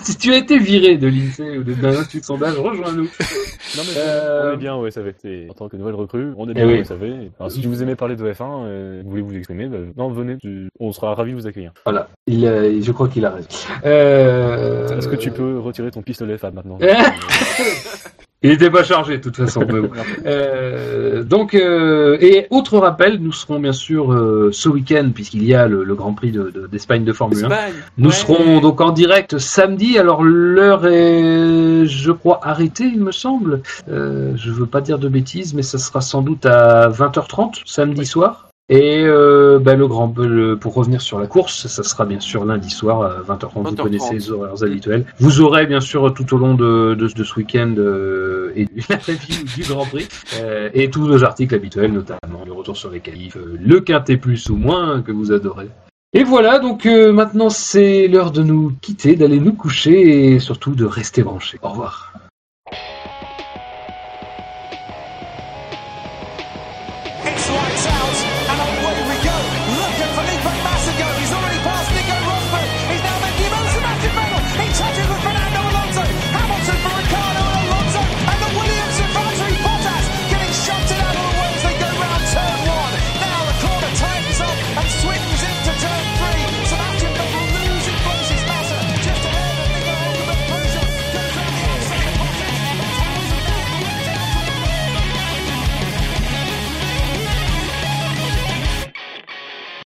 [0.03, 3.05] Si tu as été viré de l'INSEE ou de- d'un institut de sondage, rejoins-nous.
[3.05, 5.13] Non mais Euh, on est bien au SAV.
[5.49, 6.81] En tant que nouvelle recrue, on est Eh bien oui.
[6.81, 7.03] au SAV.
[7.39, 10.37] Alors, si vous aimez parler de F1, euh, vous voulez vous exprimer, bah, non venez,
[10.39, 11.73] tu- on sera ravis de vous accueillir.
[11.85, 13.49] Voilà, il, euh, je crois qu'il a raison.
[13.85, 14.89] Euh...
[14.99, 16.79] Est-ce que tu peux retirer ton pistolet Fab maintenant
[18.43, 19.65] Il était pas chargé de toute façon.
[19.67, 19.91] mais bon.
[20.27, 25.55] Euh, donc, euh, et autre rappel, nous serons bien sûr euh, ce week-end puisqu'il y
[25.55, 27.49] a le, le Grand Prix de- de- d'Espagne de, Formule 1.
[27.49, 27.73] Espagne.
[27.97, 28.15] Nous Ouais.
[28.15, 29.99] serons donc en direct samedi.
[29.99, 33.63] Alors l'heure est, je crois, arrêtée, il me semble.
[33.91, 38.07] Euh, je veux pas dire de bêtises, mais ça sera sans doute à 20h30 samedi
[38.07, 38.48] soir.
[38.71, 42.45] Et euh, bah, le grand, le- pour revenir sur la course, ça sera bien sûr
[42.45, 43.51] lundi soir à 20h30.
[43.55, 43.77] Vous 20h30.
[43.83, 45.07] connaissez les horaires habituels.
[45.21, 48.97] Vous aurez bien sûr tout au long de, de, de ce week-end euh, et la
[49.07, 50.07] review du Grand Prix
[50.43, 54.19] euh, et tous nos articles habituels, notamment le retour sur les qualifs, euh, le quintet
[54.19, 55.69] plus ou moins que vous adorez.
[56.13, 60.75] Et voilà, donc euh, maintenant c'est l'heure de nous quitter, d'aller nous coucher et surtout
[60.75, 61.59] de rester branchés.
[61.63, 62.13] Au revoir.